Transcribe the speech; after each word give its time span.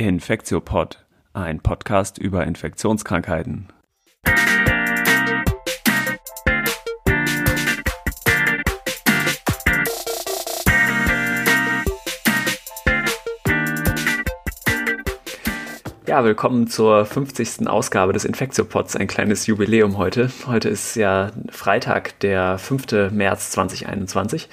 Infektiopod, 0.00 1.04
ein 1.34 1.60
Podcast 1.60 2.16
über 2.16 2.46
Infektionskrankheiten. 2.46 3.68
Ja, 16.06 16.24
willkommen 16.24 16.66
zur 16.66 17.04
50. 17.04 17.68
Ausgabe 17.68 18.14
des 18.14 18.24
Infektiopods, 18.24 18.96
ein 18.96 19.06
kleines 19.06 19.46
Jubiläum 19.46 19.98
heute. 19.98 20.30
Heute 20.46 20.70
ist 20.70 20.94
ja 20.94 21.30
Freitag, 21.50 22.18
der 22.20 22.56
5. 22.56 23.10
März 23.12 23.50
2021. 23.50 24.48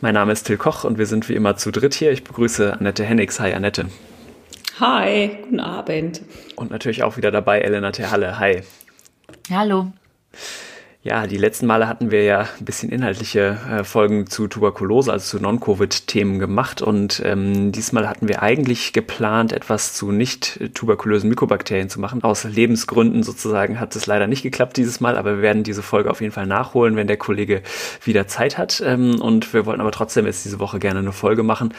Mein 0.00 0.14
Name 0.14 0.30
ist 0.30 0.44
Till 0.44 0.58
Koch 0.58 0.84
und 0.84 0.96
wir 0.96 1.06
sind 1.06 1.28
wie 1.28 1.34
immer 1.34 1.56
zu 1.56 1.72
dritt 1.72 1.94
hier. 1.94 2.12
Ich 2.12 2.22
begrüße 2.22 2.74
Annette 2.74 3.02
Hennigs. 3.02 3.40
Hi 3.40 3.52
Annette. 3.52 3.86
Hi, 4.80 5.38
guten 5.42 5.60
Abend. 5.60 6.22
Und 6.56 6.70
natürlich 6.70 7.02
auch 7.02 7.16
wieder 7.16 7.30
dabei 7.30 7.60
Elena 7.60 7.92
Terhalle. 7.92 8.38
Hi. 8.38 8.62
Hallo. 9.50 9.92
Ja, 11.04 11.26
die 11.26 11.36
letzten 11.36 11.66
Male 11.66 11.88
hatten 11.88 12.12
wir 12.12 12.22
ja 12.22 12.48
ein 12.60 12.64
bisschen 12.64 12.88
inhaltliche 12.88 13.58
äh, 13.68 13.82
Folgen 13.82 14.28
zu 14.28 14.46
Tuberkulose, 14.46 15.12
also 15.12 15.36
zu 15.36 15.42
Non-Covid-Themen 15.42 16.38
gemacht. 16.38 16.80
Und 16.80 17.20
ähm, 17.24 17.72
diesmal 17.72 18.08
hatten 18.08 18.28
wir 18.28 18.40
eigentlich 18.40 18.92
geplant, 18.92 19.52
etwas 19.52 19.94
zu 19.94 20.12
nicht 20.12 20.60
tuberkulösen 20.74 21.28
Mikrobakterien 21.28 21.88
zu 21.88 21.98
machen. 21.98 22.22
Aus 22.22 22.44
Lebensgründen 22.44 23.24
sozusagen 23.24 23.80
hat 23.80 23.96
es 23.96 24.06
leider 24.06 24.28
nicht 24.28 24.44
geklappt 24.44 24.76
dieses 24.76 25.00
Mal, 25.00 25.16
aber 25.16 25.38
wir 25.38 25.42
werden 25.42 25.64
diese 25.64 25.82
Folge 25.82 26.08
auf 26.08 26.20
jeden 26.20 26.32
Fall 26.32 26.46
nachholen, 26.46 26.94
wenn 26.94 27.08
der 27.08 27.16
Kollege 27.16 27.62
wieder 28.04 28.28
Zeit 28.28 28.56
hat. 28.56 28.80
Ähm, 28.86 29.20
und 29.20 29.52
wir 29.52 29.66
wollten 29.66 29.80
aber 29.80 29.90
trotzdem 29.90 30.26
jetzt 30.26 30.44
diese 30.44 30.60
Woche 30.60 30.78
gerne 30.78 31.00
eine 31.00 31.10
Folge 31.10 31.42
machen, 31.42 31.74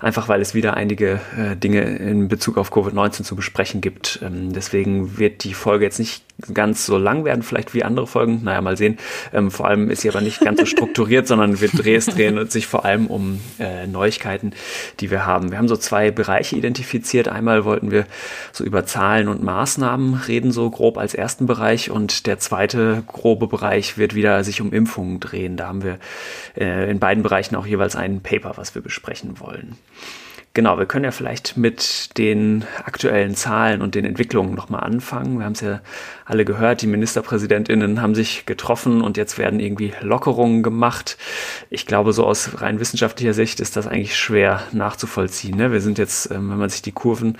einfach 0.00 0.26
weil 0.26 0.40
es 0.40 0.52
wieder 0.52 0.74
einige 0.74 1.20
äh, 1.38 1.54
Dinge 1.54 1.82
in 1.82 2.26
Bezug 2.26 2.58
auf 2.58 2.72
Covid-19 2.72 3.22
zu 3.22 3.36
besprechen 3.36 3.80
gibt. 3.80 4.18
Ähm, 4.20 4.52
deswegen 4.52 5.16
wird 5.16 5.44
die 5.44 5.54
Folge 5.54 5.84
jetzt 5.84 6.00
nicht 6.00 6.24
ganz 6.52 6.84
so 6.84 6.98
lang 6.98 7.24
werden, 7.24 7.42
vielleicht 7.42 7.74
wie 7.74 7.84
andere 7.84 8.06
Folgen. 8.06 8.42
Naja, 8.42 8.60
mal 8.60 8.76
sehen. 8.76 8.98
Ähm, 9.32 9.50
vor 9.50 9.68
allem 9.68 9.88
ist 9.90 10.02
sie 10.02 10.08
aber 10.08 10.20
nicht 10.20 10.40
ganz 10.40 10.58
so 10.58 10.66
strukturiert, 10.66 11.26
sondern 11.28 11.60
wir 11.60 11.68
drehen 11.68 12.00
drehen 12.06 12.50
sich 12.50 12.66
vor 12.66 12.84
allem 12.84 13.06
um 13.06 13.40
äh, 13.58 13.86
Neuigkeiten, 13.86 14.52
die 15.00 15.10
wir 15.10 15.26
haben. 15.26 15.50
Wir 15.50 15.58
haben 15.58 15.68
so 15.68 15.76
zwei 15.76 16.10
Bereiche 16.10 16.56
identifiziert. 16.56 17.28
Einmal 17.28 17.64
wollten 17.64 17.90
wir 17.90 18.06
so 18.52 18.64
über 18.64 18.84
Zahlen 18.84 19.28
und 19.28 19.42
Maßnahmen 19.42 20.14
reden, 20.14 20.50
so 20.50 20.68
grob 20.70 20.98
als 20.98 21.14
ersten 21.14 21.46
Bereich. 21.46 21.90
Und 21.90 22.26
der 22.26 22.38
zweite 22.38 23.04
grobe 23.06 23.46
Bereich 23.46 23.96
wird 23.96 24.14
wieder 24.14 24.42
sich 24.42 24.60
um 24.60 24.72
Impfungen 24.72 25.20
drehen. 25.20 25.56
Da 25.56 25.68
haben 25.68 25.84
wir 25.84 25.98
äh, 26.56 26.90
in 26.90 26.98
beiden 26.98 27.22
Bereichen 27.22 27.54
auch 27.54 27.66
jeweils 27.66 27.94
ein 27.94 28.20
Paper, 28.20 28.54
was 28.56 28.74
wir 28.74 28.82
besprechen 28.82 29.38
wollen. 29.38 29.76
Genau, 30.56 30.78
wir 30.78 30.86
können 30.86 31.04
ja 31.04 31.10
vielleicht 31.10 31.56
mit 31.56 32.16
den 32.16 32.64
aktuellen 32.84 33.34
Zahlen 33.34 33.82
und 33.82 33.96
den 33.96 34.04
Entwicklungen 34.04 34.54
nochmal 34.54 34.84
anfangen. 34.84 35.38
Wir 35.38 35.46
haben 35.46 35.54
es 35.54 35.62
ja 35.62 35.80
alle 36.24 36.44
gehört, 36.44 36.80
die 36.80 36.86
Ministerpräsidentinnen 36.86 38.00
haben 38.00 38.14
sich 38.14 38.46
getroffen 38.46 39.02
und 39.02 39.16
jetzt 39.16 39.36
werden 39.36 39.58
irgendwie 39.58 39.92
Lockerungen 40.00 40.62
gemacht. 40.62 41.18
Ich 41.70 41.86
glaube, 41.86 42.12
so 42.12 42.24
aus 42.24 42.62
rein 42.62 42.78
wissenschaftlicher 42.78 43.34
Sicht 43.34 43.58
ist 43.58 43.76
das 43.76 43.88
eigentlich 43.88 44.16
schwer 44.16 44.62
nachzuvollziehen. 44.70 45.56
Ne? 45.56 45.72
Wir 45.72 45.80
sind 45.80 45.98
jetzt, 45.98 46.30
ähm, 46.30 46.50
wenn 46.50 46.58
man 46.58 46.70
sich 46.70 46.82
die 46.82 46.92
Kurven 46.92 47.36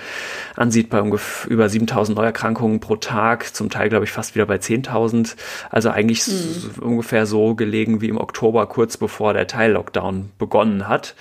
ansieht, 0.56 0.90
bei 0.90 1.00
ungefähr 1.00 1.52
über 1.52 1.68
7000 1.68 2.18
Neuerkrankungen 2.18 2.80
pro 2.80 2.96
Tag, 2.96 3.54
zum 3.54 3.70
Teil 3.70 3.90
glaube 3.90 4.06
ich 4.06 4.10
fast 4.10 4.34
wieder 4.34 4.46
bei 4.46 4.56
10.000. 4.56 5.36
Also 5.70 5.88
eigentlich 5.90 6.26
mhm. 6.26 6.82
ungefähr 6.82 7.26
so 7.26 7.54
gelegen 7.54 8.00
wie 8.00 8.08
im 8.08 8.18
Oktober, 8.18 8.66
kurz 8.66 8.96
bevor 8.96 9.34
der 9.34 9.46
Teil-Lockdown 9.46 10.30
begonnen 10.36 10.88
hat. 10.88 11.14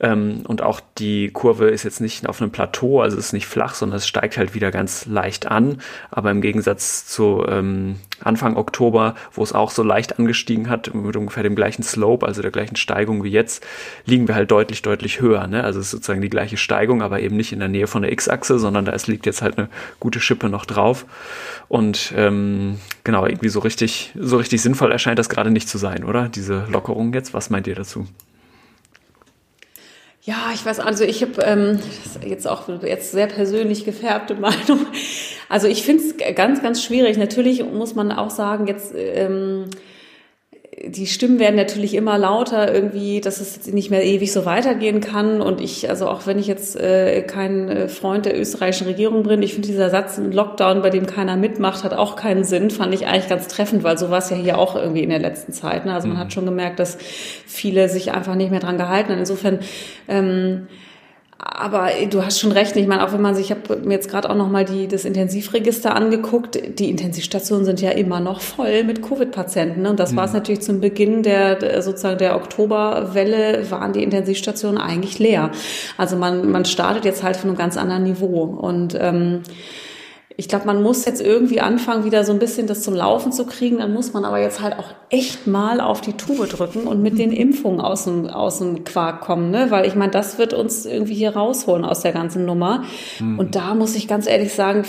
Ähm, 0.00 0.42
und 0.46 0.62
auch 0.62 0.80
die 0.98 1.30
Kurve 1.30 1.68
ist 1.68 1.84
jetzt 1.84 2.00
nicht 2.00 2.28
auf 2.28 2.40
einem 2.40 2.50
Plateau, 2.50 3.00
also 3.00 3.16
ist 3.16 3.32
nicht 3.32 3.46
flach, 3.46 3.74
sondern 3.74 3.98
es 3.98 4.06
steigt 4.06 4.36
halt 4.36 4.54
wieder 4.54 4.70
ganz 4.70 5.06
leicht 5.06 5.46
an. 5.46 5.80
Aber 6.10 6.30
im 6.30 6.40
Gegensatz 6.40 7.06
zu 7.06 7.44
ähm, 7.48 7.96
Anfang 8.22 8.56
Oktober, 8.56 9.14
wo 9.32 9.42
es 9.42 9.52
auch 9.52 9.70
so 9.70 9.82
leicht 9.82 10.18
angestiegen 10.18 10.68
hat, 10.68 10.94
mit 10.94 11.16
ungefähr 11.16 11.42
dem 11.42 11.54
gleichen 11.54 11.82
Slope, 11.82 12.26
also 12.26 12.42
der 12.42 12.50
gleichen 12.50 12.76
Steigung 12.76 13.24
wie 13.24 13.30
jetzt, 13.30 13.64
liegen 14.04 14.28
wir 14.28 14.34
halt 14.34 14.50
deutlich, 14.50 14.82
deutlich 14.82 15.20
höher. 15.20 15.46
Ne? 15.46 15.64
Also 15.64 15.80
es 15.80 15.86
ist 15.86 15.92
sozusagen 15.92 16.20
die 16.20 16.30
gleiche 16.30 16.56
Steigung, 16.56 17.02
aber 17.02 17.20
eben 17.20 17.36
nicht 17.36 17.52
in 17.52 17.58
der 17.58 17.68
Nähe 17.68 17.86
von 17.86 18.02
der 18.02 18.12
X-Achse, 18.12 18.58
sondern 18.58 18.84
da 18.84 18.92
ist, 18.92 19.06
liegt 19.06 19.26
jetzt 19.26 19.42
halt 19.42 19.58
eine 19.58 19.68
gute 20.00 20.20
Schippe 20.20 20.48
noch 20.48 20.66
drauf. 20.66 21.06
Und 21.68 22.12
ähm, 22.16 22.78
genau, 23.04 23.26
irgendwie 23.26 23.48
so 23.48 23.60
richtig, 23.60 24.12
so 24.18 24.36
richtig 24.36 24.60
sinnvoll 24.62 24.92
erscheint 24.92 25.18
das 25.18 25.28
gerade 25.28 25.50
nicht 25.50 25.68
zu 25.68 25.78
sein, 25.78 26.04
oder? 26.04 26.28
Diese 26.28 26.66
Lockerung 26.70 27.12
jetzt. 27.12 27.34
Was 27.34 27.50
meint 27.50 27.66
ihr 27.66 27.74
dazu? 27.74 28.06
Ja, 30.26 30.50
ich 30.52 30.66
weiß, 30.66 30.80
also 30.80 31.04
ich 31.04 31.22
habe 31.22 31.40
ähm, 31.42 31.78
jetzt 32.26 32.48
auch 32.48 32.68
jetzt 32.82 33.12
sehr 33.12 33.28
persönlich 33.28 33.84
gefärbte 33.84 34.34
Meinung. 34.40 34.84
Also 35.48 35.68
ich 35.68 35.84
finde 35.84 36.02
es 36.02 36.34
ganz, 36.34 36.60
ganz 36.60 36.82
schwierig. 36.82 37.16
Natürlich 37.16 37.64
muss 37.64 37.94
man 37.94 38.10
auch 38.10 38.30
sagen, 38.30 38.66
jetzt 38.66 38.92
ähm, 38.96 39.66
die 40.84 41.06
Stimmen 41.06 41.38
werden 41.38 41.56
natürlich 41.56 41.94
immer 41.94 42.18
lauter 42.18 42.72
irgendwie, 42.72 43.22
dass 43.22 43.40
es 43.40 43.66
nicht 43.66 43.90
mehr 43.90 44.04
ewig 44.04 44.30
so 44.30 44.44
weitergehen 44.44 45.00
kann. 45.00 45.40
Und 45.40 45.62
ich, 45.62 45.88
also 45.88 46.06
auch 46.06 46.26
wenn 46.26 46.38
ich 46.38 46.46
jetzt 46.46 46.76
äh, 46.76 47.22
kein 47.22 47.68
äh, 47.68 47.88
Freund 47.88 48.26
der 48.26 48.38
österreichischen 48.38 48.86
Regierung 48.86 49.22
bin, 49.22 49.42
ich 49.42 49.54
finde 49.54 49.68
dieser 49.68 49.88
Satz 49.88 50.18
ein 50.18 50.32
Lockdown, 50.32 50.82
bei 50.82 50.90
dem 50.90 51.06
keiner 51.06 51.36
mitmacht, 51.36 51.82
hat 51.82 51.94
auch 51.94 52.14
keinen 52.14 52.44
Sinn, 52.44 52.70
fand 52.70 52.92
ich 52.92 53.06
eigentlich 53.06 53.28
ganz 53.28 53.48
treffend, 53.48 53.84
weil 53.84 53.96
so 53.96 54.10
war 54.10 54.18
es 54.18 54.28
ja 54.28 54.36
hier 54.36 54.58
auch 54.58 54.76
irgendwie 54.76 55.02
in 55.02 55.10
der 55.10 55.18
letzten 55.18 55.52
Zeit. 55.52 55.86
Ne? 55.86 55.94
Also 55.94 56.08
man 56.08 56.18
mhm. 56.18 56.20
hat 56.20 56.34
schon 56.34 56.44
gemerkt, 56.44 56.78
dass 56.78 56.98
viele 57.46 57.88
sich 57.88 58.12
einfach 58.12 58.34
nicht 58.34 58.50
mehr 58.50 58.60
dran 58.60 58.76
gehalten 58.76 59.12
haben. 59.12 59.20
Insofern 59.20 59.60
ähm, 60.08 60.66
aber 61.38 61.90
du 62.08 62.24
hast 62.24 62.40
schon 62.40 62.52
recht. 62.52 62.74
Ich 62.76 62.86
meine, 62.86 63.06
auch 63.06 63.12
wenn 63.12 63.20
man 63.20 63.34
sich, 63.34 63.46
ich 63.46 63.50
habe 63.50 63.76
mir 63.76 63.94
jetzt 63.94 64.08
gerade 64.08 64.30
auch 64.30 64.34
noch 64.34 64.48
mal 64.48 64.64
die, 64.64 64.88
das 64.88 65.04
Intensivregister 65.04 65.94
angeguckt. 65.94 66.58
Die 66.78 66.88
Intensivstationen 66.88 67.64
sind 67.64 67.80
ja 67.82 67.90
immer 67.90 68.20
noch 68.20 68.40
voll 68.40 68.84
mit 68.84 69.02
Covid-Patienten. 69.02 69.82
Ne? 69.82 69.90
Und 69.90 70.00
das 70.00 70.12
mhm. 70.12 70.16
war 70.16 70.24
es 70.24 70.32
natürlich 70.32 70.62
zum 70.62 70.80
Beginn 70.80 71.22
der 71.22 71.82
sozusagen 71.82 72.18
der 72.18 72.36
Oktoberwelle 72.36 73.70
waren 73.70 73.92
die 73.92 74.02
Intensivstationen 74.02 74.80
eigentlich 74.80 75.18
leer. 75.18 75.50
Also 75.98 76.16
man 76.16 76.50
man 76.50 76.64
startet 76.64 77.04
jetzt 77.04 77.22
halt 77.22 77.36
von 77.36 77.50
einem 77.50 77.58
ganz 77.58 77.76
anderen 77.76 78.04
Niveau 78.04 78.44
und 78.44 78.96
ähm, 78.98 79.42
ich 80.38 80.48
glaube, 80.48 80.66
man 80.66 80.82
muss 80.82 81.06
jetzt 81.06 81.22
irgendwie 81.22 81.60
anfangen, 81.60 82.04
wieder 82.04 82.22
so 82.22 82.32
ein 82.32 82.38
bisschen 82.38 82.66
das 82.66 82.82
zum 82.82 82.94
Laufen 82.94 83.32
zu 83.32 83.46
kriegen. 83.46 83.78
Dann 83.78 83.94
muss 83.94 84.12
man 84.12 84.26
aber 84.26 84.38
jetzt 84.38 84.60
halt 84.60 84.78
auch 84.78 84.94
echt 85.08 85.46
mal 85.46 85.80
auf 85.80 86.02
die 86.02 86.12
Tube 86.12 86.46
drücken 86.48 86.86
und 86.86 87.02
mit 87.02 87.18
den 87.18 87.32
Impfungen 87.32 87.80
aus 87.80 88.04
dem, 88.04 88.26
aus 88.26 88.58
dem 88.58 88.84
Quark 88.84 89.22
kommen, 89.22 89.50
ne? 89.50 89.70
Weil 89.70 89.86
ich 89.86 89.94
meine, 89.94 90.12
das 90.12 90.38
wird 90.38 90.52
uns 90.52 90.84
irgendwie 90.84 91.14
hier 91.14 91.34
rausholen 91.34 91.86
aus 91.86 92.00
der 92.00 92.12
ganzen 92.12 92.44
Nummer. 92.44 92.84
Mhm. 93.18 93.38
Und 93.38 93.54
da 93.54 93.74
muss 93.74 93.96
ich 93.96 94.08
ganz 94.08 94.26
ehrlich 94.26 94.52
sagen, 94.52 94.84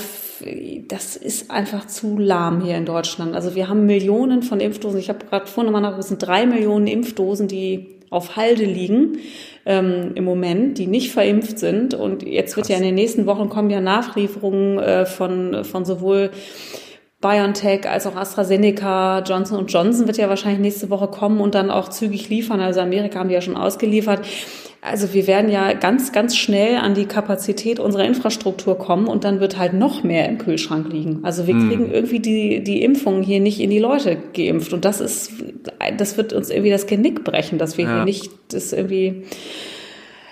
das 0.88 1.16
ist 1.16 1.50
einfach 1.50 1.88
zu 1.88 2.18
lahm 2.18 2.62
hier 2.62 2.76
in 2.76 2.86
Deutschland. 2.86 3.34
Also 3.34 3.56
wir 3.56 3.70
haben 3.70 3.86
Millionen 3.86 4.44
von 4.44 4.60
Impfdosen. 4.60 5.00
Ich 5.00 5.10
habe 5.10 5.26
gerade 5.26 5.48
vorhin 5.48 5.72
nochmal 5.72 5.90
nach, 5.90 5.98
es 5.98 6.10
sind 6.10 6.20
drei 6.20 6.46
Millionen 6.46 6.88
Impfdosen, 6.88 7.48
die 7.48 7.98
auf 8.10 8.36
Halde 8.36 8.64
liegen 8.64 9.18
ähm, 9.68 10.12
im 10.16 10.24
Moment, 10.24 10.78
die 10.78 10.88
nicht 10.88 11.12
verimpft 11.12 11.60
sind. 11.60 11.94
Und 11.94 12.24
jetzt 12.24 12.56
Krass. 12.56 12.70
wird 12.70 12.70
ja 12.70 12.78
in 12.78 12.84
den 12.84 12.96
nächsten 12.96 13.26
Wochen 13.26 13.50
kommen 13.50 13.70
ja 13.70 13.82
Nachlieferungen 13.82 14.80
äh, 14.80 15.06
von, 15.06 15.66
von 15.66 15.86
sowohl 15.86 16.32
BioNTech 17.28 17.90
als 17.90 18.08
auch 18.08 18.16
AstraZeneca, 18.16 19.20
Johnson 19.20 19.66
Johnson 19.68 20.08
wird 20.08 20.18
ja 20.18 20.30
wahrscheinlich 20.30 20.62
nächste 20.62 20.90
Woche 20.90 21.08
kommen 21.08 21.42
und 21.42 21.56
dann 21.56 21.70
auch 21.70 21.90
zügig 21.90 22.30
liefern. 22.30 22.60
Also 22.62 22.80
Amerika 22.80 23.20
haben 23.20 23.30
die 23.30 23.36
ja 23.36 23.42
schon 23.42 23.58
ausgeliefert. 23.58 24.22
Also 24.82 25.14
wir 25.14 25.28
werden 25.28 25.50
ja 25.52 25.74
ganz, 25.74 26.12
ganz 26.12 26.38
schnell 26.38 26.78
an 26.78 26.94
die 26.94 27.06
Kapazität 27.06 27.80
unserer 27.80 28.06
Infrastruktur 28.06 28.78
kommen 28.78 29.08
und 29.08 29.24
dann 29.24 29.40
wird 29.40 29.58
halt 29.58 29.74
noch 29.74 30.04
mehr 30.04 30.30
im 30.30 30.38
Kühlschrank 30.38 30.92
liegen. 30.92 31.20
Also 31.24 31.48
wir 31.48 31.56
hm. 31.56 31.70
kriegen 31.70 31.92
irgendwie 31.92 32.20
die, 32.20 32.64
die 32.64 32.84
Impfungen 32.84 33.24
hier 33.24 33.40
nicht 33.40 33.60
in 33.60 33.70
die 33.70 33.80
Leute 33.80 34.18
geimpft 34.34 34.72
und 34.74 34.86
das 34.86 35.02
ist, 35.02 35.32
das 35.98 36.16
wird 36.16 36.32
uns 36.32 36.50
irgendwie 36.50 36.70
das 36.70 36.86
Genick 36.86 37.24
brechen, 37.24 37.58
dass 37.58 37.78
wir 37.78 37.86
ja. 37.86 37.96
hier 37.96 38.06
nicht 38.06 38.32
das 38.50 38.72
irgendwie 38.72 39.24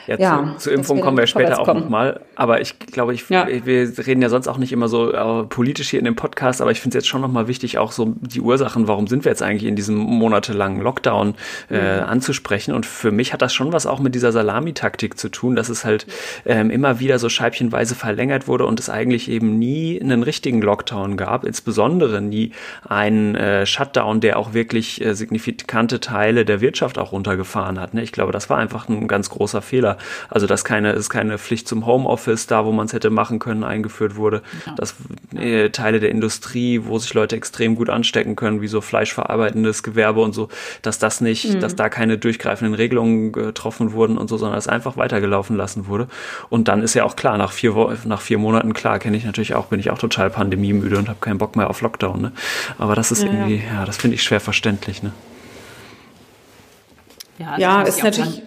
ja, 0.08 0.18
ja 0.18 0.54
zu, 0.58 0.66
zur 0.66 0.74
Impfung 0.74 1.02
kommen 1.02 1.18
wir 1.18 1.28
später 1.28 1.60
auch 1.60 1.68
nochmal. 1.68 2.22
Aber 2.36 2.62
ich 2.62 2.80
glaube, 2.80 3.14
ich, 3.14 3.28
ja. 3.30 3.48
wir 3.48 4.07
reden 4.07 4.22
ja 4.22 4.30
sonst 4.30 4.48
auch 4.48 4.57
nicht 4.57 4.72
immer 4.72 4.88
so 4.88 5.12
äh, 5.12 5.44
politisch 5.44 5.90
hier 5.90 6.00
in 6.00 6.06
dem 6.06 6.16
Podcast, 6.16 6.62
aber 6.62 6.72
ich 6.72 6.81
finde 6.81 6.98
es 6.98 7.04
jetzt 7.04 7.10
schon 7.10 7.22
nochmal 7.22 7.48
wichtig, 7.48 7.78
auch 7.78 7.92
so 7.92 8.13
die 8.19 8.42
Ursachen, 8.42 8.88
warum 8.88 9.07
sind 9.07 9.25
wir 9.25 9.31
jetzt 9.31 9.42
eigentlich 9.42 9.66
in 9.66 9.75
diesem 9.75 9.96
monatelangen 9.96 10.81
Lockdown 10.81 11.36
äh, 11.69 11.98
mhm. 11.98 12.04
anzusprechen. 12.04 12.74
Und 12.74 12.86
für 12.86 13.12
mich 13.12 13.34
hat 13.34 13.42
das 13.42 13.54
schon 13.54 13.74
was 13.74 13.86
auch 13.86 14.00
mit 14.00 14.16
dieser 14.16 14.31
Salamitaktik 14.31 15.18
zu 15.18 15.30
tun, 15.30 15.56
dass 15.56 15.69
es 15.69 15.86
halt 15.86 16.06
ähm, 16.46 16.69
immer 16.69 17.00
wieder 17.00 17.19
so 17.19 17.30
scheibchenweise 17.30 17.96
verlängert 17.96 18.48
wurde 18.48 18.66
und 18.66 18.80
es 18.80 18.90
eigentlich 18.90 19.30
eben 19.30 19.58
nie 19.58 20.00
einen 20.01 20.24
richtigen 20.24 20.62
Lockdown 20.62 21.18
gab, 21.18 21.44
insbesondere 21.44 22.22
nie 22.22 22.51
einen 22.88 23.36
äh, 23.36 23.66
Shutdown, 23.66 24.22
der 24.22 24.38
auch 24.38 24.54
wirklich 24.54 25.04
äh, 25.04 25.13
signifikante 25.13 26.00
Teile 26.00 26.46
der 26.46 26.62
Wirtschaft 26.62 26.98
auch 26.98 27.12
runtergefahren 27.12 27.80
hat. 27.80 27.94
Ne? 27.94 28.04
Ich 28.04 28.12
glaube, 28.12 28.31
das 28.31 28.50
war 28.50 28.58
einfach 28.58 28.90
ein 28.90 29.08
ganz 29.08 29.30
großer 29.30 29.62
Fehler 29.62 29.94
Also 30.30 30.47
dass 30.47 30.63
keine, 30.63 30.92
ist 30.94 31.09
keine 31.09 31.38
Pflicht 31.38 31.68
zum 31.68 31.86
Homeoffice 31.86 32.47
da, 32.47 32.65
wo 32.65 32.71
man 32.71 32.86
es 32.86 32.94
hätte 32.94 33.09
machen 33.09 33.39
können, 33.39 33.63
eingeführt 33.63 34.15
wurde. 34.15 34.42
Ja. 34.65 34.75
Dass 34.75 34.95
äh, 35.36 35.69
Teile 35.69 36.00
der 36.00 36.09
Industrie, 36.09 36.81
wo 36.83 36.97
sich 37.00 37.13
Leute 37.13 37.36
extrem 37.36 37.75
gut 37.75 37.89
anstecken 37.89 38.36
können, 38.36 38.62
wie 38.62 38.68
so 38.68 38.81
fleischverarbeitendes 38.81 39.83
Gewerbe 39.83 40.21
und 40.21 40.33
so, 40.33 40.50
dass 40.81 41.00
das 41.00 41.21
nicht, 41.21 41.53
mhm. 41.53 41.59
dass 41.59 41.75
da 41.75 41.89
keine 41.89 42.18
durchgreifenden 42.18 42.74
Regelungen 42.74 43.31
getroffen 43.31 43.94
wurden 43.94 44.18
und 44.18 44.30
so, 44.30 44.38
sondern 44.38 44.57
es 44.57 44.68
einfach 44.68 44.97
weitergelaufen 44.97 45.56
lassen 45.56 45.88
wurde. 45.88 46.07
Und 46.50 46.68
dann 46.68 46.81
ist 46.81 46.94
ja 46.94 47.03
auch 47.03 47.15
klar, 47.15 47.38
nach 47.38 47.51
vier, 47.51 47.98
nach 48.06 48.21
vier 48.21 48.38
Monaten, 48.38 48.74
klar, 48.74 49.00
kenne 49.00 49.18
ich 49.18 49.25
natürlich 49.25 49.56
auch, 49.56 49.68
bin 49.68 49.80
ich 49.80 49.89
auch 49.89 49.98
total 49.98 50.30
pandemiemüde 50.30 50.98
und 50.98 51.09
habe 51.09 51.19
keinen 51.19 51.38
Bock 51.38 51.56
mehr 51.56 51.69
auf 51.69 51.81
Lockdown. 51.81 52.21
Ne? 52.21 52.31
Aber 52.77 52.95
das 52.95 53.12
ist 53.12 53.24
ja, 53.24 53.30
irgendwie, 53.30 53.57
ja, 53.57 53.80
ja 53.80 53.86
das 53.86 53.98
finde 53.98 54.15
ich 54.15 54.24
schwer 54.24 54.39
verständlich. 54.39 55.03
Ne? 55.03 55.12
Ja, 57.38 57.51
also 57.51 57.62
ja 57.62 57.81
ist 57.81 58.03
natürlich. 58.03 58.41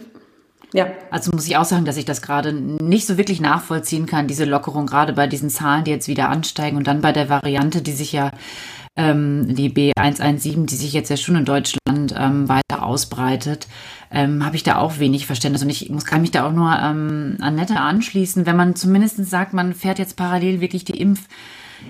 Ja. 0.75 0.89
Also 1.11 1.31
muss 1.33 1.47
ich 1.47 1.57
auch 1.57 1.65
sagen, 1.65 1.85
dass 1.85 1.97
ich 1.97 2.05
das 2.05 2.21
gerade 2.21 2.53
nicht 2.53 3.07
so 3.07 3.17
wirklich 3.17 3.41
nachvollziehen 3.41 4.07
kann, 4.07 4.27
diese 4.29 4.45
Lockerung, 4.45 4.87
gerade 4.87 5.13
bei 5.15 5.27
diesen 5.27 5.51
Zahlen, 5.51 5.85
die 5.85 5.91
jetzt 5.91 6.09
wieder 6.09 6.29
ansteigen 6.29 6.77
und 6.77 6.87
dann 6.87 7.01
bei 7.01 7.13
der 7.13 7.29
Variante, 7.29 7.81
die 7.81 7.93
sich 7.93 8.13
ja, 8.13 8.33
ähm, 8.97 9.55
die 9.55 9.71
B117, 9.71 10.67
die 10.67 10.75
sich 10.75 10.93
jetzt 10.93 11.09
ja 11.09 11.17
schon 11.17 11.37
in 11.37 11.45
Deutschland 11.45 12.15
ähm, 12.17 12.49
weiter 12.49 12.83
ausbreitet, 12.83 13.67
ähm, 14.11 14.45
habe 14.45 14.57
ich 14.57 14.63
da 14.63 14.77
auch 14.77 14.99
wenig 14.99 15.27
Verständnis. 15.27 15.63
Und 15.63 15.71
ich 15.71 15.89
muss, 15.89 16.05
kann 16.05 16.21
mich 16.21 16.33
da 16.33 16.47
auch 16.47 16.53
nur 16.53 16.77
ähm, 16.79 17.39
Annette 17.41 17.81
anschließen, 17.81 18.45
wenn 18.45 18.57
man 18.57 18.77
zumindest 18.77 19.25
sagt, 19.25 19.55
man 19.55 19.73
fährt 19.73 19.99
jetzt 19.99 20.17
parallel 20.17 20.61
wirklich 20.61 20.85
die 20.85 21.03
Impf- 21.03 21.29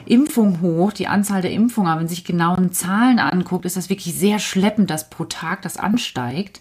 Impfung 0.07 0.61
hoch, 0.61 0.93
die 0.93 1.09
Anzahl 1.09 1.43
der 1.43 1.51
Impfungen, 1.51 1.89
aber 1.89 1.99
wenn 1.99 2.05
man 2.05 2.09
sich 2.09 2.25
genauen 2.25 2.73
Zahlen 2.73 3.19
anguckt, 3.19 3.65
ist 3.65 3.77
das 3.77 3.89
wirklich 3.89 4.15
sehr 4.15 4.39
schleppend, 4.39 4.91
dass 4.91 5.11
pro 5.11 5.25
Tag 5.25 5.63
das 5.63 5.77
ansteigt. 5.77 6.61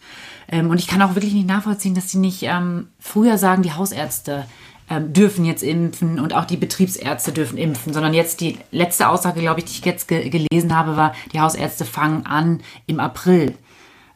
Ähm, 0.49 0.69
und 0.69 0.79
ich 0.79 0.87
kann 0.87 1.01
auch 1.01 1.15
wirklich 1.15 1.33
nicht 1.33 1.47
nachvollziehen, 1.47 1.95
dass 1.95 2.09
sie 2.09 2.19
nicht 2.19 2.43
ähm, 2.43 2.87
früher 2.99 3.37
sagen, 3.37 3.63
die 3.63 3.73
Hausärzte 3.73 4.45
ähm, 4.89 5.11
dürfen 5.13 5.45
jetzt 5.45 5.63
impfen 5.63 6.19
und 6.19 6.33
auch 6.33 6.45
die 6.45 6.57
Betriebsärzte 6.57 7.31
dürfen 7.31 7.57
impfen, 7.57 7.93
sondern 7.93 8.13
jetzt 8.13 8.39
die 8.41 8.57
letzte 8.71 9.09
Aussage, 9.09 9.41
glaube 9.41 9.59
ich, 9.59 9.65
die 9.65 9.71
ich 9.71 9.85
jetzt 9.85 10.07
ge 10.07 10.29
gelesen 10.29 10.75
habe, 10.75 10.95
war, 10.95 11.13
die 11.33 11.41
Hausärzte 11.41 11.85
fangen 11.85 12.25
an 12.25 12.61
im 12.85 12.99
April 12.99 13.55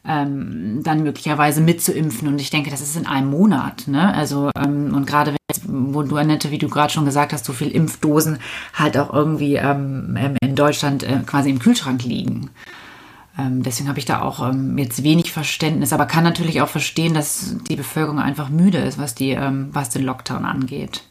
ähm, 0.04 0.80
dann 0.82 1.02
möglicherweise 1.02 1.60
mitzuimpfen. 1.60 2.28
Und 2.28 2.40
ich 2.40 2.50
denke, 2.50 2.70
das 2.70 2.80
ist 2.80 2.96
in 2.96 3.06
einem 3.06 3.30
Monat. 3.30 3.86
Ne? 3.86 4.12
Also, 4.14 4.50
ähm, 4.56 4.94
und 4.94 5.06
gerade 5.06 5.36
wo 5.64 6.02
du, 6.02 6.16
Annette, 6.16 6.50
wie 6.50 6.58
du 6.58 6.68
gerade 6.68 6.92
schon 6.92 7.04
gesagt 7.04 7.32
hast, 7.32 7.44
so 7.44 7.52
viel 7.52 7.68
Impfdosen 7.68 8.38
halt 8.74 8.96
auch 8.96 9.12
irgendwie 9.12 9.56
ähm, 9.56 10.16
ähm, 10.18 10.36
in 10.42 10.54
Deutschland 10.54 11.02
äh, 11.02 11.20
quasi 11.26 11.50
im 11.50 11.58
Kühlschrank 11.58 12.02
liegen. 12.04 12.50
Ähm, 13.38 13.62
deswegen 13.62 13.88
habe 13.88 13.98
ich 13.98 14.04
da 14.04 14.22
auch 14.22 14.46
ähm, 14.46 14.76
jetzt 14.76 15.02
wenig 15.02 15.32
Verständnis, 15.32 15.92
aber 15.92 16.06
kann 16.06 16.24
natürlich 16.24 16.60
auch 16.60 16.68
verstehen, 16.68 17.14
dass 17.14 17.56
die 17.68 17.76
Bevölkerung 17.76 18.18
einfach 18.18 18.50
müde 18.50 18.78
ist, 18.78 18.98
was, 18.98 19.14
die, 19.14 19.30
ähm, 19.30 19.70
was 19.72 19.88
den 19.90 20.04
Lockdown 20.04 20.44
angeht. 20.44 21.02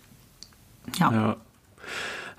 ja. 0.97 1.11
ja. 1.11 1.37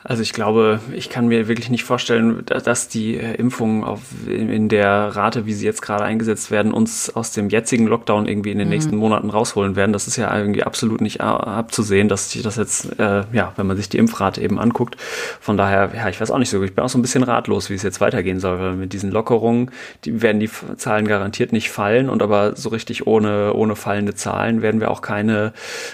Also 0.04 0.22
ich 0.22 0.32
glaube, 0.32 0.80
ich 0.92 1.10
kann 1.10 1.28
mir 1.28 1.46
wirklich 1.46 1.70
nicht 1.70 1.84
vorstellen, 1.84 2.44
dass 2.44 2.88
die 2.88 3.16
äh, 3.16 3.34
Impfungen 3.34 3.84
auf, 3.84 4.00
in 4.26 4.68
der 4.68 5.14
Rate, 5.14 5.46
wie 5.46 5.52
sie 5.52 5.64
jetzt 5.64 5.80
gerade 5.80 6.02
eingesetzt 6.02 6.50
werden, 6.50 6.72
uns 6.72 7.14
aus 7.14 7.30
dem 7.30 7.48
jetzigen 7.48 7.86
Lockdown 7.86 8.26
irgendwie 8.26 8.50
in 8.50 8.58
den 8.58 8.66
mhm. 8.66 8.72
nächsten 8.72 8.96
Monaten 8.96 9.30
rausholen 9.30 9.76
werden. 9.76 9.92
Das 9.92 10.08
ist 10.08 10.16
ja 10.16 10.36
irgendwie 10.36 10.64
absolut 10.64 11.00
nicht 11.00 11.20
abzusehen, 11.20 12.08
dass 12.08 12.30
sich 12.30 12.42
das 12.42 12.56
jetzt, 12.56 12.98
äh, 12.98 13.24
ja, 13.32 13.52
wenn 13.56 13.66
man 13.66 13.76
sich 13.76 13.88
die 13.88 13.98
Impfrate 13.98 14.40
eben 14.40 14.58
anguckt. 14.58 14.96
Von 15.40 15.56
daher, 15.56 15.92
ja, 15.94 16.08
ich 16.08 16.20
weiß 16.20 16.32
auch 16.32 16.38
nicht 16.38 16.50
so. 16.50 16.62
Ich 16.62 16.74
bin 16.74 16.84
auch 16.84 16.88
so 16.88 16.98
ein 16.98 17.02
bisschen 17.02 17.22
ratlos, 17.22 17.70
wie 17.70 17.74
es 17.74 17.82
jetzt 17.82 18.00
weitergehen 18.00 18.40
soll. 18.40 18.58
Weil 18.58 18.72
mit 18.74 18.92
diesen 18.92 19.12
Lockerungen, 19.12 19.70
die 20.04 20.20
werden 20.20 20.40
die 20.40 20.50
Zahlen 20.76 21.06
garantiert 21.06 21.52
nicht 21.52 21.70
fallen 21.70 22.08
und 22.08 22.22
aber 22.22 22.56
so 22.56 22.70
richtig 22.70 23.06
ohne, 23.06 23.54
ohne 23.54 23.76
fallende 23.76 24.14
Zahlen 24.14 24.62
werden 24.62 24.80
wir 24.80 24.90
auch 24.90 25.00
keine, 25.00 25.52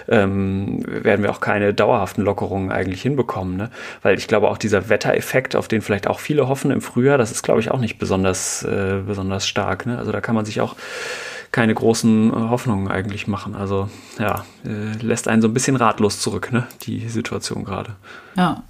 ähm, 0.09 0.83
werden 0.87 1.23
wir 1.23 1.31
auch 1.31 1.41
keine 1.41 1.75
dauerhaften 1.75 2.23
Lockerungen 2.23 2.73
eigentlich 2.73 3.03
hinbekommen. 3.03 3.57
Ne? 3.57 3.71
Weil 4.03 4.19
ich 4.19 4.29
glaube 4.29 4.49
auch 4.49 4.59
dieser 4.59 4.89
Wettereffekt, 4.89 5.57
auf 5.57 5.69
den 5.69 5.83
vielleicht 5.83 6.07
auch 6.07 6.21
viele 6.21 6.49
hoffen 6.49 6.71
im 6.71 6.81
Frühjahr, 6.81 7.19
das 7.19 7.31
ist 7.31 7.43
glaube 7.43 7.61
ich 7.61 7.71
auch 7.71 7.81
nicht 7.81 7.99
besonders, 7.99 8.63
äh, 8.63 9.01
besonders 9.07 9.47
stark. 9.47 9.87
Ne? 9.87 9.99
Also 9.99 10.13
da 10.13 10.21
kann 10.21 10.35
man 10.35 10.45
sich 10.45 10.61
auch 10.61 10.77
keine 11.53 11.75
großen 11.75 12.31
äh, 12.31 12.35
Hoffnungen 12.51 12.89
eigentlich 12.89 13.27
machen. 13.27 13.55
Also 13.55 13.89
ja, 14.19 14.45
äh, 14.65 14.97
lässt 15.03 15.29
einen 15.29 15.43
so 15.43 15.49
ein 15.49 15.55
bisschen 15.55 15.77
ratlos 15.77 16.21
zurück, 16.21 16.53
ne? 16.53 16.67
die 16.83 17.09
Situation 17.09 17.65
gerade. 17.65 17.97
Ja. 18.37 18.63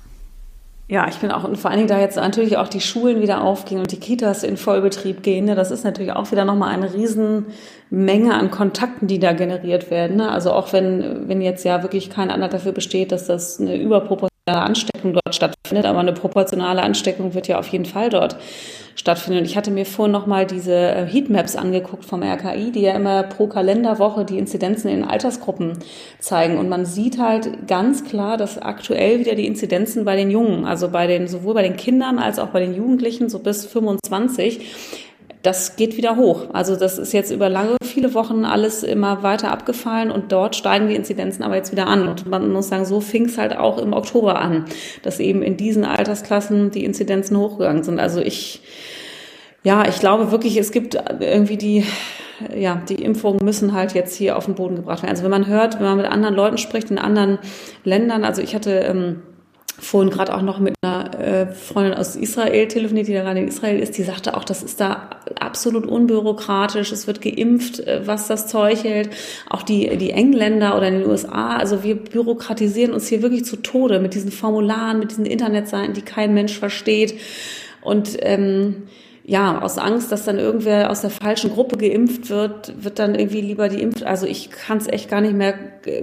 Ja, 0.90 1.06
ich 1.06 1.16
bin 1.16 1.30
auch, 1.30 1.44
und 1.44 1.58
vor 1.58 1.70
allen 1.70 1.80
Dingen, 1.80 1.88
da 1.90 2.00
jetzt 2.00 2.16
natürlich 2.16 2.56
auch 2.56 2.68
die 2.68 2.80
Schulen 2.80 3.20
wieder 3.20 3.42
aufgehen 3.42 3.78
und 3.78 3.92
die 3.92 4.00
Kitas 4.00 4.42
in 4.42 4.56
Vollbetrieb 4.56 5.22
gehen, 5.22 5.44
ne, 5.44 5.54
das 5.54 5.70
ist 5.70 5.84
natürlich 5.84 6.12
auch 6.12 6.32
wieder 6.32 6.46
nochmal 6.46 6.72
eine 6.72 6.94
Riesenmenge 6.94 8.32
an 8.32 8.50
Kontakten, 8.50 9.06
die 9.06 9.18
da 9.18 9.34
generiert 9.34 9.90
werden. 9.90 10.16
Ne? 10.16 10.30
Also 10.30 10.50
auch 10.50 10.72
wenn, 10.72 11.28
wenn 11.28 11.42
jetzt 11.42 11.62
ja 11.66 11.82
wirklich 11.82 12.08
kein 12.08 12.30
Anlass 12.30 12.52
dafür 12.52 12.72
besteht, 12.72 13.12
dass 13.12 13.26
das 13.26 13.60
eine 13.60 13.76
überproportionale 13.76 14.37
Ansteckung 14.56 15.12
dort 15.12 15.34
stattfindet, 15.34 15.86
aber 15.86 15.98
eine 16.00 16.12
proportionale 16.12 16.82
Ansteckung 16.82 17.34
wird 17.34 17.48
ja 17.48 17.58
auf 17.58 17.68
jeden 17.68 17.84
Fall 17.84 18.10
dort 18.10 18.36
stattfinden. 18.98 19.44
Ich 19.44 19.56
hatte 19.56 19.70
mir 19.70 19.86
vorhin 19.86 20.12
nochmal 20.12 20.44
diese 20.46 20.74
äh, 20.74 21.06
Heatmaps 21.06 21.56
angeguckt 21.56 22.04
vom 22.04 22.22
RKI, 22.22 22.72
die 22.72 22.80
ja 22.80 22.94
immer 22.94 23.22
pro 23.22 23.46
Kalenderwoche 23.46 24.24
die 24.24 24.38
Inzidenzen 24.38 24.88
in 24.88 25.04
Altersgruppen 25.04 25.78
zeigen. 26.18 26.58
Und 26.58 26.68
man 26.68 26.84
sieht 26.84 27.18
halt 27.18 27.68
ganz 27.68 28.04
klar, 28.04 28.36
dass 28.36 28.58
aktuell 28.58 29.20
wieder 29.20 29.36
die 29.36 29.46
Inzidenzen 29.46 30.04
bei 30.04 30.16
den 30.16 30.30
Jungen, 30.30 30.64
also 30.64 30.88
bei 30.88 31.06
den, 31.06 31.28
sowohl 31.28 31.54
bei 31.54 31.62
den 31.62 31.76
Kindern 31.76 32.18
als 32.18 32.38
auch 32.38 32.48
bei 32.48 32.60
den 32.60 32.74
Jugendlichen, 32.74 33.28
so 33.28 33.38
bis 33.38 33.66
25, 33.66 35.06
das 35.42 35.76
geht 35.76 35.96
wieder 35.96 36.16
hoch. 36.16 36.46
Also 36.52 36.76
das 36.76 36.98
ist 36.98 37.12
jetzt 37.12 37.30
über 37.30 37.48
lange, 37.48 37.76
viele 37.82 38.14
Wochen 38.14 38.44
alles 38.44 38.82
immer 38.82 39.22
weiter 39.22 39.50
abgefallen 39.50 40.10
und 40.10 40.32
dort 40.32 40.56
steigen 40.56 40.88
die 40.88 40.96
Inzidenzen 40.96 41.42
aber 41.42 41.56
jetzt 41.56 41.72
wieder 41.72 41.86
an. 41.86 42.08
Und 42.08 42.26
man 42.26 42.52
muss 42.52 42.68
sagen, 42.68 42.84
so 42.84 43.00
fing 43.00 43.26
es 43.26 43.38
halt 43.38 43.56
auch 43.56 43.78
im 43.78 43.92
Oktober 43.92 44.40
an, 44.40 44.64
dass 45.02 45.20
eben 45.20 45.42
in 45.42 45.56
diesen 45.56 45.84
Altersklassen 45.84 46.70
die 46.70 46.84
Inzidenzen 46.84 47.36
hochgegangen 47.36 47.84
sind. 47.84 48.00
Also 48.00 48.20
ich, 48.20 48.62
ja, 49.62 49.86
ich 49.88 50.00
glaube 50.00 50.32
wirklich, 50.32 50.56
es 50.56 50.72
gibt 50.72 50.98
irgendwie 51.20 51.56
die, 51.56 51.84
ja, 52.56 52.82
die 52.88 53.02
Impfungen 53.02 53.44
müssen 53.44 53.72
halt 53.74 53.94
jetzt 53.94 54.16
hier 54.16 54.36
auf 54.36 54.46
den 54.46 54.54
Boden 54.54 54.76
gebracht 54.76 55.02
werden. 55.02 55.12
Also 55.12 55.22
wenn 55.22 55.30
man 55.30 55.46
hört, 55.46 55.76
wenn 55.78 55.86
man 55.86 55.96
mit 55.96 56.06
anderen 56.06 56.34
Leuten 56.34 56.58
spricht 56.58 56.90
in 56.90 56.98
anderen 56.98 57.38
Ländern, 57.84 58.24
also 58.24 58.42
ich 58.42 58.54
hatte 58.54 58.72
ähm, 58.72 59.22
vorhin 59.80 60.10
gerade 60.10 60.34
auch 60.34 60.42
noch 60.42 60.58
mit 60.58 60.74
einer 60.82 61.18
äh, 61.18 61.46
Freundin 61.46 61.94
aus 61.94 62.16
Israel 62.16 62.68
telefoniert, 62.68 63.08
die 63.08 63.14
da 63.14 63.22
gerade 63.22 63.40
in 63.40 63.48
Israel 63.48 63.78
ist, 63.80 63.96
die 63.96 64.02
sagte 64.02 64.36
auch, 64.36 64.44
das 64.44 64.62
ist 64.62 64.80
da 64.80 65.10
absolut 65.38 65.86
unbürokratisch, 65.86 66.90
es 66.92 67.06
wird 67.06 67.20
geimpft, 67.20 67.80
äh, 67.80 68.06
was 68.06 68.26
das 68.26 68.48
Zeug 68.48 68.82
hält. 68.84 69.10
Auch 69.48 69.62
die, 69.62 69.96
die 69.96 70.10
Engländer 70.10 70.76
oder 70.76 70.88
in 70.88 71.00
den 71.00 71.08
USA, 71.08 71.56
also 71.56 71.84
wir 71.84 71.96
bürokratisieren 71.96 72.92
uns 72.92 73.08
hier 73.08 73.22
wirklich 73.22 73.44
zu 73.44 73.56
Tode 73.56 74.00
mit 74.00 74.14
diesen 74.14 74.32
Formularen, 74.32 74.98
mit 74.98 75.12
diesen 75.12 75.26
Internetseiten, 75.26 75.94
die 75.94 76.02
kein 76.02 76.34
Mensch 76.34 76.58
versteht. 76.58 77.14
Und 77.80 78.16
ähm, 78.20 78.88
ja, 79.24 79.60
aus 79.60 79.76
Angst, 79.76 80.10
dass 80.10 80.24
dann 80.24 80.38
irgendwer 80.38 80.90
aus 80.90 81.02
der 81.02 81.10
falschen 81.10 81.50
Gruppe 81.50 81.76
geimpft 81.76 82.30
wird, 82.30 82.82
wird 82.82 82.98
dann 82.98 83.14
irgendwie 83.14 83.42
lieber 83.42 83.68
die 83.68 83.82
Impf. 83.82 84.02
Also 84.02 84.26
ich 84.26 84.50
kann 84.50 84.78
es 84.78 84.88
echt 84.88 85.10
gar 85.10 85.20
nicht 85.20 85.34
mehr 85.34 85.54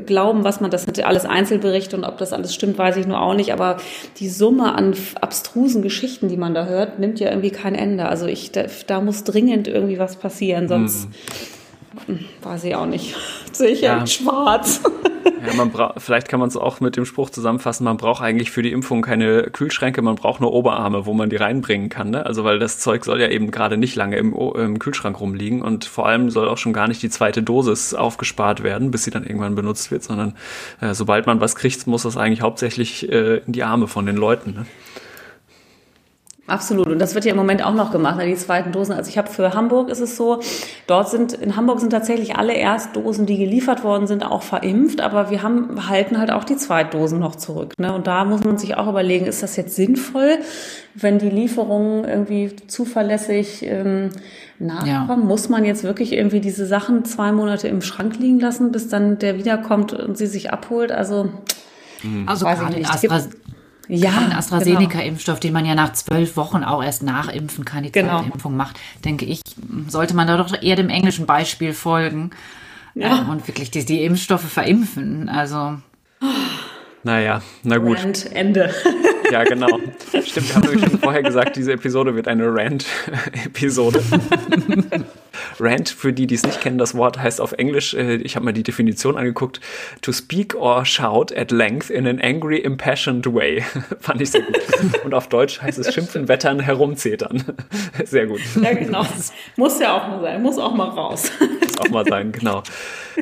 glauben, 0.05 0.43
was 0.43 0.61
man, 0.61 0.71
das 0.71 0.83
sind 0.83 1.03
alles 1.03 1.25
Einzelberichte 1.25 1.95
und 1.95 2.03
ob 2.03 2.17
das 2.17 2.33
alles 2.33 2.53
stimmt, 2.53 2.77
weiß 2.77 2.97
ich 2.97 3.07
nur 3.07 3.21
auch 3.21 3.33
nicht. 3.33 3.53
Aber 3.53 3.77
die 4.19 4.29
Summe 4.29 4.73
an 4.73 4.95
abstrusen 5.19 5.81
Geschichten, 5.81 6.27
die 6.27 6.37
man 6.37 6.53
da 6.53 6.65
hört, 6.65 6.99
nimmt 6.99 7.19
ja 7.19 7.29
irgendwie 7.29 7.51
kein 7.51 7.75
Ende. 7.75 8.07
Also 8.07 8.25
ich, 8.25 8.51
da, 8.51 8.65
da 8.87 9.01
muss 9.01 9.23
dringend 9.23 9.67
irgendwie 9.67 9.99
was 9.99 10.15
passieren, 10.17 10.67
sonst 10.67 11.05
hm. 11.05 11.11
Weiß 12.41 12.63
ich 12.65 12.75
auch 12.75 12.85
nicht. 12.85 13.15
Sicher 13.51 13.97
ja. 13.97 14.07
schwarz. 14.07 14.81
Ja, 15.45 15.53
man 15.53 15.71
vielleicht 15.97 16.27
kann 16.27 16.39
man 16.39 16.49
es 16.49 16.57
auch 16.57 16.79
mit 16.79 16.97
dem 16.97 17.05
Spruch 17.05 17.29
zusammenfassen, 17.29 17.83
man 17.83 17.97
braucht 17.97 18.21
eigentlich 18.21 18.51
für 18.51 18.61
die 18.61 18.71
Impfung 18.71 19.01
keine 19.01 19.43
Kühlschränke, 19.43 20.01
man 20.01 20.15
braucht 20.15 20.41
nur 20.41 20.53
Oberarme, 20.53 21.05
wo 21.05 21.13
man 21.13 21.29
die 21.29 21.35
reinbringen 21.35 21.89
kann. 21.89 22.11
Ne? 22.11 22.25
Also 22.25 22.43
weil 22.43 22.59
das 22.59 22.79
Zeug 22.79 23.05
soll 23.05 23.21
ja 23.21 23.29
eben 23.29 23.51
gerade 23.51 23.77
nicht 23.77 23.95
lange 23.95 24.17
im, 24.17 24.33
im, 24.33 24.79
Kühlschrank 24.79 25.19
rumliegen 25.19 25.61
und 25.61 25.85
vor 25.85 26.07
allem 26.07 26.29
soll 26.29 26.47
auch 26.47 26.57
schon 26.57 26.73
gar 26.73 26.87
nicht 26.87 27.01
die 27.01 27.09
zweite 27.09 27.43
Dosis 27.43 27.93
aufgespart 27.93 28.63
werden, 28.63 28.91
bis 28.91 29.03
sie 29.03 29.11
dann 29.11 29.23
irgendwann 29.23 29.55
benutzt 29.55 29.91
wird, 29.91 30.03
sondern 30.03 30.35
äh, 30.81 30.93
sobald 30.93 31.27
man 31.27 31.41
was 31.41 31.55
kriegt, 31.55 31.87
muss 31.87 32.03
das 32.03 32.17
eigentlich 32.17 32.41
hauptsächlich 32.41 33.09
äh, 33.11 33.37
in 33.37 33.53
die 33.53 33.63
Arme 33.63 33.87
von 33.87 34.05
den 34.05 34.15
Leuten. 34.15 34.53
Ne? 34.53 34.65
Absolut. 36.47 36.87
Und 36.87 36.99
das 36.99 37.15
wird 37.15 37.25
ja 37.25 37.31
im 37.31 37.37
Moment 37.37 37.65
auch 37.65 37.73
noch 37.73 37.91
gemacht, 37.91 38.17
ne, 38.17 38.27
die 38.27 38.35
zweiten 38.35 38.71
Dosen. 38.71 38.93
Also 38.93 39.09
ich 39.09 39.17
habe 39.17 39.29
für 39.29 39.53
Hamburg 39.55 39.89
ist 39.89 39.99
es 39.99 40.15
so, 40.15 40.41
dort 40.85 41.09
sind, 41.09 41.33
in 41.33 41.55
Hamburg 41.55 41.79
sind 41.79 41.89
tatsächlich 41.89 42.35
alle 42.35 42.53
Erstdosen, 42.53 43.25
die 43.25 43.37
geliefert 43.37 43.83
worden 43.83 44.05
sind, 44.05 44.23
auch 44.23 44.43
verimpft, 44.43 45.01
aber 45.01 45.31
wir 45.31 45.41
haben, 45.41 45.89
halten 45.89 46.19
halt 46.19 46.29
auch 46.29 46.43
die 46.43 46.55
Zweitdosen 46.55 47.19
noch 47.19 47.35
zurück. 47.35 47.73
Ne? 47.79 47.91
Und 47.91 48.05
da 48.05 48.25
muss 48.25 48.43
man 48.43 48.59
sich 48.59 48.77
auch 48.77 48.87
überlegen, 48.87 49.25
ist 49.25 49.41
das 49.41 49.55
jetzt 49.55 49.75
sinnvoll, 49.75 50.37
wenn 50.93 51.17
die 51.17 51.31
Lieferungen 51.31 52.05
irgendwie 52.05 52.55
zuverlässig 52.67 53.63
ähm, 53.63 54.11
nachkommen? 54.59 55.23
Ja. 55.23 55.27
Muss 55.27 55.49
man 55.49 55.65
jetzt 55.65 55.83
wirklich 55.83 56.13
irgendwie 56.13 56.41
diese 56.41 56.67
Sachen 56.67 57.05
zwei 57.05 57.31
Monate 57.31 57.67
im 57.69 57.81
Schrank 57.81 58.19
liegen 58.19 58.39
lassen, 58.39 58.71
bis 58.71 58.87
dann 58.87 59.17
der 59.17 59.39
wiederkommt 59.39 59.93
und 59.93 60.15
sie 60.15 60.27
sich 60.27 60.53
abholt? 60.53 60.91
Also, 60.91 61.29
also 62.27 62.45
weiß 62.45 62.59
ich 62.69 62.77
nicht. 62.77 62.89
Astra 62.89 63.19
ja, 63.87 64.11
ein 64.17 64.33
AstraZeneca-Impfstoff, 64.33 65.39
den 65.39 65.53
man 65.53 65.65
ja 65.65 65.75
nach 65.75 65.93
zwölf 65.93 66.37
Wochen 66.37 66.63
auch 66.63 66.83
erst 66.83 67.03
nachimpfen 67.03 67.65
kann, 67.65 67.83
die 67.83 67.91
genau. 67.91 68.19
zweite 68.19 68.33
Impfung 68.33 68.55
macht, 68.57 68.79
denke 69.03 69.25
ich, 69.25 69.41
sollte 69.87 70.15
man 70.15 70.27
da 70.27 70.37
doch 70.37 70.61
eher 70.61 70.75
dem 70.75 70.89
englischen 70.89 71.25
Beispiel 71.25 71.73
folgen. 71.73 72.31
ja. 72.93 73.19
ähm, 73.19 73.29
und 73.29 73.47
wirklich 73.47 73.71
die, 73.71 73.85
die 73.85 74.03
Impfstoffe 74.03 74.49
verimpfen. 74.49 75.29
Also. 75.29 75.77
Naja, 77.03 77.41
na 77.63 77.77
gut. 77.77 77.99
Rant, 77.99 78.31
Ende. 78.31 78.73
Ja, 79.31 79.43
genau. 79.43 79.79
Stimmt, 80.25 80.49
wir 80.49 80.55
haben 80.55 80.67
nämlich 80.67 80.89
schon 80.89 80.99
vorher 80.99 81.23
gesagt, 81.23 81.55
diese 81.55 81.73
Episode 81.73 82.15
wird 82.15 82.27
eine 82.27 82.53
Rant-Episode. 82.53 84.01
Rant, 85.59 85.89
für 85.89 86.13
die, 86.13 86.27
die 86.27 86.35
es 86.35 86.43
nicht 86.43 86.61
kennen, 86.61 86.77
das 86.77 86.95
Wort 86.95 87.19
heißt 87.19 87.41
auf 87.41 87.53
Englisch, 87.53 87.93
äh, 87.93 88.15
ich 88.15 88.35
habe 88.35 88.45
mir 88.45 88.53
die 88.53 88.63
Definition 88.63 89.17
angeguckt, 89.17 89.59
to 90.01 90.11
speak 90.11 90.55
or 90.55 90.85
shout 90.85 91.31
at 91.35 91.51
length 91.51 91.89
in 91.89 92.07
an 92.07 92.19
angry, 92.19 92.57
impassioned 92.57 93.25
way. 93.33 93.63
Fand 93.99 94.21
ich 94.21 94.31
sehr 94.31 94.41
gut. 94.41 94.57
Und 95.03 95.13
auf 95.13 95.29
Deutsch 95.29 95.61
heißt 95.61 95.77
es 95.79 95.93
schimpfen, 95.93 96.27
wettern, 96.27 96.59
herumzetern. 96.59 97.43
Sehr 98.05 98.27
gut. 98.27 98.41
Ja, 98.61 98.73
genau. 98.73 99.05
Muss 99.55 99.79
ja 99.79 99.95
auch 99.95 100.07
mal 100.07 100.21
sein, 100.21 100.41
muss 100.41 100.57
auch 100.57 100.73
mal 100.73 100.89
raus. 100.89 101.31
Muss 101.39 101.79
auch 101.79 101.89
mal 101.89 102.05
sein, 102.05 102.31
genau. 102.31 102.63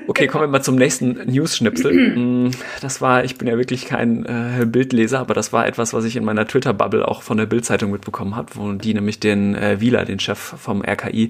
Okay, 0.08 0.28
kommen 0.28 0.46
wir 0.46 0.48
mal 0.48 0.62
zum 0.62 0.76
nächsten 0.76 1.20
News-Schnipsel. 1.26 1.94
Mm, 2.14 2.52
das 2.82 3.02
war, 3.02 3.24
ich 3.24 3.38
bin 3.38 3.48
ja 3.48 3.58
wirklich 3.58 3.86
kein 3.86 4.26
äh, 4.26 4.66
Bildleser, 4.66 5.20
aber 5.20 5.34
das 5.34 5.52
war 5.52 5.66
etwas, 5.66 5.93
was 5.94 6.06
ich 6.06 6.16
in 6.16 6.26
meiner 6.26 6.48
Twitter-Bubble 6.48 7.08
auch 7.08 7.22
von 7.22 7.38
der 7.38 7.46
Bild-Zeitung 7.46 7.92
mitbekommen 7.92 8.36
habe, 8.36 8.50
wo 8.56 8.72
die 8.74 8.94
nämlich 8.94 9.20
den 9.20 9.56
äh, 9.56 9.80
Wieler, 9.80 10.06
den 10.06 10.20
Chef 10.20 10.38
vom 10.38 10.84
RKI, 10.84 11.30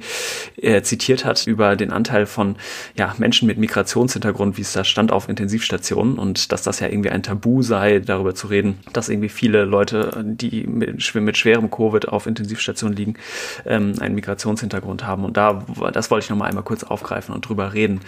äh, 0.57 0.81
zitiert 0.81 1.25
hat 1.25 1.45
über 1.47 1.75
den 1.75 1.91
Anteil 1.91 2.25
von 2.25 2.55
ja, 2.97 3.13
Menschen 3.17 3.47
mit 3.47 3.57
Migrationshintergrund, 3.57 4.57
wie 4.57 4.61
es 4.61 4.73
da 4.73 4.83
stand 4.83 5.11
auf 5.11 5.29
Intensivstationen 5.29 6.17
und 6.17 6.51
dass 6.51 6.63
das 6.63 6.79
ja 6.79 6.87
irgendwie 6.87 7.09
ein 7.09 7.23
Tabu 7.23 7.61
sei, 7.61 7.99
darüber 7.99 8.35
zu 8.35 8.47
reden, 8.47 8.79
dass 8.93 9.09
irgendwie 9.09 9.29
viele 9.29 9.65
Leute, 9.65 10.23
die 10.25 10.65
mit, 10.67 11.15
mit 11.15 11.37
schwerem 11.37 11.69
Covid 11.69 12.07
auf 12.07 12.27
Intensivstationen 12.27 12.95
liegen, 12.95 13.15
ähm, 13.65 13.93
einen 13.99 14.15
Migrationshintergrund 14.15 15.05
haben. 15.05 15.25
Und 15.25 15.37
da, 15.37 15.65
das 15.91 16.11
wollte 16.11 16.25
ich 16.25 16.29
nochmal 16.29 16.49
einmal 16.49 16.63
kurz 16.63 16.83
aufgreifen 16.83 17.33
und 17.33 17.47
drüber 17.47 17.73
reden. 17.73 18.01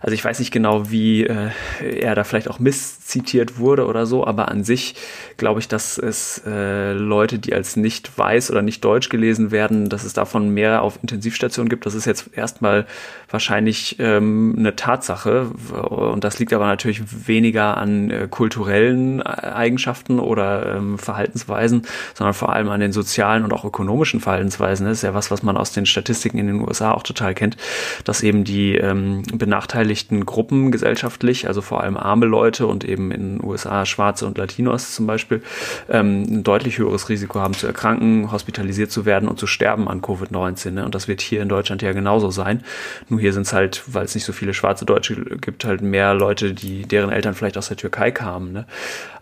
Also 0.00 0.14
ich 0.14 0.24
weiß 0.24 0.38
nicht 0.38 0.52
genau, 0.52 0.90
wie 0.90 1.24
äh, 1.24 1.50
er 1.80 2.14
da 2.14 2.24
vielleicht 2.24 2.48
auch 2.48 2.58
misszitiert 2.58 3.58
wurde 3.58 3.86
oder 3.86 4.06
so, 4.06 4.26
aber 4.26 4.48
an 4.48 4.64
sich 4.64 4.94
glaube 5.36 5.60
ich, 5.60 5.68
dass 5.68 5.97
es 5.98 6.42
äh, 6.46 6.92
Leute, 6.92 7.38
die 7.38 7.54
als 7.54 7.76
nicht 7.76 8.16
weiß 8.16 8.50
oder 8.50 8.62
nicht 8.62 8.84
deutsch 8.84 9.08
gelesen 9.08 9.50
werden, 9.50 9.88
dass 9.88 10.04
es 10.04 10.12
davon 10.12 10.50
mehr 10.50 10.82
auf 10.82 10.98
Intensivstationen 11.02 11.68
gibt. 11.68 11.86
Das 11.86 11.94
ist 11.94 12.04
jetzt 12.04 12.30
erstmal 12.34 12.86
wahrscheinlich 13.30 13.96
ähm, 13.98 14.54
eine 14.58 14.76
Tatsache 14.76 15.46
und 15.46 16.24
das 16.24 16.38
liegt 16.38 16.52
aber 16.52 16.66
natürlich 16.66 17.28
weniger 17.28 17.76
an 17.76 18.10
äh, 18.10 18.28
kulturellen 18.30 19.22
Eigenschaften 19.22 20.18
oder 20.18 20.76
ähm, 20.76 20.98
Verhaltensweisen, 20.98 21.82
sondern 22.14 22.34
vor 22.34 22.52
allem 22.52 22.68
an 22.68 22.80
den 22.80 22.92
sozialen 22.92 23.44
und 23.44 23.52
auch 23.52 23.64
ökonomischen 23.64 24.20
Verhaltensweisen. 24.20 24.86
Das 24.86 24.98
ist 24.98 25.02
ja 25.02 25.14
was, 25.14 25.30
was 25.30 25.42
man 25.42 25.56
aus 25.56 25.72
den 25.72 25.86
Statistiken 25.86 26.38
in 26.38 26.46
den 26.46 26.60
USA 26.60 26.92
auch 26.92 27.02
total 27.02 27.34
kennt, 27.34 27.56
dass 28.04 28.22
eben 28.22 28.44
die 28.44 28.76
ähm, 28.76 29.22
benachteiligten 29.32 30.24
Gruppen 30.26 30.70
gesellschaftlich, 30.70 31.48
also 31.48 31.60
vor 31.60 31.82
allem 31.82 31.96
arme 31.96 32.26
Leute 32.26 32.66
und 32.66 32.84
eben 32.84 33.10
in 33.10 33.38
den 33.38 33.44
USA 33.44 33.84
Schwarze 33.84 34.26
und 34.26 34.38
Latinos 34.38 34.94
zum 34.94 35.06
Beispiel, 35.06 35.42
ähm, 35.88 36.22
ein 36.22 36.42
deutlich 36.44 36.78
höheres 36.78 37.08
Risiko 37.08 37.40
haben 37.40 37.54
zu 37.54 37.66
erkranken, 37.66 38.30
hospitalisiert 38.30 38.90
zu 38.90 39.04
werden 39.04 39.28
und 39.28 39.38
zu 39.38 39.46
sterben 39.46 39.88
an 39.88 40.02
Covid-19. 40.02 40.72
Ne? 40.72 40.84
Und 40.84 40.94
das 40.94 41.08
wird 41.08 41.20
hier 41.20 41.42
in 41.42 41.48
Deutschland 41.48 41.82
ja 41.82 41.92
genauso 41.92 42.30
sein. 42.30 42.62
Nur 43.08 43.20
hier 43.20 43.32
sind 43.32 43.42
es 43.42 43.52
halt, 43.52 43.82
weil 43.86 44.04
es 44.04 44.14
nicht 44.14 44.24
so 44.24 44.32
viele 44.32 44.54
schwarze 44.54 44.84
Deutsche 44.84 45.16
gibt, 45.40 45.64
halt 45.64 45.80
mehr 45.80 46.14
Leute, 46.14 46.54
die 46.54 46.82
deren 46.82 47.10
Eltern 47.10 47.34
vielleicht 47.34 47.58
aus 47.58 47.68
der 47.68 47.76
Türkei 47.76 48.10
kamen. 48.10 48.52
Ne? 48.52 48.66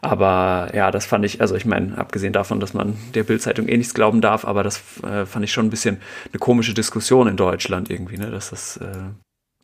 Aber 0.01 0.71
ja, 0.75 0.91
das 0.91 1.07
fand 1.07 1.25
ich, 1.25 1.41
also 1.41 1.55
ich 1.55 1.65
meine, 1.65 1.97
abgesehen 1.99 2.33
davon, 2.33 2.61
dass 2.61 2.75
man 2.75 2.97
der 3.15 3.25
Bildzeitung 3.25 3.69
eh 3.69 3.77
nichts 3.77 3.95
glauben 3.95 4.21
darf, 4.21 4.45
aber 4.45 4.63
das 4.63 4.83
äh, 5.03 5.27
fand 5.27 5.45
ich 5.45 5.53
schon 5.53 5.67
ein 5.67 5.71
bisschen 5.71 5.99
eine 6.33 6.39
komische 6.39 6.75
Diskussion 6.75 7.29
in 7.29 7.37
Deutschland 7.37 7.91
irgendwie, 7.91 8.19
ne? 8.19 8.31
dass 8.31 8.51
das 8.51 8.77
äh 8.79 8.87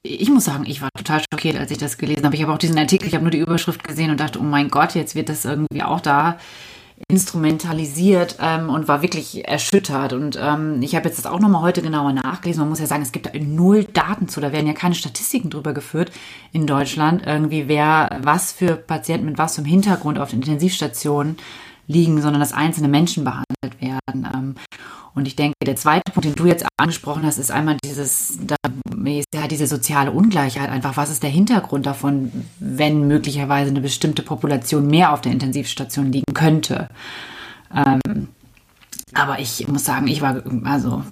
ich 0.04 0.30
muss 0.30 0.46
sagen, 0.46 0.64
ich 0.66 0.82
war 0.82 0.88
total 0.98 1.20
schockiert, 1.20 1.56
als 1.56 1.70
ich 1.70 1.78
das 1.78 1.96
gelesen 1.96 2.24
habe. 2.24 2.34
Ich 2.34 2.42
habe 2.42 2.52
auch 2.52 2.58
diesen 2.58 2.76
Artikel, 2.76 3.06
ich 3.06 3.14
habe 3.14 3.22
nur 3.22 3.30
die 3.30 3.38
Überschrift 3.38 3.84
gesehen 3.84 4.10
und 4.10 4.18
dachte, 4.18 4.40
oh 4.40 4.42
mein 4.42 4.68
Gott, 4.68 4.96
jetzt 4.96 5.14
wird 5.14 5.28
das 5.28 5.44
irgendwie 5.44 5.84
auch 5.84 6.00
da 6.00 6.38
instrumentalisiert 7.08 8.36
ähm, 8.40 8.68
und 8.70 8.88
war 8.88 9.02
wirklich 9.02 9.46
erschüttert. 9.46 10.12
Und 10.12 10.38
ähm, 10.40 10.80
ich 10.82 10.94
habe 10.94 11.08
jetzt 11.08 11.18
das 11.18 11.26
auch 11.26 11.40
nochmal 11.40 11.62
heute 11.62 11.82
genauer 11.82 12.12
nachgelesen. 12.12 12.60
Man 12.60 12.68
muss 12.68 12.80
ja 12.80 12.86
sagen, 12.86 13.02
es 13.02 13.12
gibt 13.12 13.26
da 13.26 13.30
null 13.38 13.84
Daten 13.84 14.28
zu. 14.28 14.40
Da 14.40 14.52
werden 14.52 14.66
ja 14.66 14.72
keine 14.72 14.94
Statistiken 14.94 15.50
drüber 15.50 15.72
geführt 15.72 16.12
in 16.52 16.66
Deutschland. 16.66 17.22
Irgendwie 17.26 17.68
wer 17.68 18.18
was 18.22 18.52
für 18.52 18.76
Patienten 18.76 19.26
mit 19.26 19.38
was 19.38 19.56
für 19.56 19.62
Hintergrund 19.62 20.18
auf 20.18 20.30
den 20.30 20.40
Intensivstationen 20.40 21.36
liegen, 21.86 22.22
sondern 22.22 22.40
dass 22.40 22.52
einzelne 22.52 22.88
Menschen 22.88 23.24
behandelt 23.24 23.71
werden. 24.06 24.28
Ähm, 24.32 24.54
und 25.14 25.26
ich 25.26 25.36
denke, 25.36 25.54
der 25.64 25.76
zweite 25.76 26.10
Punkt, 26.12 26.24
den 26.24 26.34
du 26.34 26.46
jetzt 26.46 26.66
angesprochen 26.76 27.24
hast, 27.24 27.38
ist 27.38 27.50
einmal 27.50 27.76
dieses, 27.84 28.38
da 28.40 28.56
ist 29.04 29.26
ja 29.34 29.46
diese 29.46 29.66
soziale 29.66 30.10
Ungleichheit 30.10 30.70
einfach. 30.70 30.96
Was 30.96 31.10
ist 31.10 31.22
der 31.22 31.30
Hintergrund 31.30 31.86
davon, 31.86 32.32
wenn 32.58 33.06
möglicherweise 33.06 33.70
eine 33.70 33.80
bestimmte 33.80 34.22
Population 34.22 34.86
mehr 34.86 35.12
auf 35.12 35.20
der 35.20 35.32
Intensivstation 35.32 36.12
liegen 36.12 36.34
könnte? 36.34 36.88
Ähm, 37.74 38.28
aber 39.14 39.38
ich 39.38 39.68
muss 39.68 39.84
sagen, 39.84 40.08
ich 40.08 40.22
war 40.22 40.42
also 40.64 41.02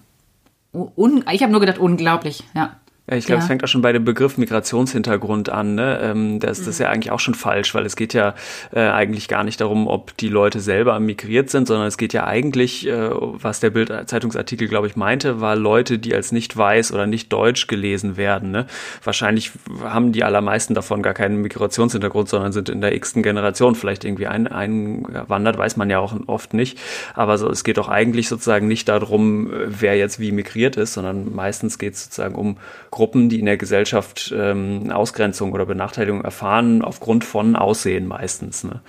un, 0.72 1.24
ich 1.30 1.42
habe 1.42 1.52
nur 1.52 1.60
gedacht, 1.60 1.78
unglaublich, 1.78 2.44
ja. 2.54 2.76
Ja, 3.08 3.16
ich 3.16 3.26
glaube, 3.26 3.38
ja. 3.38 3.42
es 3.42 3.48
fängt 3.48 3.64
auch 3.64 3.68
schon 3.68 3.82
bei 3.82 3.92
dem 3.92 4.04
Begriff 4.04 4.38
Migrationshintergrund 4.38 5.48
an. 5.48 5.74
Ne? 5.74 5.98
Ähm, 6.00 6.38
das, 6.38 6.58
das 6.58 6.68
ist 6.68 6.78
ja 6.78 6.90
eigentlich 6.90 7.10
auch 7.10 7.18
schon 7.18 7.34
falsch, 7.34 7.74
weil 7.74 7.84
es 7.84 7.96
geht 7.96 8.14
ja 8.14 8.34
äh, 8.72 8.80
eigentlich 8.80 9.26
gar 9.26 9.42
nicht 9.42 9.60
darum, 9.60 9.88
ob 9.88 10.16
die 10.18 10.28
Leute 10.28 10.60
selber 10.60 10.98
migriert 11.00 11.50
sind, 11.50 11.66
sondern 11.66 11.88
es 11.88 11.98
geht 11.98 12.12
ja 12.12 12.24
eigentlich, 12.24 12.86
äh, 12.86 13.10
was 13.10 13.58
der 13.58 13.70
Bild-Zeitungsartikel, 13.70 14.68
glaube 14.68 14.86
ich, 14.86 14.96
meinte, 14.96 15.40
war 15.40 15.56
Leute, 15.56 15.98
die 15.98 16.14
als 16.14 16.30
nicht 16.30 16.56
weiß 16.56 16.92
oder 16.92 17.06
nicht 17.06 17.32
deutsch 17.32 17.66
gelesen 17.66 18.16
werden. 18.16 18.52
Ne? 18.52 18.66
Wahrscheinlich 19.02 19.50
haben 19.82 20.12
die 20.12 20.22
allermeisten 20.22 20.74
davon 20.74 21.02
gar 21.02 21.14
keinen 21.14 21.42
Migrationshintergrund, 21.42 22.28
sondern 22.28 22.52
sind 22.52 22.68
in 22.68 22.80
der 22.80 22.94
x-ten 22.94 23.24
Generation 23.24 23.74
vielleicht 23.74 24.04
irgendwie 24.04 24.28
ein, 24.28 24.46
eingewandert, 24.46 25.58
weiß 25.58 25.76
man 25.76 25.90
ja 25.90 25.98
auch 25.98 26.14
oft 26.26 26.54
nicht. 26.54 26.78
Aber 27.14 27.38
so, 27.38 27.48
es 27.50 27.64
geht 27.64 27.78
doch 27.78 27.88
eigentlich 27.88 28.28
sozusagen 28.28 28.68
nicht 28.68 28.88
darum, 28.88 29.50
wer 29.66 29.96
jetzt 29.96 30.20
wie 30.20 30.30
migriert 30.30 30.76
ist, 30.76 30.94
sondern 30.94 31.34
meistens 31.34 31.78
geht 31.78 31.94
es 31.94 32.04
sozusagen 32.04 32.36
um 32.36 32.56
Gruppen, 33.00 33.30
die 33.30 33.40
in 33.40 33.46
der 33.46 33.56
Gesellschaft 33.56 34.30
ähm, 34.36 34.90
Ausgrenzung 34.90 35.52
oder 35.54 35.64
Benachteiligung 35.64 36.20
erfahren, 36.20 36.82
aufgrund 36.82 37.24
von 37.24 37.56
Aussehen 37.56 38.06
meistens. 38.06 38.62
Ne? 38.62 38.82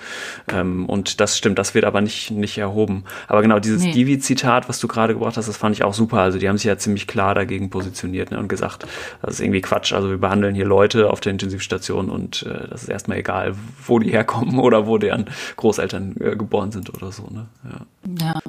Ähm, 0.54 0.86
und 0.86 1.22
das 1.22 1.38
stimmt, 1.38 1.58
das 1.58 1.76
wird 1.76 1.86
aber 1.86 2.02
nicht, 2.02 2.30
nicht 2.30 2.58
erhoben. 2.58 3.06
Aber 3.30 3.42
genau 3.42 3.60
dieses 3.60 3.84
nee. 3.84 3.94
Divi-Zitat, 3.94 4.68
was 4.68 4.80
du 4.80 4.90
gerade 4.90 5.14
gebracht 5.14 5.38
hast, 5.38 5.48
das 5.48 5.56
fand 5.56 5.78
ich 5.78 5.86
auch 5.86 5.94
super. 5.94 6.18
Also 6.18 6.40
die 6.40 6.50
haben 6.50 6.58
sich 6.58 6.66
ja 6.66 6.78
ziemlich 6.78 7.08
klar 7.08 7.36
dagegen 7.36 7.70
positioniert 7.70 8.32
ne, 8.32 8.40
und 8.40 8.50
gesagt, 8.50 8.86
das 9.22 9.36
ist 9.36 9.40
irgendwie 9.40 9.62
Quatsch. 9.62 9.94
Also 9.94 10.10
wir 10.10 10.18
behandeln 10.18 10.56
hier 10.56 10.66
Leute 10.66 11.10
auf 11.10 11.22
der 11.22 11.32
Intensivstation 11.32 12.10
und 12.10 12.44
äh, 12.44 12.68
das 12.68 12.84
ist 12.84 12.90
erstmal 12.90 13.20
egal, 13.20 13.56
wo 13.88 13.98
die 13.98 14.10
herkommen 14.10 14.60
oder 14.60 14.88
wo 14.88 14.98
deren 14.98 15.30
Großeltern 15.56 16.18
äh, 16.20 16.36
geboren 16.36 16.74
sind 16.74 16.94
oder 16.94 17.14
so. 17.14 17.30
Ne? 17.32 17.48
Ja. 17.64 18.26
ja. 18.26 18.42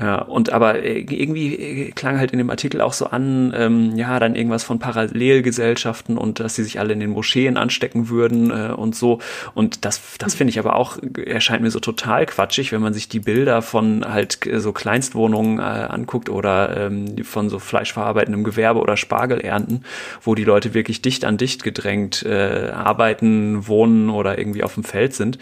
Ja, 0.00 0.22
und 0.22 0.50
aber 0.50 0.82
äh, 0.82 1.00
irgendwie 1.00 1.54
äh, 1.56 1.90
klang 1.90 2.18
halt 2.18 2.30
in 2.30 2.38
dem 2.38 2.48
Artikel 2.48 2.80
auch 2.80 2.94
so 2.94 3.06
an, 3.06 3.52
ähm, 3.54 3.96
ja, 3.96 4.18
dann 4.18 4.34
irgendwas 4.34 4.64
von 4.64 4.78
Parallelgesellschaften 4.78 6.16
und 6.16 6.40
dass 6.40 6.54
sie 6.54 6.64
sich 6.64 6.80
alle 6.80 6.94
in 6.94 7.00
den 7.00 7.10
Moscheen 7.10 7.58
anstecken 7.58 8.08
würden 8.08 8.50
äh, 8.50 8.72
und 8.72 8.96
so. 8.96 9.18
Und 9.52 9.84
das, 9.84 10.00
das 10.16 10.34
finde 10.34 10.52
ich 10.52 10.58
aber 10.58 10.76
auch, 10.76 10.96
erscheint 11.26 11.62
mir 11.62 11.70
so 11.70 11.80
total 11.80 12.24
quatschig, 12.24 12.72
wenn 12.72 12.80
man 12.80 12.94
sich 12.94 13.10
die 13.10 13.20
Bilder 13.20 13.60
von 13.60 14.06
halt 14.10 14.38
so 14.56 14.72
Kleinstwohnungen 14.72 15.58
äh, 15.58 15.62
anguckt 15.62 16.30
oder 16.30 16.86
ähm, 16.86 17.22
von 17.22 17.50
so 17.50 17.58
fleischverarbeitendem 17.58 18.42
Gewerbe 18.42 18.80
oder 18.80 18.96
Spargelernten, 18.96 19.84
wo 20.22 20.34
die 20.34 20.44
Leute 20.44 20.72
wirklich 20.72 21.02
dicht 21.02 21.26
an 21.26 21.36
dicht 21.36 21.62
gedrängt 21.62 22.24
äh, 22.24 22.70
arbeiten, 22.72 23.66
wohnen 23.68 24.08
oder 24.08 24.38
irgendwie 24.38 24.62
auf 24.62 24.74
dem 24.74 24.84
Feld 24.84 25.12
sind, 25.12 25.36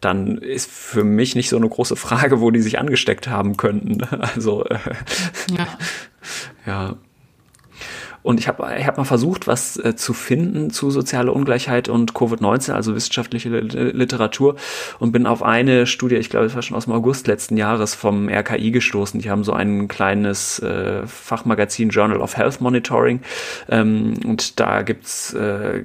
dann 0.00 0.38
ist 0.38 0.70
für 0.70 1.02
mich 1.02 1.34
nicht 1.34 1.48
so 1.48 1.56
eine 1.56 1.68
große 1.68 1.96
Frage, 1.96 2.40
wo 2.40 2.52
die 2.52 2.62
sich 2.62 2.78
angesteckt 2.78 3.26
haben 3.26 3.56
könnten. 3.56 4.03
Also 4.34 4.64
äh, 4.64 4.78
ja. 5.56 5.66
ja. 6.66 6.96
Und 8.24 8.40
ich 8.40 8.48
habe 8.48 8.66
ich 8.78 8.86
hab 8.86 8.96
mal 8.96 9.04
versucht, 9.04 9.46
was 9.46 9.76
äh, 9.76 9.96
zu 9.96 10.14
finden 10.14 10.70
zu 10.70 10.90
sozialer 10.90 11.36
Ungleichheit 11.36 11.90
und 11.90 12.14
Covid-19, 12.14 12.72
also 12.72 12.94
wissenschaftliche 12.94 13.50
Literatur, 13.50 14.56
und 14.98 15.12
bin 15.12 15.26
auf 15.26 15.42
eine 15.42 15.86
Studie, 15.86 16.16
ich 16.16 16.30
glaube, 16.30 16.46
es 16.46 16.54
war 16.54 16.62
schon 16.62 16.74
aus 16.74 16.84
dem 16.84 16.94
August 16.94 17.26
letzten 17.26 17.58
Jahres 17.58 17.94
vom 17.94 18.30
RKI 18.30 18.70
gestoßen. 18.70 19.20
Die 19.20 19.28
haben 19.28 19.44
so 19.44 19.52
ein 19.52 19.88
kleines 19.88 20.58
äh, 20.60 21.06
Fachmagazin 21.06 21.90
Journal 21.90 22.22
of 22.22 22.38
Health 22.38 22.62
Monitoring. 22.62 23.20
Ähm, 23.68 24.14
und 24.24 24.58
da 24.58 24.80
gibt's, 24.80 25.34
äh, 25.34 25.82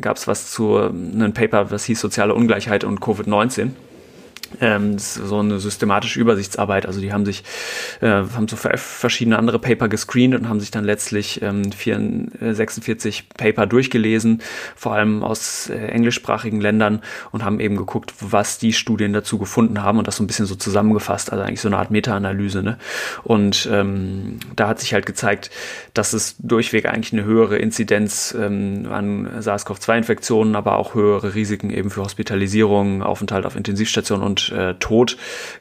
gab 0.00 0.16
es 0.16 0.28
was 0.28 0.52
zu 0.52 0.76
einem 0.76 1.34
Paper, 1.34 1.72
was 1.72 1.84
hieß 1.86 2.00
Soziale 2.00 2.34
Ungleichheit 2.34 2.84
und 2.84 3.00
Covid-19. 3.00 3.70
Ähm, 4.60 4.98
so 4.98 5.38
eine 5.38 5.60
systematische 5.60 6.20
Übersichtsarbeit. 6.20 6.86
Also 6.86 7.00
die 7.00 7.12
haben 7.12 7.24
sich, 7.24 7.44
äh, 8.00 8.06
haben 8.06 8.48
so 8.48 8.56
verschiedene 8.56 9.38
andere 9.38 9.58
Paper 9.58 9.88
gescreent 9.88 10.34
und 10.34 10.48
haben 10.48 10.60
sich 10.60 10.70
dann 10.70 10.84
letztlich 10.84 11.42
ähm, 11.42 11.72
4, 11.72 12.54
46 12.54 13.20
äh, 13.20 13.22
Paper 13.36 13.66
durchgelesen, 13.66 14.42
vor 14.76 14.94
allem 14.94 15.22
aus 15.22 15.70
äh, 15.70 15.76
englischsprachigen 15.76 16.60
Ländern 16.60 17.02
und 17.32 17.44
haben 17.44 17.60
eben 17.60 17.76
geguckt, 17.76 18.12
was 18.20 18.58
die 18.58 18.72
Studien 18.72 19.12
dazu 19.12 19.38
gefunden 19.38 19.82
haben 19.82 19.98
und 19.98 20.06
das 20.06 20.16
so 20.16 20.24
ein 20.24 20.26
bisschen 20.26 20.46
so 20.46 20.54
zusammengefasst, 20.54 21.32
also 21.32 21.44
eigentlich 21.44 21.60
so 21.60 21.68
eine 21.68 21.78
Art 21.78 21.90
Meta-Analyse. 21.90 22.62
Ne? 22.62 22.78
Und 23.22 23.68
ähm, 23.70 24.38
da 24.56 24.68
hat 24.68 24.80
sich 24.80 24.94
halt 24.94 25.06
gezeigt, 25.06 25.50
dass 25.94 26.12
es 26.12 26.36
durchweg 26.38 26.86
eigentlich 26.86 27.12
eine 27.12 27.24
höhere 27.24 27.56
Inzidenz 27.56 28.34
ähm, 28.38 28.88
an 28.90 29.28
SARS-CoV-2-Infektionen, 29.40 30.56
aber 30.56 30.76
auch 30.76 30.94
höhere 30.94 31.34
Risiken 31.34 31.70
eben 31.70 31.90
für 31.90 32.02
Hospitalisierung, 32.02 33.02
Aufenthalt 33.02 33.46
auf 33.46 33.56
Intensivstationen 33.56 34.24
und 34.24 34.39
äh, 34.48 34.74
Tod 34.74 35.16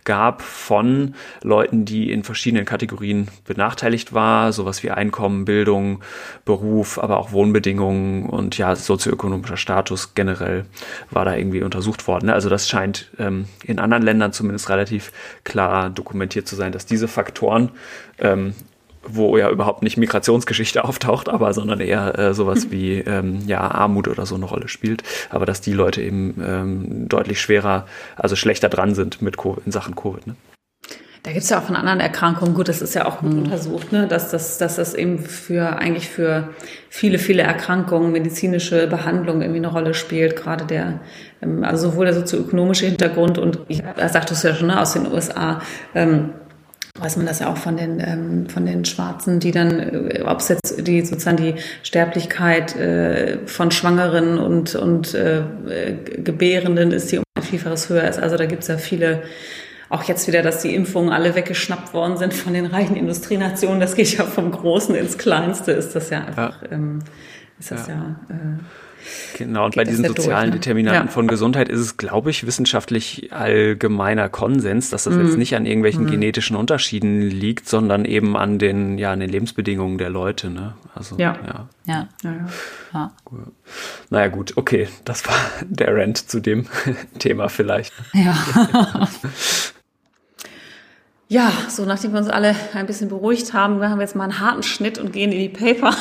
gab 0.05 0.41
von 0.41 1.15
Leuten, 1.43 1.85
die 1.85 2.11
in 2.11 2.23
verschiedenen 2.23 2.65
Kategorien 2.65 3.27
benachteiligt 3.45 4.13
war, 4.13 4.53
sowas 4.53 4.81
wie 4.83 4.91
Einkommen, 4.91 5.45
Bildung, 5.45 6.01
Beruf, 6.45 6.97
aber 6.97 7.17
auch 7.17 7.31
Wohnbedingungen 7.33 8.29
und 8.29 8.57
ja, 8.57 8.75
sozioökonomischer 8.75 9.57
Status 9.57 10.15
generell 10.15 10.65
war 11.11 11.25
da 11.25 11.35
irgendwie 11.35 11.61
untersucht 11.61 12.07
worden. 12.07 12.27
Ne? 12.27 12.33
Also 12.33 12.49
das 12.49 12.69
scheint 12.69 13.11
ähm, 13.19 13.45
in 13.63 13.79
anderen 13.79 14.03
Ländern 14.03 14.31
zumindest 14.31 14.69
relativ 14.69 15.11
klar 15.43 15.89
dokumentiert 15.89 16.47
zu 16.47 16.55
sein, 16.55 16.71
dass 16.71 16.85
diese 16.85 17.07
Faktoren 17.07 17.71
ähm, 18.19 18.53
wo 19.11 19.37
ja 19.37 19.49
überhaupt 19.49 19.83
nicht 19.83 19.97
Migrationsgeschichte 19.97 20.83
auftaucht, 20.85 21.29
aber 21.29 21.53
sondern 21.53 21.79
eher 21.79 22.17
äh, 22.17 22.33
sowas 22.33 22.71
wie 22.71 22.99
ähm, 22.99 23.39
ja 23.47 23.61
Armut 23.61 24.07
oder 24.07 24.25
so 24.25 24.35
eine 24.35 24.45
Rolle 24.45 24.67
spielt, 24.67 25.03
aber 25.29 25.45
dass 25.45 25.61
die 25.61 25.73
Leute 25.73 26.01
eben 26.01 26.41
ähm, 26.45 27.07
deutlich 27.09 27.41
schwerer, 27.41 27.85
also 28.15 28.35
schlechter 28.35 28.69
dran 28.69 28.95
sind 28.95 29.21
mit 29.21 29.37
COVID, 29.37 29.65
in 29.65 29.71
Sachen 29.71 29.95
Covid. 29.95 30.27
Ne? 30.27 30.35
Da 31.23 31.31
gibt 31.31 31.43
es 31.43 31.49
ja 31.49 31.59
auch 31.59 31.63
von 31.63 31.75
anderen 31.75 31.99
Erkrankungen, 31.99 32.53
gut, 32.53 32.69
das 32.69 32.81
ist 32.81 32.95
ja 32.95 33.05
auch 33.05 33.19
gut 33.19 33.33
mhm. 33.33 33.43
untersucht, 33.43 33.91
ne, 33.91 34.07
dass, 34.07 34.31
das, 34.31 34.57
dass 34.57 34.77
das 34.77 34.93
eben 34.93 35.19
für 35.19 35.77
eigentlich 35.77 36.07
für 36.07 36.49
viele, 36.89 37.19
viele 37.19 37.43
Erkrankungen 37.43 38.13
medizinische 38.13 38.87
Behandlung 38.87 39.41
irgendwie 39.41 39.59
eine 39.59 39.67
Rolle 39.67 39.93
spielt, 39.93 40.37
gerade 40.37 40.65
der, 40.65 41.01
ähm, 41.41 41.65
also 41.65 41.89
sowohl 41.89 42.05
der 42.05 42.15
sozioökonomische 42.15 42.85
Hintergrund 42.85 43.37
und 43.37 43.59
ich 43.67 43.83
sagte 44.07 44.33
es 44.33 44.43
ja 44.43 44.55
schon 44.55 44.67
ne, 44.67 44.79
aus 44.79 44.93
den 44.93 45.11
USA, 45.11 45.61
ähm, 45.93 46.31
weiß 46.99 47.17
man 47.17 47.25
das 47.25 47.39
ja 47.39 47.51
auch 47.51 47.57
von 47.57 47.77
den 47.77 47.99
ähm, 47.99 48.49
von 48.49 48.65
den 48.65 48.85
Schwarzen, 48.85 49.39
die 49.39 49.51
dann, 49.51 49.79
äh, 49.79 50.23
ob 50.25 50.39
es 50.39 50.49
jetzt 50.49 50.87
die 50.87 51.05
sozusagen 51.05 51.37
die 51.37 51.55
Sterblichkeit 51.83 52.75
äh, 52.75 53.39
von 53.45 53.71
Schwangeren 53.71 54.37
und 54.39 54.75
und 54.75 55.13
äh, 55.13 55.43
Gebärenden 56.17 56.91
ist, 56.91 57.11
die 57.11 57.17
um 57.17 57.23
ein 57.35 57.43
Vielfaches 57.43 57.89
höher 57.89 58.07
ist. 58.07 58.19
Also 58.19 58.37
da 58.37 58.45
gibt 58.45 58.63
es 58.63 58.67
ja 58.67 58.77
viele. 58.77 59.23
Auch 59.91 60.03
jetzt 60.03 60.27
wieder, 60.27 60.43
dass 60.43 60.61
die 60.61 60.75
Impfungen 60.75 61.11
alle 61.11 61.33
weggeschnappt 61.33 61.95
worden 61.95 62.15
sind 62.17 62.35
von 62.35 62.53
den 62.53 62.67
reichen 62.67 62.95
Industrienationen. 62.95 63.79
Das 63.79 63.95
geht 63.95 64.15
ja 64.15 64.23
vom 64.23 64.51
Großen 64.51 64.93
ins 64.93 65.17
Kleinste. 65.17 65.71
Ist 65.71 65.95
das 65.95 66.11
ja 66.11 66.25
einfach, 66.25 66.61
ja. 66.61 66.73
Ähm, 66.73 66.99
ist 67.59 67.71
das 67.71 67.87
ja, 67.87 67.95
ja 68.29 68.35
äh, 68.35 68.59
Genau, 69.37 69.65
und 69.65 69.75
bei 69.75 69.83
diesen 69.83 70.05
sozialen 70.05 70.51
durch, 70.51 70.55
ne? 70.55 70.59
Determinanten 70.59 71.07
ja. 71.07 71.11
von 71.11 71.27
Gesundheit 71.27 71.69
ist 71.69 71.79
es, 71.79 71.97
glaube 71.97 72.29
ich, 72.29 72.45
wissenschaftlich 72.45 73.31
allgemeiner 73.31 74.29
Konsens, 74.29 74.89
dass 74.89 75.05
das 75.05 75.15
mhm. 75.15 75.25
jetzt 75.25 75.37
nicht 75.37 75.55
an 75.55 75.65
irgendwelchen 75.65 76.05
mhm. 76.05 76.11
genetischen 76.11 76.55
Unterschieden 76.55 77.21
liegt, 77.21 77.67
sondern 77.67 78.05
eben 78.05 78.35
an 78.35 78.59
den, 78.59 78.97
ja, 78.97 79.11
an 79.11 79.19
den 79.19 79.29
Lebensbedingungen 79.29 79.97
der 79.97 80.09
Leute. 80.09 80.49
Ne? 80.49 80.73
Also, 80.95 81.15
ja. 81.17 81.37
Ja. 81.45 81.67
ja. 81.85 82.07
ja. 82.23 82.49
ja. 82.93 83.11
Naja, 84.09 84.27
gut, 84.27 84.57
okay, 84.57 84.87
das 85.05 85.25
war 85.27 85.35
der 85.65 85.95
Rant 85.95 86.17
zu 86.17 86.39
dem 86.39 86.65
Thema 87.19 87.49
vielleicht. 87.49 87.93
Ja. 88.13 89.07
Ja, 91.31 91.51
so 91.69 91.85
nachdem 91.85 92.13
wir 92.13 92.17
uns 92.17 92.27
alle 92.27 92.55
ein 92.73 92.87
bisschen 92.87 93.07
beruhigt 93.07 93.53
haben, 93.53 93.79
wir 93.79 93.91
haben 93.91 94.01
jetzt 94.01 94.15
mal 94.15 94.23
einen 94.23 94.39
harten 94.39 94.63
Schnitt 94.63 94.97
und 94.97 95.13
gehen 95.13 95.31
in 95.31 95.37
die 95.37 95.49
Paper. 95.49 95.95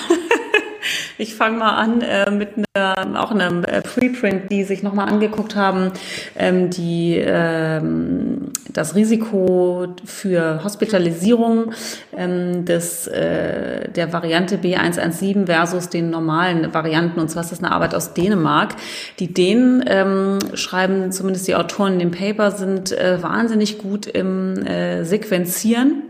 Ich 1.21 1.35
fange 1.35 1.59
mal 1.59 1.75
an 1.75 2.01
äh, 2.01 2.31
mit 2.31 2.51
einer, 2.75 3.21
auch 3.21 3.33
einem 3.33 3.65
äh, 3.65 3.83
Preprint, 3.83 4.53
die 4.53 4.63
sich 4.63 4.85
nochmal 4.85 5.09
angeguckt 5.09 5.57
haben, 5.57 5.91
ähm, 6.37 6.71
die 6.71 7.17
ähm, 7.17 8.53
das 8.73 8.95
Risiko 8.95 9.97
für 10.05 10.63
Hospitalisierung 10.63 11.73
ähm, 12.17 12.65
des, 12.65 13.09
äh, 13.09 13.89
der 13.91 14.13
Variante 14.13 14.59
B117 14.59 15.47
versus 15.47 15.89
den 15.89 16.11
normalen 16.11 16.73
Varianten. 16.73 17.19
Und 17.19 17.29
zwar 17.29 17.43
ist 17.43 17.51
das 17.51 17.59
eine 17.59 17.73
Arbeit 17.73 17.97
aus 17.97 18.15
Dänemark. 18.15 18.77
Die 19.19 19.35
Dänen 19.35 19.85
ähm, 19.89 20.39
schreiben, 20.55 21.11
zumindest 21.11 21.49
die 21.49 21.57
Autoren 21.57 21.95
in 21.95 21.99
dem 21.99 22.11
Paper, 22.13 22.53
sind 22.53 22.93
äh, 22.93 23.21
wahnsinnig 23.21 23.79
gut 23.79 24.07
im 24.07 24.65
äh, 24.65 25.05
Sequenzieren 25.05 26.05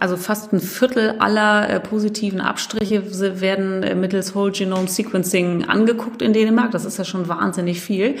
also 0.00 0.16
fast 0.16 0.52
ein 0.52 0.60
Viertel 0.60 1.16
aller 1.18 1.68
äh, 1.68 1.80
positiven 1.80 2.40
Abstriche 2.40 3.02
werden 3.40 3.82
äh, 3.82 3.94
mittels 3.94 4.34
Whole 4.34 4.52
Genome 4.52 4.88
Sequencing 4.88 5.64
angeguckt 5.64 6.22
in 6.22 6.32
Dänemark. 6.32 6.70
Das 6.70 6.84
ist 6.84 6.98
ja 6.98 7.04
schon 7.04 7.28
wahnsinnig 7.28 7.80
viel. 7.80 8.16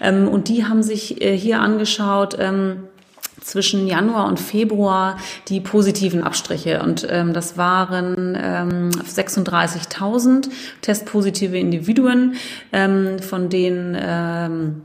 Ähm, 0.00 0.28
und 0.28 0.48
die 0.48 0.64
haben 0.64 0.82
sich 0.82 1.20
äh, 1.22 1.36
hier 1.36 1.60
angeschaut, 1.60 2.36
ähm, 2.38 2.84
zwischen 3.46 3.86
Januar 3.86 4.26
und 4.26 4.40
Februar 4.40 5.18
die 5.48 5.60
positiven 5.60 6.22
Abstriche. 6.24 6.82
Und 6.82 7.06
ähm, 7.08 7.32
das 7.32 7.56
waren 7.56 8.36
ähm, 8.40 8.90
36.000 8.90 10.48
testpositive 10.82 11.56
Individuen, 11.56 12.34
ähm, 12.72 13.20
von 13.20 13.48
denen 13.48 13.96
ähm, 13.98 14.82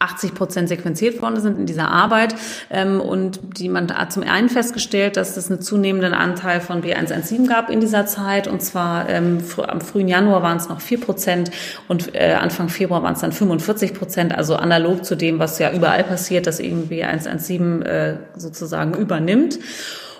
80 0.00 0.34
Prozent 0.34 0.68
sequenziert 0.68 1.20
worden 1.20 1.40
sind 1.40 1.58
in 1.58 1.66
dieser 1.66 1.90
Arbeit. 1.90 2.34
Ähm, 2.70 3.00
und 3.00 3.40
die 3.58 3.68
man 3.68 3.92
hat 3.92 4.12
zum 4.12 4.22
einen 4.22 4.48
festgestellt, 4.48 5.16
dass 5.16 5.36
es 5.36 5.50
einen 5.50 5.60
zunehmenden 5.60 6.14
Anteil 6.14 6.60
von 6.60 6.82
B117 6.82 7.48
gab 7.48 7.68
in 7.68 7.80
dieser 7.80 8.06
Zeit. 8.06 8.46
Und 8.46 8.62
zwar 8.62 9.08
ähm, 9.08 9.38
am 9.66 9.80
frühen 9.80 10.08
Januar 10.08 10.42
waren 10.42 10.56
es 10.56 10.68
noch 10.68 10.80
4 10.80 11.00
Prozent 11.00 11.50
und 11.88 12.14
äh, 12.14 12.34
Anfang 12.34 12.68
Februar 12.68 13.02
waren 13.02 13.14
es 13.14 13.20
dann 13.20 13.32
45 13.32 13.94
Prozent. 13.94 14.34
Also 14.36 14.54
analog 14.54 15.04
zu 15.04 15.16
dem, 15.16 15.40
was 15.40 15.58
ja 15.58 15.72
überall 15.72 16.04
passiert, 16.04 16.46
dass 16.46 16.60
eben 16.60 16.88
B117 16.88 17.82
äh, 17.82 18.16
sozusagen 18.36 18.94
übernimmt. 18.94 19.58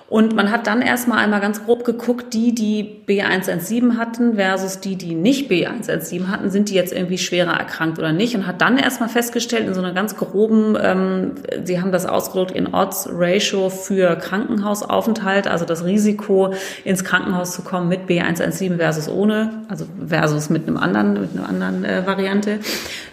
Und 0.09 0.35
man 0.35 0.51
hat 0.51 0.67
dann 0.67 0.81
erstmal 0.81 1.19
einmal 1.19 1.41
ganz 1.41 1.63
grob 1.67 1.85
geguckt, 1.85 2.33
die, 2.33 2.55
die 2.55 3.03
B117 3.07 3.99
hatten 3.99 4.37
versus 4.37 4.81
die, 4.81 4.97
die 4.97 5.15
nicht 5.15 5.51
B117 5.51 6.29
hatten, 6.29 6.49
sind 6.49 6.71
die 6.71 6.75
jetzt 6.75 6.95
irgendwie 6.95 7.19
schwerer 7.19 7.53
erkrankt 7.53 7.99
oder 7.99 8.13
nicht? 8.13 8.35
Und 8.35 8.47
hat 8.47 8.63
dann 8.63 8.79
erstmal 8.79 9.11
festgestellt, 9.11 9.67
in 9.67 9.75
so 9.75 9.83
einer 9.83 9.93
ganz 9.93 10.17
groben, 10.17 10.79
ähm, 10.81 11.33
sie 11.63 11.83
haben 11.83 11.93
das 11.93 12.07
ausgedrückt 12.07 12.53
in 12.53 12.73
Odds 12.73 13.11
Ratio 13.13 13.69
für 13.69 14.17
Krankenhausaufenthalt, 14.17 15.47
also 15.47 15.67
das 15.67 15.85
Risiko, 15.85 16.55
ins 16.85 17.05
Krankenhaus 17.05 17.53
zu 17.53 17.61
kommen 17.61 17.89
mit 17.89 18.09
B117 18.09 18.79
versus 18.79 19.11
ohne, 19.11 19.65
also 19.69 19.85
versus 20.07 20.49
mit 20.49 20.67
einem 20.67 20.79
anderen, 20.79 21.21
mit 21.21 21.37
einer 21.37 21.51
anderen 21.51 21.85
äh, 21.85 22.07
Variante, 22.07 22.61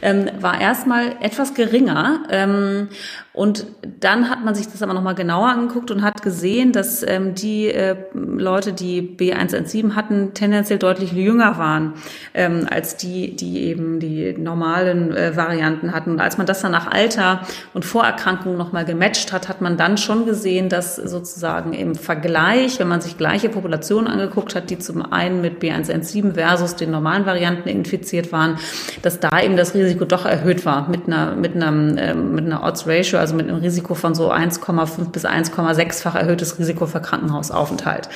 ähm, 0.01 0.29
war 0.39 0.61
erstmal 0.61 1.17
etwas 1.19 1.55
geringer. 1.55 2.23
Ähm, 2.29 2.87
und 3.35 3.67
dann 3.99 4.29
hat 4.29 4.45
man 4.45 4.55
sich 4.55 4.67
das 4.67 4.81
aber 4.81 4.93
nochmal 4.93 5.13
genauer 5.13 5.49
angeguckt 5.49 5.91
und 5.91 6.01
hat 6.01 6.21
gesehen, 6.21 6.71
dass 6.71 7.03
ähm, 7.03 7.35
die 7.35 7.67
äh, 7.67 7.97
Leute, 8.13 8.71
die 8.71 9.01
B117 9.01 9.93
hatten, 9.93 10.33
tendenziell 10.33 10.79
deutlich 10.79 11.11
jünger 11.11 11.57
waren 11.57 11.95
ähm, 12.33 12.65
als 12.69 12.95
die, 12.95 13.35
die 13.35 13.63
eben 13.63 13.99
die 13.99 14.33
normalen 14.37 15.13
äh, 15.13 15.35
Varianten 15.35 15.91
hatten. 15.93 16.11
Und 16.11 16.21
als 16.21 16.37
man 16.37 16.47
das 16.47 16.61
dann 16.61 16.71
nach 16.71 16.89
Alter 16.89 17.41
und 17.73 17.83
Vorerkrankungen 17.83 18.57
nochmal 18.57 18.85
gematcht 18.85 19.33
hat, 19.33 19.49
hat 19.49 19.59
man 19.59 19.75
dann 19.75 19.97
schon 19.97 20.25
gesehen, 20.25 20.69
dass 20.69 20.95
sozusagen 20.95 21.73
im 21.73 21.95
Vergleich, 21.95 22.79
wenn 22.79 22.87
man 22.87 23.01
sich 23.01 23.17
gleiche 23.17 23.49
Populationen 23.49 24.07
angeguckt 24.07 24.55
hat, 24.55 24.69
die 24.69 24.79
zum 24.79 25.11
einen 25.11 25.41
mit 25.41 25.61
B117 25.61 26.35
versus 26.35 26.77
den 26.77 26.91
normalen 26.91 27.25
Varianten 27.25 27.67
infiziert 27.67 28.31
waren, 28.31 28.57
dass 29.01 29.19
da 29.19 29.41
eben 29.41 29.57
das 29.57 29.73
Risiko 29.73 30.05
doch 30.05 30.25
erhöht 30.25 30.65
war 30.65 30.87
mit 30.87 31.07
einer, 31.07 31.35
mit 31.35 31.53
einer, 31.55 32.01
äh, 32.01 32.13
mit 32.13 32.45
einer 32.45 32.63
Odds 32.63 32.87
Ratio 32.87 33.24
also 33.25 33.35
mit 33.35 33.49
einem 33.49 33.59
Risiko 33.59 33.95
von 33.95 34.13
so 34.13 34.31
1,5 34.31 35.09
bis 35.09 35.25
1,6-fach 35.25 36.13
erhöhtes 36.13 36.59
Risiko 36.59 36.85
für 36.85 37.01
Krankenhausaufenthalt. 37.01 38.07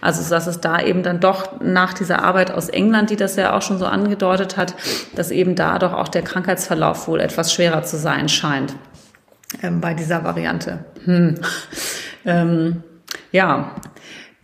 Also 0.00 0.26
dass 0.30 0.46
es 0.46 0.60
da 0.60 0.80
eben 0.80 1.02
dann 1.02 1.20
doch 1.20 1.60
nach 1.60 1.92
dieser 1.92 2.22
Arbeit 2.22 2.50
aus 2.50 2.70
England, 2.70 3.10
die 3.10 3.16
das 3.16 3.36
ja 3.36 3.54
auch 3.54 3.60
schon 3.60 3.78
so 3.78 3.84
angedeutet 3.84 4.56
hat, 4.56 4.74
dass 5.14 5.30
eben 5.30 5.56
da 5.56 5.78
doch 5.78 5.92
auch 5.92 6.08
der 6.08 6.22
Krankheitsverlauf 6.22 7.06
wohl 7.06 7.20
etwas 7.20 7.52
schwerer 7.52 7.82
zu 7.82 7.98
sein 7.98 8.30
scheint 8.30 8.74
ähm, 9.62 9.82
bei 9.82 9.92
dieser 9.92 10.24
Variante. 10.24 10.84
Hm. 11.04 11.34
Ähm, 12.28 12.82
ja, 13.30 13.76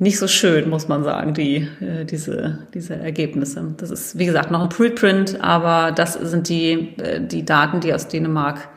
nicht 0.03 0.19
so 0.19 0.27
schön, 0.27 0.69
muss 0.69 0.89
man 0.89 1.05
sagen, 1.05 1.33
die, 1.33 1.69
äh, 1.81 2.05
diese, 2.05 2.67
diese 2.75 2.97
Ergebnisse. 2.97 3.75
Das 3.77 3.91
ist, 3.91 4.19
wie 4.19 4.27
gesagt, 4.27 4.51
noch 4.51 4.63
ein 4.63 4.69
Preprint, 4.69 5.41
aber 5.41 5.93
das 5.93 6.15
sind 6.15 6.49
die, 6.49 6.97
äh, 6.99 7.21
die 7.21 7.45
Daten, 7.45 7.81
die 7.81 7.95
aus 7.95 8.09
Dänemark 8.09 8.69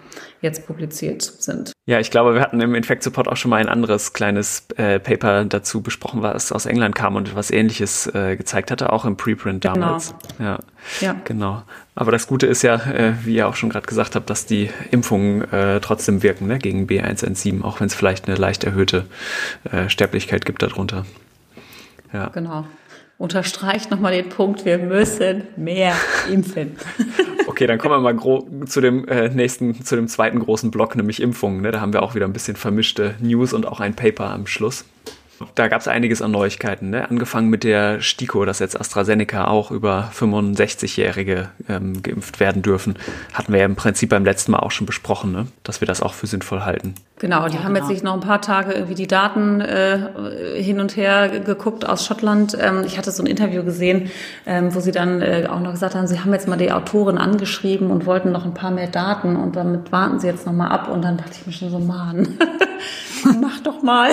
jetzt 0.41 0.65
publiziert 0.65 1.21
sind. 1.21 1.71
Ja, 1.87 1.99
ich 1.99 2.11
glaube, 2.11 2.33
wir 2.33 2.41
hatten 2.41 2.59
im 2.61 2.75
Infekt-Support 2.75 3.27
auch 3.27 3.37
schon 3.37 3.49
mal 3.49 3.57
ein 3.57 3.69
anderes 3.69 4.13
kleines 4.13 4.67
äh, 4.77 4.99
Paper 4.99 5.45
dazu 5.45 5.81
besprochen, 5.81 6.21
was 6.21 6.51
aus 6.51 6.65
England 6.65 6.95
kam 6.95 7.15
und 7.15 7.35
was 7.35 7.51
ähnliches 7.51 8.07
äh, 8.07 8.35
gezeigt 8.35 8.71
hatte, 8.71 8.91
auch 8.91 9.05
im 9.05 9.17
Preprint 9.17 9.61
genau. 9.61 9.75
damals. 9.75 10.15
Genau. 10.37 10.49
Ja, 10.49 10.59
ja. 11.01 11.15
genau. 11.23 11.63
Aber 11.95 12.11
das 12.11 12.27
Gute 12.27 12.47
ist 12.47 12.61
ja, 12.61 12.75
äh, 12.75 13.13
wie 13.23 13.35
ihr 13.35 13.47
auch 13.47 13.55
schon 13.55 13.69
gerade 13.69 13.85
gesagt 13.85 14.15
habt, 14.15 14.29
dass 14.29 14.45
die 14.45 14.69
Impfungen 14.91 15.41
äh, 15.51 15.79
trotzdem 15.79 16.23
wirken 16.23 16.47
ne, 16.47 16.59
gegen 16.59 16.87
B117, 16.87 17.63
auch 17.63 17.79
wenn 17.79 17.87
es 17.87 17.95
vielleicht 17.95 18.27
eine 18.27 18.35
leicht 18.35 18.63
erhöhte 18.63 19.05
äh, 19.71 19.89
Sterblichkeit 19.89 20.45
gibt 20.45 20.61
darunter. 20.61 21.05
Ja. 22.11 22.27
Genau. 22.29 22.65
Unterstreicht 23.17 23.91
nochmal 23.91 24.11
den 24.11 24.27
Punkt, 24.27 24.65
wir 24.65 24.77
müssen 24.77 25.43
mehr 25.55 25.95
impfen. 26.29 26.77
okay, 27.55 27.67
dann 27.67 27.77
kommen 27.77 28.03
wir 28.03 28.13
mal 28.13 28.67
zu 28.67 28.81
dem 28.81 29.07
äh, 29.07 29.29
nächsten, 29.29 29.81
zu 29.85 29.95
dem 29.95 30.09
zweiten 30.09 30.39
großen 30.39 30.71
Block, 30.71 30.97
nämlich 30.97 31.21
Impfungen. 31.21 31.61
Ne? 31.61 31.71
Da 31.71 31.79
haben 31.79 31.93
wir 31.93 32.03
auch 32.03 32.13
wieder 32.13 32.25
ein 32.25 32.33
bisschen 32.33 32.57
vermischte 32.57 33.15
News 33.21 33.53
und 33.53 33.65
auch 33.65 33.79
ein 33.79 33.95
Paper 33.95 34.29
am 34.29 34.45
Schluss. 34.45 34.83
Da 35.55 35.67
gab 35.67 35.81
es 35.81 35.87
einiges 35.87 36.21
an 36.21 36.31
Neuigkeiten, 36.31 36.89
ne? 36.89 37.09
angefangen 37.09 37.49
mit 37.49 37.63
der 37.63 38.01
STIKO, 38.01 38.45
dass 38.45 38.59
jetzt 38.59 38.79
AstraZeneca 38.79 39.47
auch 39.47 39.71
über 39.71 40.09
65-Jährige 40.13 41.49
ähm, 41.67 42.01
geimpft 42.01 42.39
werden 42.39 42.61
dürfen. 42.61 42.95
Hatten 43.33 43.51
wir 43.51 43.59
ja 43.59 43.65
im 43.65 43.75
Prinzip 43.75 44.09
beim 44.09 44.23
letzten 44.23 44.51
Mal 44.51 44.59
auch 44.59 44.71
schon 44.71 44.85
besprochen, 44.85 45.31
ne? 45.31 45.47
dass 45.63 45.81
wir 45.81 45.87
das 45.87 46.01
auch 46.01 46.13
für 46.13 46.27
sinnvoll 46.27 46.61
halten. 46.61 46.95
Genau, 47.19 47.47
die 47.47 47.55
ja, 47.55 47.63
haben 47.63 47.73
genau. 47.73 47.85
jetzt 47.85 47.95
sich 47.95 48.03
noch 48.03 48.13
ein 48.13 48.19
paar 48.21 48.41
Tage 48.41 48.73
irgendwie 48.73 48.95
die 48.95 49.07
Daten 49.07 49.61
äh, 49.61 50.61
hin 50.61 50.79
und 50.79 50.95
her 50.95 51.29
geguckt 51.39 51.87
aus 51.87 52.05
Schottland. 52.05 52.57
Ähm, 52.59 52.83
ich 52.85 52.97
hatte 52.97 53.11
so 53.11 53.23
ein 53.23 53.27
Interview 53.27 53.63
gesehen, 53.63 54.11
ähm, 54.45 54.73
wo 54.73 54.79
sie 54.79 54.91
dann 54.91 55.21
äh, 55.21 55.47
auch 55.49 55.59
noch 55.59 55.71
gesagt 55.71 55.95
haben, 55.95 56.07
sie 56.07 56.19
haben 56.19 56.33
jetzt 56.33 56.47
mal 56.47 56.57
die 56.57 56.71
Autoren 56.71 57.17
angeschrieben 57.17 57.91
und 57.91 58.05
wollten 58.05 58.31
noch 58.31 58.45
ein 58.45 58.53
paar 58.53 58.71
mehr 58.71 58.87
Daten 58.87 59.35
und 59.35 59.55
damit 59.55 59.91
warten 59.91 60.19
sie 60.19 60.27
jetzt 60.27 60.45
noch 60.45 60.53
mal 60.53 60.67
ab. 60.67 60.89
Und 60.89 61.03
dann 61.03 61.17
dachte 61.17 61.31
ich 61.39 61.45
mir 61.45 61.53
schon 61.53 61.69
so, 61.69 61.79
Mann, 61.79 62.37
mach 63.41 63.59
doch 63.61 63.81
mal. 63.81 64.11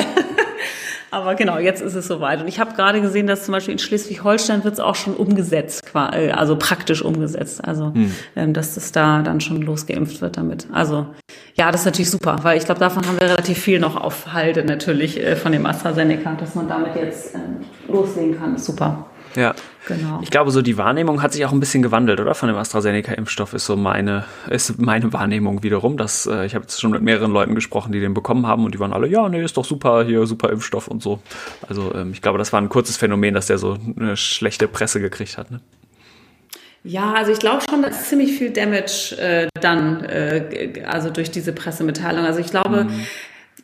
Aber 1.12 1.34
genau, 1.34 1.58
jetzt 1.58 1.82
ist 1.82 1.94
es 1.94 2.06
soweit. 2.06 2.40
Und 2.40 2.48
ich 2.48 2.58
habe 2.58 2.72
gerade 2.74 3.02
gesehen, 3.02 3.26
dass 3.26 3.44
zum 3.44 3.52
Beispiel 3.52 3.72
in 3.72 3.78
Schleswig-Holstein 3.78 4.64
wird 4.64 4.74
es 4.74 4.80
auch 4.80 4.94
schon 4.94 5.14
umgesetzt, 5.14 5.84
äh, 5.94 6.30
also 6.30 6.56
praktisch 6.56 7.02
umgesetzt. 7.02 7.62
Also, 7.62 7.92
hm. 7.92 8.14
ähm, 8.34 8.54
dass 8.54 8.76
das 8.76 8.92
da 8.92 9.20
dann 9.20 9.42
schon 9.42 9.60
losgeimpft 9.60 10.22
wird 10.22 10.38
damit. 10.38 10.66
Also, 10.72 11.06
ja, 11.54 11.70
das 11.70 11.82
ist 11.82 11.84
natürlich 11.84 12.10
super, 12.10 12.38
weil 12.44 12.56
ich 12.56 12.64
glaube, 12.64 12.80
davon 12.80 13.06
haben 13.06 13.20
wir 13.20 13.28
relativ 13.28 13.58
viel 13.58 13.78
noch 13.78 13.94
auf 13.94 14.32
Halde 14.32 14.64
natürlich 14.64 15.22
äh, 15.22 15.36
von 15.36 15.52
dem 15.52 15.66
AstraZeneca, 15.66 16.32
dass 16.32 16.54
man 16.54 16.66
damit 16.66 16.96
jetzt 16.96 17.34
ähm, 17.34 17.58
loslegen 17.88 18.38
kann. 18.38 18.56
Super. 18.56 19.04
Ja. 19.34 19.54
Genau. 19.88 20.20
Ich 20.22 20.30
glaube, 20.30 20.52
so 20.52 20.62
die 20.62 20.78
Wahrnehmung 20.78 21.22
hat 21.22 21.32
sich 21.32 21.44
auch 21.44 21.50
ein 21.50 21.58
bisschen 21.58 21.82
gewandelt, 21.82 22.20
oder? 22.20 22.34
Von 22.34 22.48
dem 22.48 22.56
AstraZeneca-Impfstoff 22.56 23.52
ist 23.52 23.66
so 23.66 23.76
meine, 23.76 24.24
ist 24.48 24.80
meine 24.80 25.12
Wahrnehmung 25.12 25.62
wiederum. 25.64 25.96
Dass, 25.96 26.26
äh, 26.26 26.46
ich 26.46 26.54
habe 26.54 26.62
jetzt 26.62 26.80
schon 26.80 26.92
mit 26.92 27.02
mehreren 27.02 27.32
Leuten 27.32 27.54
gesprochen, 27.54 27.90
die 27.92 28.00
den 28.00 28.14
bekommen 28.14 28.46
haben 28.46 28.64
und 28.64 28.74
die 28.74 28.78
waren 28.78 28.92
alle, 28.92 29.08
ja, 29.08 29.28
nee, 29.28 29.42
ist 29.42 29.56
doch 29.56 29.64
super, 29.64 30.04
hier, 30.04 30.26
super 30.26 30.50
Impfstoff 30.50 30.86
und 30.86 31.02
so. 31.02 31.20
Also 31.68 31.92
ähm, 31.94 32.12
ich 32.12 32.22
glaube, 32.22 32.38
das 32.38 32.52
war 32.52 32.60
ein 32.60 32.68
kurzes 32.68 32.96
Phänomen, 32.96 33.34
dass 33.34 33.46
der 33.46 33.58
so 33.58 33.76
eine 33.98 34.16
schlechte 34.16 34.68
Presse 34.68 35.00
gekriegt 35.00 35.36
hat. 35.36 35.50
Ne? 35.50 35.60
Ja, 36.84 37.12
also 37.14 37.32
ich 37.32 37.38
glaube 37.40 37.62
schon, 37.68 37.82
dass 37.82 38.08
ziemlich 38.08 38.38
viel 38.38 38.50
Damage 38.50 39.16
äh, 39.18 39.48
dann, 39.60 40.04
äh, 40.04 40.84
also 40.86 41.10
durch 41.10 41.30
diese 41.30 41.52
Pressemitteilung. 41.52 42.24
Also 42.24 42.38
ich 42.38 42.50
glaube, 42.50 42.84
mhm 42.84 43.06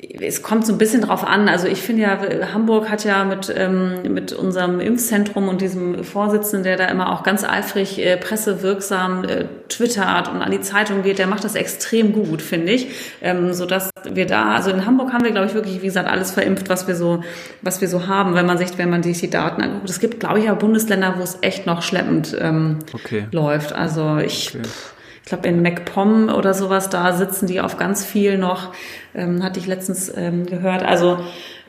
es 0.01 0.43
kommt 0.43 0.65
so 0.65 0.73
ein 0.73 0.79
bisschen 0.79 1.01
drauf 1.01 1.27
an. 1.27 1.49
Also 1.49 1.67
ich 1.67 1.83
finde 1.83 2.03
ja, 2.03 2.19
Hamburg 2.53 2.89
hat 2.89 3.03
ja 3.05 3.25
mit, 3.25 3.53
ähm, 3.55 4.03
mit 4.15 4.33
unserem 4.33 4.79
Impfzentrum 4.79 5.49
und 5.49 5.61
diesem 5.61 6.05
Vorsitzenden, 6.05 6.63
der 6.63 6.77
da 6.77 6.85
immer 6.85 7.13
auch 7.13 7.25
ganz 7.25 7.43
eifrig 7.43 7.99
äh, 7.99 8.17
pressewirksam 8.17 9.25
äh, 9.25 9.47
twittert 9.69 10.29
und 10.29 10.41
an 10.41 10.53
die 10.53 10.61
Zeitung 10.61 11.03
geht, 11.03 11.19
der 11.19 11.27
macht 11.27 11.43
das 11.43 11.57
extrem 11.57 12.13
gut, 12.13 12.43
finde 12.43 12.73
ich. 12.73 12.89
Ähm, 13.21 13.53
so 13.53 13.67
dass 13.67 13.91
wir 14.09 14.27
da, 14.27 14.55
also 14.55 14.71
in 14.71 14.87
Hamburg 14.87 15.13
haben 15.13 15.25
wir, 15.25 15.33
glaube 15.33 15.49
ich, 15.49 15.55
wirklich, 15.55 15.83
wie 15.83 15.87
gesagt, 15.87 16.09
alles 16.09 16.31
verimpft, 16.31 16.69
was 16.69 16.87
wir 16.87 16.95
so, 16.95 17.25
was 17.63 17.81
wir 17.81 17.89
so 17.89 18.07
haben, 18.07 18.35
wenn 18.35 18.47
man 18.47 18.57
sich, 18.57 18.79
wenn 18.79 18.91
man 18.91 19.03
sich 19.03 19.19
die 19.19 19.31
Daten 19.31 19.63
anguckt. 19.63 19.91
Es 19.91 19.99
gibt, 19.99 20.21
glaube 20.21 20.39
ich, 20.39 20.49
auch 20.49 20.59
Bundesländer, 20.59 21.15
wo 21.19 21.25
es 21.25 21.39
echt 21.41 21.67
noch 21.67 21.83
schleppend 21.83 22.37
ähm, 22.41 22.79
okay. 22.95 23.27
läuft. 23.33 23.73
Also 23.73 24.19
ich. 24.19 24.55
Okay 24.55 24.63
ich 24.63 24.98
glaube 25.29 25.49
in 25.49 25.63
MacPom 25.63 26.29
oder 26.29 26.55
sowas, 26.55 26.89
da 26.89 27.13
sitzen 27.13 27.47
die 27.47 27.61
auf 27.61 27.77
ganz 27.77 28.05
viel 28.05 28.39
noch, 28.39 28.73
ähm, 29.15 29.43
hatte 29.43 29.59
ich 29.61 29.67
letztens 29.67 30.13
ähm, 30.17 30.47
gehört. 30.47 30.83
Also 30.83 31.19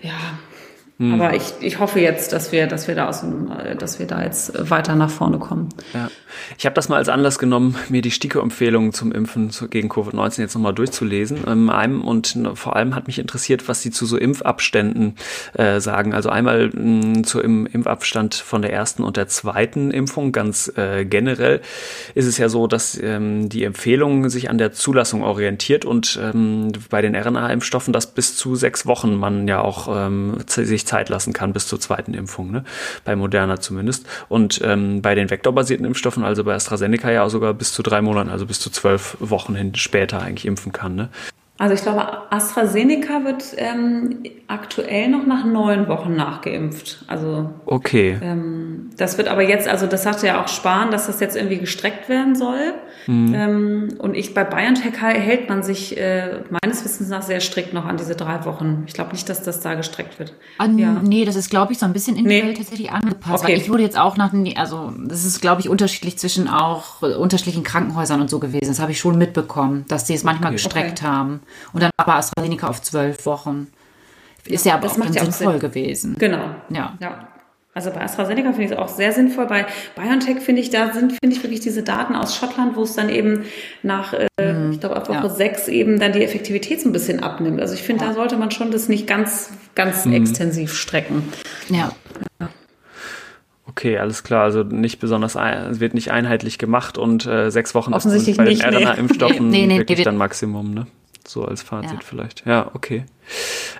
ja, 0.01 0.11
hm. 0.99 1.13
aber 1.13 1.33
ich, 1.33 1.53
ich 1.61 1.79
hoffe 1.79 2.01
jetzt, 2.01 2.33
dass 2.33 2.51
wir, 2.51 2.67
dass 2.67 2.89
wir 2.89 2.95
da 2.95 3.07
aus 3.07 3.21
dem, 3.21 3.49
äh, 3.49 3.73
dass 3.77 3.99
wir 3.99 4.05
da 4.05 4.21
jetzt 4.21 4.69
weiter 4.69 4.95
nach 4.95 5.09
vorne 5.09 5.39
kommen. 5.39 5.69
Ja. 5.93 6.09
Ich 6.57 6.65
habe 6.65 6.73
das 6.73 6.89
mal 6.89 6.97
als 6.97 7.07
Anlass 7.07 7.39
genommen, 7.39 7.77
mir 7.87 8.01
die 8.01 8.11
STIKO-Empfehlungen 8.11 8.91
zum 8.91 9.13
Impfen 9.13 9.49
gegen 9.69 9.89
Covid-19 9.89 10.41
jetzt 10.41 10.55
nochmal 10.55 10.73
durchzulesen. 10.73 11.45
Ähm, 11.47 11.69
einem, 11.69 12.01
und 12.01 12.37
vor 12.55 12.75
allem 12.75 12.95
hat 12.95 13.07
mich 13.07 13.17
interessiert, 13.17 13.69
was 13.69 13.81
sie 13.81 13.91
zu 13.91 14.05
so 14.05 14.17
Impfabständen 14.17 15.15
äh, 15.53 15.79
sagen. 15.79 16.13
Also 16.13 16.29
einmal 16.29 16.69
mh, 16.69 17.23
zu 17.23 17.39
im 17.39 17.65
Impfabstand 17.65 18.35
von 18.35 18.61
der 18.61 18.73
ersten 18.73 19.03
und 19.03 19.15
der 19.15 19.29
zweiten 19.29 19.91
Impfung. 19.91 20.33
Ganz 20.33 20.69
äh, 20.75 21.05
generell 21.05 21.61
ist 22.13 22.25
es 22.25 22.37
ja 22.37 22.49
so, 22.49 22.67
dass 22.67 22.99
ähm, 23.01 23.47
die 23.47 23.63
Empfehlung 23.63 24.29
sich 24.29 24.49
an 24.49 24.57
der 24.57 24.73
Zulassung 24.73 25.23
orientiert 25.23 25.85
und 25.85 26.19
ähm, 26.21 26.73
bei 26.89 27.01
den 27.01 27.15
RNA-Impfstoffen, 27.15 27.93
dass 27.93 28.07
bis 28.07 28.35
zu 28.35 28.55
sechs 28.55 28.85
Wochen 28.85 29.15
man 29.15 29.47
ja 29.47 29.61
auch 29.61 29.87
ähm, 29.95 30.37
sich 30.45 30.88
Zeit 30.89 31.09
lassen 31.09 31.33
kann 31.33 31.53
bis 31.53 31.67
zur 31.67 31.79
zweiten 31.79 32.13
Impfung, 32.13 32.51
ne? 32.51 32.63
bei 33.05 33.15
Moderna 33.15 33.59
zumindest. 33.59 34.05
Und 34.27 34.59
ähm, 34.63 35.01
bei 35.01 35.15
den 35.15 35.29
vektorbasierten 35.29 35.85
Impfstoffen 35.85 36.23
also 36.23 36.43
bei 36.43 36.55
AstraZeneca 36.55 37.11
ja 37.11 37.29
sogar 37.29 37.53
bis 37.53 37.73
zu 37.73 37.83
drei 37.83 38.01
Monaten, 38.01 38.29
also 38.29 38.45
bis 38.45 38.59
zu 38.59 38.69
zwölf 38.69 39.17
Wochen 39.19 39.55
hin 39.55 39.75
später 39.75 40.21
eigentlich 40.21 40.45
impfen 40.45 40.71
kann. 40.71 40.95
Ne? 40.95 41.09
Also 41.59 41.75
ich 41.75 41.81
glaube, 41.81 42.31
AstraZeneca 42.31 43.25
wird 43.25 43.53
ähm, 43.57 44.23
aktuell 44.47 45.09
noch 45.09 45.27
nach 45.27 45.43
neun 45.43 45.89
Wochen 45.89 46.15
nachgeimpft. 46.15 47.03
Also 47.07 47.49
okay. 47.65 48.17
Ähm, 48.21 48.89
das 48.95 49.17
wird 49.17 49.27
aber 49.27 49.43
jetzt, 49.43 49.67
also 49.67 49.85
das 49.85 50.03
sagte 50.03 50.27
ja 50.27 50.41
auch 50.41 50.47
Spahn, 50.47 50.89
dass 50.89 51.07
das 51.07 51.19
jetzt 51.19 51.35
irgendwie 51.35 51.57
gestreckt 51.57 52.07
werden 52.07 52.35
soll. 52.35 52.73
Mhm. 53.07 53.33
Ähm, 53.33 53.89
und 53.97 54.15
ich 54.15 54.33
bei 54.33 54.45
BioNTech 54.45 55.01
hält 55.01 55.49
man 55.49 55.61
sich 55.61 55.97
äh, 55.97 56.43
meines 56.49 56.85
Wissens 56.85 57.09
nach 57.09 57.23
sehr 57.23 57.41
strikt 57.41 57.73
noch 57.73 57.85
an 57.85 57.97
diese 57.97 58.15
drei 58.15 58.45
Wochen. 58.45 58.83
Ich 58.87 58.93
glaube 58.93 59.11
nicht, 59.11 59.27
dass 59.27 59.43
das 59.43 59.59
da 59.59 59.73
gestreckt 59.73 60.17
wird. 60.17 60.33
An, 60.59 60.77
ja. 60.77 61.01
Nee, 61.03 61.25
das 61.25 61.35
ist, 61.35 61.49
glaube 61.49 61.73
ich, 61.73 61.79
so 61.79 61.85
ein 61.85 61.93
bisschen 61.93 62.15
individuell 62.15 62.51
nee. 62.51 62.57
tatsächlich 62.57 62.91
angepasst. 62.91 63.43
Okay. 63.43 63.53
Weil 63.53 63.59
ich 63.59 63.69
wurde 63.69 63.83
jetzt 63.83 63.97
auch 63.97 64.15
nach, 64.15 64.31
also 64.55 64.93
das 64.97 65.25
ist, 65.25 65.41
glaube 65.41 65.59
ich, 65.59 65.67
unterschiedlich 65.67 66.17
zwischen 66.17 66.47
auch 66.47 67.03
äh, 67.03 67.15
unterschiedlichen 67.15 67.63
Krankenhäusern 67.63 68.21
und 68.21 68.29
so 68.29 68.39
gewesen. 68.39 68.67
Das 68.67 68.79
habe 68.79 68.91
ich 68.91 68.99
schon 68.99 69.17
mitbekommen, 69.17 69.83
dass 69.89 70.05
die 70.05 70.13
es 70.13 70.23
manchmal 70.23 70.49
okay. 70.49 70.55
gestreckt 70.55 70.99
okay. 70.99 71.11
haben. 71.11 71.41
Und 71.73 71.83
dann 71.83 71.91
aber 71.97 72.15
AstraZeneca 72.15 72.67
auf 72.67 72.81
zwölf 72.81 73.25
Wochen. 73.25 73.67
Ist 74.45 74.65
ja, 74.65 74.71
ja 74.71 74.77
aber 74.77 74.87
das 74.87 74.99
auch 74.99 75.05
dann 75.05 75.13
sinnvoll 75.13 75.53
Sinn. 75.53 75.59
gewesen. 75.59 76.15
Genau. 76.17 76.55
Ja. 76.69 76.97
ja. 76.99 77.27
Also 77.73 77.91
bei 77.91 78.01
AstraZeneca 78.01 78.51
finde 78.51 78.65
ich 78.65 78.71
es 78.71 78.77
auch 78.77 78.87
sehr 78.87 79.11
sinnvoll. 79.11 79.45
Bei 79.45 79.67
BioNTech 79.95 80.41
finde 80.41 80.61
ich, 80.61 80.69
da 80.69 80.91
sind, 80.91 81.13
finde 81.21 81.35
ich 81.35 81.43
wirklich 81.43 81.59
diese 81.59 81.83
Daten 81.83 82.15
aus 82.15 82.35
Schottland, 82.35 82.75
wo 82.75 82.83
es 82.83 82.95
dann 82.95 83.09
eben 83.09 83.45
nach, 83.83 84.13
äh, 84.13 84.27
mhm. 84.41 84.71
ich 84.71 84.79
glaube, 84.79 84.95
ab 84.95 85.07
Woche 85.07 85.27
ja. 85.27 85.29
sechs 85.29 85.67
eben 85.67 85.99
dann 85.99 86.11
die 86.11 86.23
Effektivität 86.23 86.81
so 86.81 86.89
ein 86.89 86.93
bisschen 86.93 87.21
abnimmt. 87.21 87.61
Also 87.61 87.75
ich 87.75 87.83
finde, 87.83 88.03
ja. 88.03 88.09
da 88.09 88.15
sollte 88.15 88.37
man 88.37 88.49
schon 88.49 88.71
das 88.71 88.89
nicht 88.89 89.05
ganz, 89.05 89.51
ganz 89.75 90.05
mhm. 90.05 90.13
extensiv 90.13 90.73
strecken. 90.73 91.31
Ja. 91.69 91.91
ja. 92.41 92.49
Okay, 93.67 93.99
alles 93.99 94.23
klar. 94.23 94.43
Also 94.43 94.63
nicht 94.63 94.99
besonders, 94.99 95.35
es 95.35 95.79
wird 95.79 95.93
nicht 95.93 96.11
einheitlich 96.11 96.57
gemacht 96.57 96.97
und 96.97 97.27
äh, 97.27 97.51
sechs 97.51 97.75
Wochen 97.75 97.93
Offensichtlich 97.93 98.35
bei 98.35 98.45
den 98.45 98.59
RNA-Impfstoffen 98.59 99.47
nee, 99.49 99.67
nee, 99.67 99.77
wirklich 99.77 100.01
dann 100.01 100.17
Maximum, 100.17 100.73
ne? 100.73 100.87
So 101.29 101.45
als 101.45 101.61
Fazit 101.61 101.91
ja. 101.91 101.99
vielleicht. 102.01 102.45
Ja, 102.45 102.71
okay. 102.73 103.05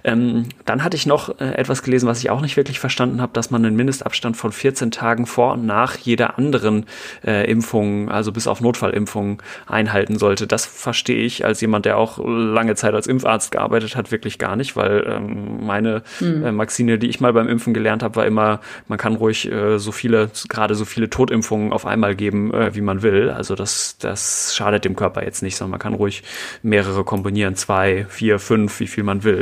Ähm, 0.04 0.46
dann 0.66 0.84
hatte 0.84 0.96
ich 0.96 1.06
noch 1.06 1.40
äh, 1.40 1.54
etwas 1.56 1.84
gelesen, 1.84 2.08
was 2.08 2.20
ich 2.20 2.30
auch 2.30 2.42
nicht 2.42 2.58
wirklich 2.58 2.80
verstanden 2.80 3.22
habe, 3.22 3.34
dass 3.34 3.52
man 3.52 3.66
einen 3.66 3.76
Mindestabstand 3.76 4.38
von 4.38 4.52
14 4.52 4.92
Tagen 4.92 5.26
vor 5.26 5.54
und 5.54 5.66
nach 5.66 5.98
jeder 5.98 6.38
anderen 6.38 6.86
äh, 7.26 7.50
Impfung, 7.50 8.10
also 8.10 8.32
bis 8.32 8.48
auf 8.48 8.62
Notfallimpfungen, 8.62 9.38
einhalten 9.68 10.18
sollte. 10.18 10.48
Das 10.48 10.66
verstehe 10.66 11.24
ich 11.24 11.46
als 11.46 11.62
jemand, 11.62 11.86
der 11.86 11.98
auch 11.98 12.20
lange 12.24 12.76
Zeit 12.76 12.94
als 12.94 13.08
Impfarzt 13.08 13.52
gearbeitet 13.52 13.96
hat, 13.96 14.12
wirklich 14.12 14.38
gar 14.38 14.56
nicht, 14.56 14.76
weil 14.76 15.06
ähm, 15.08 15.66
meine 15.66 16.04
hm. 16.20 16.46
äh, 16.46 16.52
Maxine, 16.52 16.98
die 16.98 17.08
ich 17.08 17.20
mal 17.20 17.34
beim 17.34 17.48
Impfen 17.48 17.74
gelernt 17.74 18.04
habe, 18.04 18.16
war 18.16 18.26
immer, 18.26 18.60
man 18.88 18.98
kann 18.98 19.16
ruhig 19.16 19.52
äh, 19.52 19.78
so 19.80 19.92
viele, 19.92 20.30
gerade 20.48 20.76
so 20.76 20.86
viele 20.86 21.10
Totimpfungen 21.10 21.74
auf 21.74 21.86
einmal 21.86 22.16
geben, 22.16 22.54
äh, 22.54 22.76
wie 22.76 22.82
man 22.82 23.02
will. 23.02 23.30
Also 23.30 23.56
das, 23.56 23.98
das 24.00 24.56
schadet 24.56 24.86
dem 24.86 24.96
Körper 24.96 25.24
jetzt 25.24 25.44
nicht, 25.44 25.56
sondern 25.56 25.72
man 25.72 25.80
kann 25.80 25.94
ruhig 25.94 26.24
mehrere 26.64 27.04
kombinieren, 27.04 27.56
zwei, 27.56 28.06
vier, 28.10 28.40
fünf, 28.40 28.80
wie 28.80 28.88
viel 28.88 29.04
man 29.04 29.24
will 29.24 29.39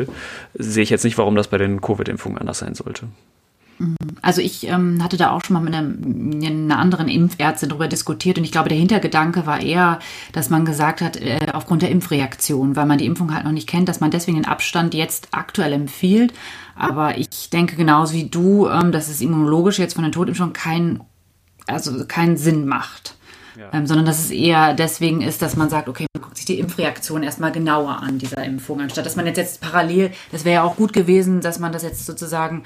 sehe 0.54 0.84
ich 0.84 0.90
jetzt 0.90 1.04
nicht, 1.04 1.18
warum 1.18 1.36
das 1.36 1.48
bei 1.48 1.58
den 1.58 1.82
Covid-Impfungen 1.82 2.38
anders 2.38 2.60
sein 2.60 2.76
sollte. 2.76 3.08
Also 4.24 4.42
ich 4.42 4.68
ähm, 4.68 5.04
hatte 5.04 5.18
da 5.18 5.30
auch 5.30 5.44
schon 5.44 5.54
mal 5.54 5.60
mit 5.60 5.76
einer, 5.76 5.88
einer 6.48 6.80
anderen 6.80 7.08
Impfärztin 7.08 7.70
darüber 7.70 7.88
diskutiert 7.88 8.40
und 8.40 8.44
ich 8.44 8.52
glaube, 8.52 8.70
der 8.70 8.78
Hintergedanke 8.78 9.46
war 9.46 9.62
eher, 9.62 10.00
dass 10.32 10.50
man 10.50 10.66
gesagt 10.66 11.02
hat, 11.02 11.18
äh, 11.18 11.38
aufgrund 11.54 11.84
der 11.84 11.92
Impfreaktion, 11.92 12.76
weil 12.76 12.88
man 12.88 12.98
die 12.98 13.06
Impfung 13.06 13.34
halt 13.36 13.46
noch 13.46 13.52
nicht 13.52 13.70
kennt, 13.70 13.88
dass 13.88 14.00
man 14.00 14.10
deswegen 14.10 14.38
den 14.38 14.48
Abstand 14.48 14.96
jetzt 14.96 15.28
aktuell 15.32 15.74
empfiehlt. 15.74 16.34
Aber 16.76 17.20
ich 17.20 17.52
denke 17.52 17.76
genauso 17.76 18.14
wie 18.14 18.28
du, 18.28 18.68
ähm, 18.68 18.92
dass 18.92 19.10
es 19.10 19.22
immunologisch 19.22 19.78
jetzt 19.78 19.94
von 19.94 20.04
den 20.04 20.12
Totimpfungen 20.12 20.54
keinen 20.54 21.02
also 21.68 22.06
keinen 22.08 22.38
Sinn 22.38 22.66
macht. 22.66 23.17
Ja. 23.58 23.70
Ähm, 23.74 23.88
sondern 23.88 24.06
dass 24.06 24.20
es 24.20 24.32
eher 24.32 24.74
deswegen 24.74 25.22
ist, 25.22 25.42
dass 25.42 25.56
man 25.56 25.70
sagt, 25.70 25.90
okay, 25.90 26.06
man 26.14 26.24
guckt 26.24 26.38
sich 26.38 26.46
die 26.46 26.60
Impfreaktion 26.60 27.24
erstmal 27.24 27.52
genauer 27.52 28.02
an, 28.02 28.20
dieser 28.20 28.44
Impfung, 28.44 28.82
anstatt 28.82 29.06
dass 29.06 29.16
man 29.16 29.26
jetzt, 29.26 29.38
jetzt 29.38 29.62
parallel, 29.62 30.12
das 30.32 30.46
wäre 30.46 30.56
ja 30.56 30.64
auch 30.64 30.76
gut 30.76 30.94
gewesen, 30.94 31.42
dass 31.42 31.60
man 31.60 31.72
das 31.72 31.84
jetzt 31.84 32.06
sozusagen 32.06 32.64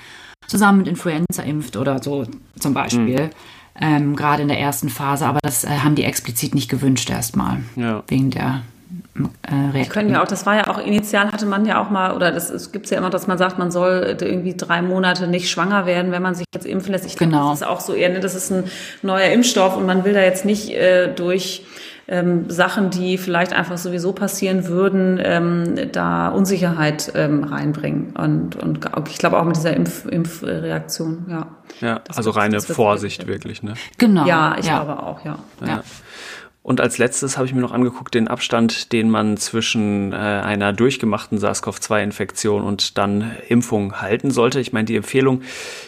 zusammen 0.48 0.80
mit 0.80 0.88
Influenza 0.88 1.44
impft 1.44 1.78
oder 1.78 2.02
so 2.04 2.26
zum 2.60 2.74
Beispiel. 2.74 3.28
Mhm. 3.28 3.30
ähm, 3.80 4.16
gerade 4.16 4.42
in 4.42 4.50
der 4.50 4.60
ersten 4.60 4.90
Phase. 4.90 5.26
Aber 5.26 5.40
das 5.42 5.64
äh, 5.64 5.70
haben 5.70 5.96
die 5.96 6.04
explizit 6.04 6.54
nicht 6.54 6.70
gewünscht 6.70 7.10
erstmal. 7.10 7.60
Ja. 7.78 8.04
Wegen 8.08 8.32
der 8.32 8.64
äh, 9.14 9.86
können 9.86 10.10
ja 10.10 10.24
auch, 10.24 10.28
das 10.28 10.46
war 10.46 10.56
ja 10.56 10.68
auch 10.68 10.78
initial 10.78 11.32
hatte 11.32 11.46
man 11.46 11.66
ja 11.66 11.82
auch 11.82 11.90
mal, 11.90 12.16
oder 12.16 12.32
das 12.32 12.50
es 12.50 12.72
gibt 12.72 12.90
ja 12.90 12.98
immer, 12.98 13.10
dass 13.10 13.28
man 13.28 13.38
sagt, 13.38 13.58
man 13.60 13.72
soll 13.72 14.18
irgendwie 14.22 14.56
drei 14.56 14.82
Monate 14.82 15.28
nicht 15.28 15.50
schwanger 15.50 15.86
werden, 15.86 16.12
wenn 16.12 16.22
man 16.22 16.36
sich 16.36 16.46
jetzt 16.54 16.66
impfen 16.66 16.92
lässt. 16.94 17.06
Ich 17.06 17.18
genau. 17.18 17.38
Glaube, 17.38 17.50
das 17.52 17.62
ist 17.62 17.68
auch 17.68 17.80
so 17.82 17.94
eher, 17.94 18.10
ne, 18.10 18.20
das 18.20 18.36
ist 18.36 18.52
ein 18.52 18.64
neuer 19.02 19.32
Impfstoff 19.32 19.76
und 19.76 19.86
man 19.86 20.06
will 20.06 20.14
da 20.14 20.22
jetzt 20.22 20.46
nicht 20.46 20.72
äh, 20.72 21.14
durch 21.14 21.66
ähm, 22.08 22.50
Sachen, 22.50 22.90
die 22.90 23.18
vielleicht 23.18 23.54
einfach 23.54 23.78
sowieso 23.78 24.14
passieren 24.14 24.68
würden, 24.68 25.20
ähm, 25.24 25.92
da 25.92 26.30
Unsicherheit 26.30 27.12
ähm, 27.16 27.44
reinbringen. 27.44 28.14
Und, 28.18 28.56
und 28.56 28.86
ich 29.10 29.18
glaube 29.18 29.40
auch 29.40 29.46
mit 29.46 29.56
dieser 29.56 29.76
Impf 29.76 30.06
Impfreaktion, 30.06 31.26
ja. 31.30 31.48
Ja, 31.80 32.02
das 32.06 32.18
also 32.18 32.32
reine 32.32 32.60
Vorsicht 32.62 33.28
wirklich, 33.28 33.64
ne? 33.64 33.74
Genau. 33.98 34.26
Ja, 34.26 34.56
ich 34.60 34.66
ja. 34.66 34.84
glaube 34.84 35.02
auch, 35.02 35.24
ja. 35.24 35.40
ja. 35.62 35.68
ja. 35.68 35.84
Und 36.64 36.80
als 36.80 37.00
letztes 37.00 37.38
habe 37.38 37.48
ich 37.48 37.56
mir 37.56 37.62
noch 37.62 37.72
angeguckt 37.72 38.14
den 38.14 38.28
Abstand, 38.28 38.94
den 38.94 39.10
man 39.10 39.36
zwischen 39.38 40.14
äh, 40.14 40.16
einer 40.16 40.74
durchgemachten 40.74 41.40
SARS-CoV-2-Infektion 41.40 42.62
und 42.62 43.00
dann 43.00 43.32
Impfung 43.50 44.00
halten 44.00 44.30
sollte. 44.30 44.60
Ich 44.60 44.72
meine, 44.72 44.86
die 44.86 44.96
Empfehlung 44.96 45.42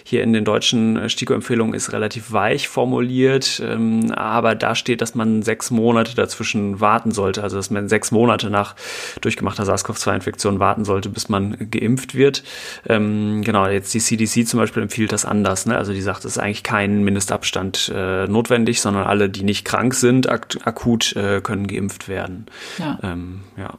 hier 0.04 0.24
in 0.24 0.34
den 0.34 0.46
deutschen 0.46 0.98
äh, 0.98 1.10
STIKO-Empfehlungen 1.10 1.76
ist 1.76 1.94
relativ 1.94 2.32
weich 2.32 2.70
formuliert, 2.70 3.62
ähm, 3.64 4.12
aber 4.14 4.56
da 4.56 4.74
steht, 4.74 5.02
dass 5.02 5.14
man 5.14 5.44
sechs 5.44 5.70
Monate 5.70 6.16
dazwischen 6.16 6.80
warten 6.80 7.12
sollte, 7.12 7.44
also 7.44 7.56
dass 7.56 7.70
man 7.70 7.88
sechs 7.88 8.10
Monate 8.10 8.50
nach 8.50 8.76
durchgemachter 9.22 9.66
SARS-CoV-2-Infektion 9.66 10.58
warten 10.58 10.86
sollte, 10.86 11.10
bis 11.10 11.30
man 11.30 11.70
geimpft 11.70 12.16
wird. 12.16 12.44
Ähm, 12.90 13.44
genau, 13.44 13.68
jetzt 13.68 13.94
die 13.94 14.00
CDC 14.00 14.48
zum 14.48 14.60
Beispiel 14.60 14.82
empfiehlt 14.82 15.12
das 15.12 15.24
anders. 15.24 15.68
Ne? 15.68 15.78
Also 15.78 15.94
die 15.94 16.02
sagt, 16.02 16.26
es 16.26 16.32
ist 16.32 16.38
eigentlich 16.40 16.64
kein 16.64 17.04
Mindestabstand 17.04 17.92
äh, 17.96 18.26
notwendig, 18.26 18.82
sondern 18.82 19.04
alle, 19.04 19.30
die 19.30 19.44
nicht 19.44 19.66
krank 19.66 19.94
sind, 19.94 20.28
akut 20.64 21.16
äh, 21.16 21.42
können 21.42 21.68
geimpft 21.68 22.08
werden. 22.08 22.48
Ja. 22.78 23.00
Ähm, 23.04 23.42
ja. 23.58 23.78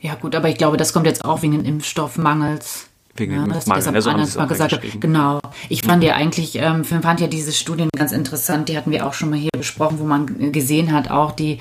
Ja, 0.00 0.14
gut, 0.16 0.34
aber 0.34 0.48
ich 0.48 0.58
glaube, 0.58 0.76
das 0.76 0.92
kommt 0.92 1.06
jetzt 1.06 1.24
auch 1.24 1.42
wegen 1.42 1.52
den 1.52 1.64
Impfstoffmangels. 1.64 2.88
Wegen 3.16 3.34
ja, 3.34 3.46
das 3.46 3.66
Mangel, 3.66 3.92
ne, 3.92 4.00
so 4.00 4.10
anders 4.10 4.36
mal 4.36 4.46
gesagt. 4.46 4.80
Genau. 4.98 5.38
Ich 5.68 5.82
fand 5.82 6.02
ja 6.02 6.14
eigentlich, 6.14 6.56
ähm, 6.56 6.82
fand 6.82 7.20
ja 7.20 7.26
diese 7.26 7.52
Studien 7.52 7.90
ganz 7.94 8.10
interessant. 8.10 8.70
Die 8.70 8.76
hatten 8.76 8.90
wir 8.90 9.06
auch 9.06 9.12
schon 9.12 9.28
mal 9.28 9.38
hier 9.38 9.50
besprochen, 9.54 9.98
wo 9.98 10.04
man 10.04 10.50
gesehen 10.50 10.92
hat, 10.92 11.10
auch 11.10 11.32
die 11.32 11.58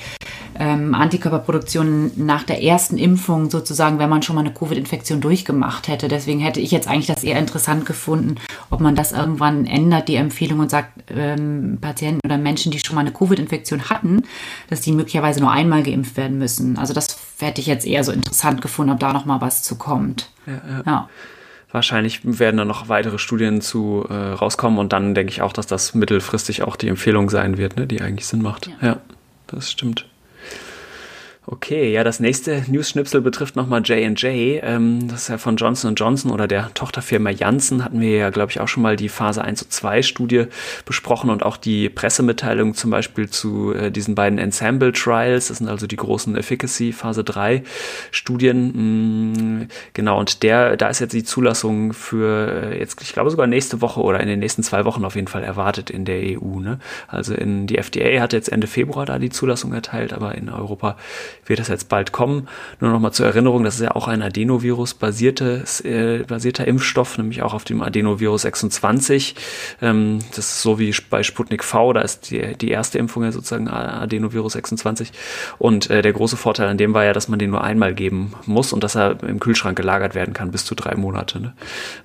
ähm, 0.57 0.95
Antikörperproduktion 0.95 2.11
nach 2.15 2.43
der 2.43 2.63
ersten 2.63 2.97
Impfung 2.97 3.49
sozusagen, 3.49 3.99
wenn 3.99 4.09
man 4.09 4.21
schon 4.21 4.35
mal 4.35 4.45
eine 4.45 4.53
Covid-Infektion 4.53 5.19
durchgemacht 5.19 5.89
hätte. 5.89 6.07
Deswegen 6.07 6.39
hätte 6.39 6.61
ich 6.61 6.71
jetzt 6.71 6.87
eigentlich 6.87 7.07
das 7.07 7.23
eher 7.23 7.37
interessant 7.37 7.85
gefunden, 7.85 8.35
ob 8.69 8.79
man 8.79 8.95
das 8.95 9.11
irgendwann 9.11 9.65
ändert, 9.65 10.07
die 10.07 10.15
Empfehlung 10.15 10.59
und 10.59 10.71
sagt, 10.71 11.11
ähm, 11.13 11.79
Patienten 11.81 12.21
oder 12.23 12.37
Menschen, 12.37 12.71
die 12.71 12.79
schon 12.79 12.95
mal 12.95 13.01
eine 13.01 13.11
Covid-Infektion 13.11 13.89
hatten, 13.89 14.23
dass 14.69 14.79
die 14.79 14.93
möglicherweise 14.93 15.41
nur 15.41 15.51
einmal 15.51 15.83
geimpft 15.83 16.15
werden 16.15 16.37
müssen. 16.37 16.77
Also 16.77 16.93
das 16.93 17.17
hätte 17.39 17.59
ich 17.59 17.67
jetzt 17.67 17.85
eher 17.85 18.05
so 18.05 18.13
interessant 18.13 18.61
gefunden, 18.61 18.93
ob 18.93 18.99
da 18.99 19.11
noch 19.11 19.25
mal 19.25 19.41
was 19.41 19.63
zu 19.63 19.75
kommt. 19.75 20.29
ja. 20.47 20.53
ja. 20.53 20.83
ja. 20.85 21.09
Wahrscheinlich 21.71 22.21
werden 22.23 22.57
da 22.57 22.65
noch 22.65 22.89
weitere 22.89 23.17
Studien 23.17 23.61
zu 23.61 24.05
äh, 24.09 24.13
rauskommen 24.13 24.77
und 24.77 24.91
dann 24.91 25.15
denke 25.15 25.31
ich 25.31 25.41
auch, 25.41 25.53
dass 25.53 25.67
das 25.67 25.95
mittelfristig 25.95 26.63
auch 26.63 26.75
die 26.75 26.89
Empfehlung 26.89 27.29
sein 27.29 27.57
wird, 27.57 27.77
ne, 27.77 27.87
die 27.87 28.01
eigentlich 28.01 28.27
Sinn 28.27 28.41
macht. 28.41 28.67
Ja, 28.67 28.87
ja 28.87 28.97
das 29.47 29.71
stimmt. 29.71 30.10
Okay, 31.47 31.91
ja, 31.91 32.03
das 32.03 32.19
nächste 32.19 32.63
News-Schnipsel 32.67 33.19
betrifft 33.19 33.55
nochmal 33.55 33.81
J&J. 33.81 34.61
Ähm, 34.63 35.07
das 35.07 35.23
ist 35.23 35.27
ja 35.29 35.39
von 35.39 35.55
Johnson 35.55 35.95
Johnson 35.95 36.29
oder 36.29 36.47
der 36.47 36.71
Tochterfirma 36.75 37.31
Janssen. 37.31 37.83
Hatten 37.83 37.99
wir 37.99 38.15
ja, 38.15 38.29
glaube 38.29 38.51
ich, 38.51 38.59
auch 38.59 38.67
schon 38.67 38.83
mal 38.83 38.95
die 38.95 39.09
Phase 39.09 39.43
1 39.43 39.63
und 39.63 39.73
2 39.73 40.03
Studie 40.03 40.45
besprochen 40.85 41.31
und 41.31 41.41
auch 41.41 41.57
die 41.57 41.89
Pressemitteilung 41.89 42.75
zum 42.75 42.91
Beispiel 42.91 43.27
zu 43.27 43.73
äh, 43.73 43.89
diesen 43.89 44.13
beiden 44.13 44.37
Ensemble 44.37 44.91
Trials. 44.91 45.47
Das 45.47 45.57
sind 45.57 45.67
also 45.67 45.87
die 45.87 45.95
großen 45.95 46.37
Efficacy 46.37 46.93
Phase 46.93 47.23
3 47.23 47.63
Studien. 48.11 49.61
Mm, 49.61 49.67
genau, 49.93 50.19
und 50.19 50.43
der, 50.43 50.77
da 50.77 50.89
ist 50.89 50.99
jetzt 50.99 51.13
die 51.13 51.23
Zulassung 51.23 51.93
für 51.93 52.71
äh, 52.71 52.79
jetzt, 52.79 53.01
ich 53.01 53.13
glaube 53.13 53.31
sogar 53.31 53.47
nächste 53.47 53.81
Woche 53.81 54.01
oder 54.01 54.19
in 54.19 54.27
den 54.27 54.39
nächsten 54.39 54.61
zwei 54.61 54.85
Wochen 54.85 55.03
auf 55.05 55.15
jeden 55.15 55.27
Fall 55.27 55.43
erwartet 55.43 55.89
in 55.89 56.05
der 56.05 56.21
EU. 56.21 56.59
Ne? 56.59 56.77
Also 57.07 57.33
in 57.33 57.65
die 57.65 57.79
FDA 57.79 58.21
hat 58.21 58.31
jetzt 58.31 58.49
Ende 58.49 58.67
Februar 58.67 59.07
da 59.07 59.17
die 59.17 59.31
Zulassung 59.31 59.73
erteilt, 59.73 60.13
aber 60.13 60.35
in 60.35 60.47
Europa 60.47 60.97
wird 61.45 61.59
das 61.59 61.67
jetzt 61.67 61.89
bald 61.89 62.11
kommen. 62.11 62.47
Nur 62.79 62.91
noch 62.91 62.99
mal 62.99 63.11
zur 63.11 63.25
Erinnerung, 63.25 63.63
das 63.63 63.75
ist 63.75 63.81
ja 63.81 63.95
auch 63.95 64.07
ein 64.07 64.21
Adenovirus 64.21 64.93
basiertes, 64.93 65.81
äh, 65.81 66.23
Impfstoff, 66.65 67.17
nämlich 67.17 67.41
auch 67.41 67.53
auf 67.53 67.63
dem 67.63 67.81
Adenovirus 67.81 68.43
26. 68.43 69.35
Ähm, 69.81 70.19
das 70.29 70.39
ist 70.39 70.61
so 70.61 70.79
wie 70.79 70.93
bei 71.09 71.23
Sputnik 71.23 71.63
V, 71.63 71.93
da 71.93 72.01
ist 72.01 72.31
die, 72.31 72.55
die 72.55 72.69
erste 72.69 72.97
Impfung 72.97 73.23
ja 73.23 73.31
sozusagen 73.31 73.67
Adenovirus 73.67 74.53
26. 74.53 75.11
Und 75.57 75.89
äh, 75.89 76.01
der 76.01 76.13
große 76.13 76.37
Vorteil 76.37 76.67
an 76.67 76.77
dem 76.77 76.93
war 76.93 77.03
ja, 77.03 77.13
dass 77.13 77.27
man 77.27 77.39
den 77.39 77.51
nur 77.51 77.63
einmal 77.63 77.93
geben 77.93 78.33
muss 78.45 78.73
und 78.73 78.83
dass 78.83 78.95
er 78.95 79.21
im 79.23 79.39
Kühlschrank 79.39 79.77
gelagert 79.77 80.15
werden 80.15 80.33
kann 80.33 80.51
bis 80.51 80.65
zu 80.65 80.75
drei 80.75 80.95
Monate. 80.95 81.39
Ne? 81.39 81.53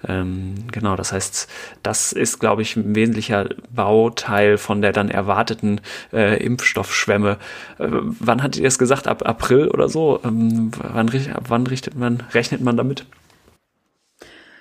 Ähm, 0.07 0.55
genau, 0.73 0.97
das 0.97 1.13
heißt, 1.13 1.49
das 1.83 2.13
ist, 2.13 2.39
glaube 2.39 2.63
ich, 2.63 2.77
ein 2.77 2.95
wesentlicher 2.95 3.49
Bauteil 3.71 4.59
von 4.59 4.83
der 4.83 4.93
dann 4.93 5.11
erwarteten 5.11 5.81
äh, 6.13 6.43
Impfstoffschwemme. 6.43 7.39
Äh, 7.79 7.87
wann 7.89 8.43
hat 8.43 8.57
ihr 8.57 8.65
das 8.65 8.79
gesagt? 8.79 9.09
Ab 9.09 9.16
April 9.25 9.69
oder 9.69 9.89
so. 9.89 10.21
Ähm, 10.25 10.71
wann, 10.77 11.11
wann 11.49 11.67
richtet 11.67 11.97
man, 11.97 12.23
rechnet 12.33 12.61
man 12.61 12.77
damit? 12.77 13.07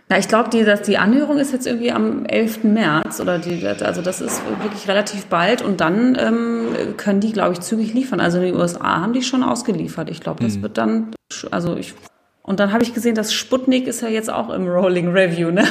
Na, 0.08 0.20
ich 0.20 0.28
glaube, 0.28 0.50
die, 0.50 0.64
die 0.86 0.98
Anhörung 1.00 1.40
ist 1.40 1.52
jetzt 1.52 1.66
irgendwie 1.66 1.92
am 1.92 2.26
11. 2.26 2.64
März 2.64 3.20
oder 3.20 3.40
die, 3.40 3.66
also 3.66 4.04
das 4.04 4.22
ist 4.22 4.40
wirklich 4.62 4.88
relativ 4.88 5.26
bald 5.26 5.64
und 5.64 5.82
dann 5.82 6.16
ähm, 6.20 6.96
können 6.96 7.22
die, 7.22 7.32
glaube 7.32 7.54
ich, 7.54 7.62
zügig 7.62 7.94
liefern. 7.94 8.20
Also 8.20 8.38
in 8.38 8.46
den 8.46 8.56
USA 8.56 9.02
haben 9.02 9.14
die 9.14 9.24
schon 9.24 9.42
ausgeliefert. 9.42 10.12
Ich 10.12 10.22
glaube, 10.22 10.44
das 10.44 10.58
mhm. 10.58 10.62
wird 10.62 10.78
dann, 10.78 11.16
also 11.50 11.76
ich, 11.76 11.96
und 12.44 12.60
dann 12.60 12.72
habe 12.72 12.84
ich 12.84 12.94
gesehen, 12.94 13.16
dass 13.16 13.34
Sputnik 13.34 13.88
ist 13.88 14.02
ja 14.02 14.08
jetzt 14.08 14.30
auch 14.30 14.52
im 14.52 14.68
Rolling 14.68 15.08
Review, 15.08 15.50
ne? 15.50 15.64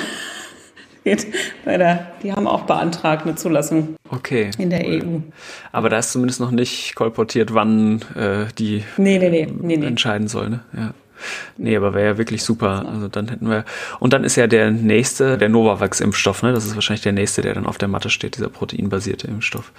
Bei 1.64 1.76
der, 1.76 2.12
die 2.22 2.32
haben 2.32 2.46
auch 2.46 2.62
beantragt 2.62 3.26
eine 3.26 3.34
Zulassung 3.36 3.96
okay, 4.10 4.50
in 4.58 4.70
der 4.70 4.84
cool. 4.86 5.02
EU. 5.02 5.18
Aber 5.72 5.88
da 5.88 5.98
ist 5.98 6.12
zumindest 6.12 6.40
noch 6.40 6.50
nicht 6.50 6.94
kolportiert, 6.94 7.54
wann 7.54 8.02
äh, 8.16 8.46
die 8.58 8.84
nee, 8.96 9.18
nee, 9.18 9.28
nee, 9.28 9.48
nee, 9.60 9.76
nee. 9.76 9.86
entscheiden 9.86 10.28
soll. 10.28 10.50
Ne? 10.50 10.60
Ja. 10.76 10.94
Nee, 11.56 11.76
aber 11.76 11.94
wäre 11.94 12.06
ja 12.06 12.18
wirklich 12.18 12.42
super. 12.42 12.84
Also 12.86 13.08
dann 13.08 13.28
hätten 13.28 13.48
wir. 13.48 13.64
Und 14.00 14.12
dann 14.12 14.24
ist 14.24 14.36
ja 14.36 14.46
der 14.46 14.70
nächste, 14.70 15.38
der 15.38 15.48
Novavax-Impfstoff, 15.48 16.42
ne? 16.42 16.52
Das 16.52 16.66
ist 16.66 16.74
wahrscheinlich 16.74 17.02
der 17.02 17.12
nächste, 17.12 17.42
der 17.42 17.54
dann 17.54 17.66
auf 17.66 17.78
der 17.78 17.88
Matte 17.88 18.10
steht, 18.10 18.36
dieser 18.36 18.48
proteinbasierte 18.48 19.26
Impfstoff. 19.26 19.72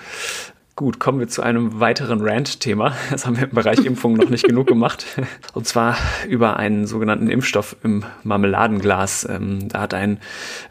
Gut, 0.78 1.00
kommen 1.00 1.22
wir 1.22 1.30
zu 1.30 1.42
einem 1.42 1.80
weiteren 1.80 2.20
Rant-Thema. 2.20 2.98
Das 3.10 3.26
haben 3.26 3.38
wir 3.38 3.46
im 3.46 3.52
Bereich 3.52 3.80
Impfung 3.86 4.16
noch 4.16 4.28
nicht 4.28 4.46
genug 4.46 4.68
gemacht. 4.68 5.06
Und 5.54 5.66
zwar 5.66 5.96
über 6.28 6.58
einen 6.58 6.86
sogenannten 6.86 7.30
Impfstoff 7.30 7.78
im 7.82 8.04
Marmeladenglas. 8.24 9.26
Ähm, 9.30 9.70
da 9.70 9.80
hat 9.80 9.94
ein 9.94 10.20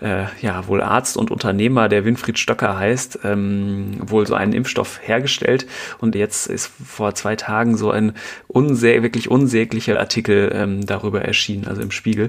äh, 0.03 0.25
ja 0.43 0.67
wohl 0.67 0.83
Arzt 0.83 1.17
und 1.17 1.31
Unternehmer, 1.31 1.89
der 1.89 2.05
Winfried 2.05 2.39
Stöcker 2.39 2.79
heißt, 2.79 3.21
ähm, 3.25 3.97
wohl 4.03 4.27
so 4.27 4.35
einen 4.35 4.53
Impfstoff 4.53 5.01
hergestellt. 5.03 5.67
Und 6.01 6.15
jetzt 6.15 6.49
ist 6.49 6.71
vor 6.85 7.15
zwei 7.15 7.35
Tagen 7.35 7.79
so 7.79 7.91
ein 7.91 8.13
unsä 8.47 9.03
wirklich 9.03 9.31
unsäglicher 9.31 9.99
Artikel 9.99 10.53
ähm, 10.55 10.85
darüber 10.85 11.23
erschienen, 11.23 11.67
also 11.67 11.81
im 11.81 11.91
Spiegel, 11.91 12.29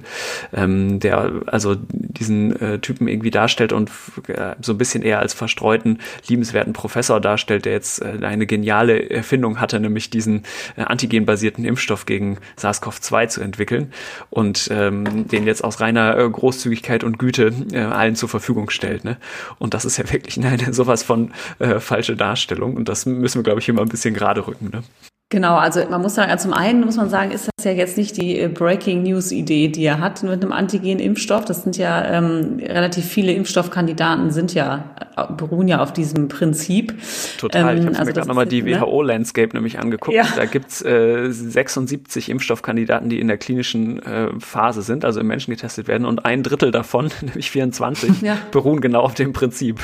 ähm, 0.54 1.02
der 1.02 1.42
also 1.48 1.76
diesen 1.90 2.56
äh, 2.56 2.80
Typen 2.80 3.10
irgendwie 3.10 3.32
darstellt 3.32 3.74
und 3.74 3.92
äh, 4.30 4.56
so 4.62 4.72
ein 4.72 4.78
bisschen 4.78 5.04
eher 5.04 5.20
als 5.20 5.34
verstreuten, 5.34 6.00
liebenswerten 6.30 6.72
Professor 6.72 7.20
darstellt 7.20 7.65
der 7.66 7.74
jetzt 7.74 8.02
äh, 8.02 8.20
eine 8.22 8.46
geniale 8.46 9.10
Erfindung 9.10 9.60
hatte, 9.60 9.80
nämlich 9.80 10.10
diesen 10.10 10.44
äh, 10.78 10.82
antigenbasierten 10.82 11.66
Impfstoff 11.66 12.06
gegen 12.06 12.38
SARS-CoV-2 12.58 13.28
zu 13.28 13.42
entwickeln 13.42 13.92
und 14.30 14.70
ähm, 14.72 15.28
den 15.28 15.46
jetzt 15.46 15.64
aus 15.64 15.80
reiner 15.80 16.18
äh, 16.18 16.30
Großzügigkeit 16.30 17.04
und 17.04 17.20
Güte 17.20 17.54
äh, 17.72 17.80
allen 17.80 18.16
zur 18.16 18.30
Verfügung 18.30 18.70
stellt. 18.70 19.04
Ne? 19.04 19.18
Und 19.60 19.74
das 19.74 19.86
ist 19.86 19.98
ja 19.98 20.10
wirklich 20.12 20.44
eine 20.44 20.74
sowas 20.74 21.04
von 21.04 21.32
äh, 21.60 21.80
falsche 21.80 22.16
Darstellung 22.16 22.76
und 22.76 22.90
das 22.90 23.06
müssen 23.06 23.40
wir, 23.40 23.44
glaube 23.44 23.60
ich, 23.60 23.70
immer 23.70 23.82
ein 23.82 23.90
bisschen 23.90 24.14
gerade 24.14 24.48
rücken. 24.48 24.70
Ne? 24.72 24.84
Genau, 25.30 25.56
also 25.56 25.84
man 25.90 26.04
muss 26.04 26.14
sagen, 26.14 26.38
zum 26.38 26.54
einen 26.54 26.86
muss 26.86 26.98
man 26.98 27.10
sagen, 27.10 27.32
ist 27.32 27.50
das 27.58 27.66
ja 27.66 27.72
jetzt 27.72 27.98
nicht 27.98 28.16
die 28.16 28.40
äh, 28.40 28.48
Breaking 28.48 29.02
News 29.02 29.32
Idee, 29.32 29.70
die 29.70 29.84
er 29.84 30.00
hat 30.00 30.22
mit 30.22 30.44
einem 30.44 30.52
Antigen-Impfstoff. 30.52 31.46
Das 31.46 31.64
sind 31.64 31.78
ja 31.78 32.06
ähm, 32.06 32.60
relativ 32.62 33.06
viele 33.06 33.32
Impfstoffkandidaten 33.34 34.30
sind 34.30 34.54
ja 34.54 34.96
äh, 35.18 35.34
beruhen 35.34 35.68
ja 35.68 35.82
auf 35.82 35.92
diesem 35.92 36.28
Prinzip. 36.28 36.94
Total. 37.40 37.76
Ähm, 37.76 37.80
ich 37.80 37.86
habe 37.86 37.98
also 37.98 38.10
mir 38.10 38.14
gerade 38.14 38.28
nochmal 38.28 38.46
die 38.46 38.62
ne? 38.62 38.80
WHO-Landscape 38.80 39.56
nämlich 39.56 39.80
angeguckt. 39.80 40.16
Ja. 40.16 40.28
Da 40.36 40.46
gibt's 40.46 40.84
äh, 40.84 41.32
76 41.32 42.30
Impfstoffkandidaten, 42.30 43.10
die 43.10 43.20
in 43.20 43.28
der 43.28 43.38
klinischen 43.38 44.04
äh, 44.04 44.30
Phase 44.40 44.84
sind, 44.84 45.06
also 45.06 45.20
im 45.20 45.28
Menschen 45.28 45.50
getestet 45.50 45.88
werden, 45.88 46.06
und 46.06 46.24
ein 46.24 46.44
Drittel 46.44 46.70
davon, 46.70 47.10
nämlich 47.22 47.50
24, 47.50 48.22
ja. 48.22 48.38
beruhen 48.52 48.80
genau 48.80 49.02
auf 49.02 49.16
dem 49.16 49.34
Prinzip. 49.34 49.80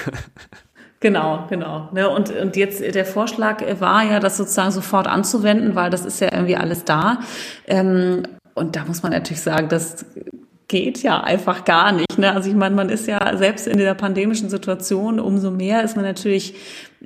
Genau, 1.02 1.46
genau. 1.50 1.90
Ne, 1.94 2.08
und, 2.08 2.30
und 2.30 2.56
jetzt 2.56 2.80
der 2.80 3.06
Vorschlag 3.06 3.64
war 3.80 4.04
ja, 4.04 4.20
das 4.20 4.38
sozusagen 4.38 4.72
sofort 4.72 5.08
anzuwenden, 5.08 5.76
weil 5.76 5.90
das 5.90 6.06
ist 6.06 6.22
ja 6.22 6.32
irgendwie 6.32 6.56
alles 6.56 6.86
da. 6.86 7.20
Ähm, 7.68 8.24
und 8.54 8.76
da 8.76 8.86
muss 8.86 9.02
man 9.02 9.12
natürlich 9.12 9.42
sagen, 9.42 9.68
dass 9.68 10.06
geht 10.72 11.04
ja 11.04 11.22
einfach 11.22 11.66
gar 11.66 11.92
nicht. 11.92 12.18
Ne? 12.18 12.34
Also 12.34 12.50
ich 12.50 12.56
meine, 12.56 12.74
man 12.74 12.88
ist 12.88 13.06
ja 13.06 13.36
selbst 13.36 13.68
in 13.68 13.78
der 13.78 13.94
pandemischen 13.94 14.50
Situation, 14.50 15.20
umso 15.20 15.52
mehr 15.52 15.84
ist 15.84 15.98
man 15.98 16.06
natürlich 16.06 16.56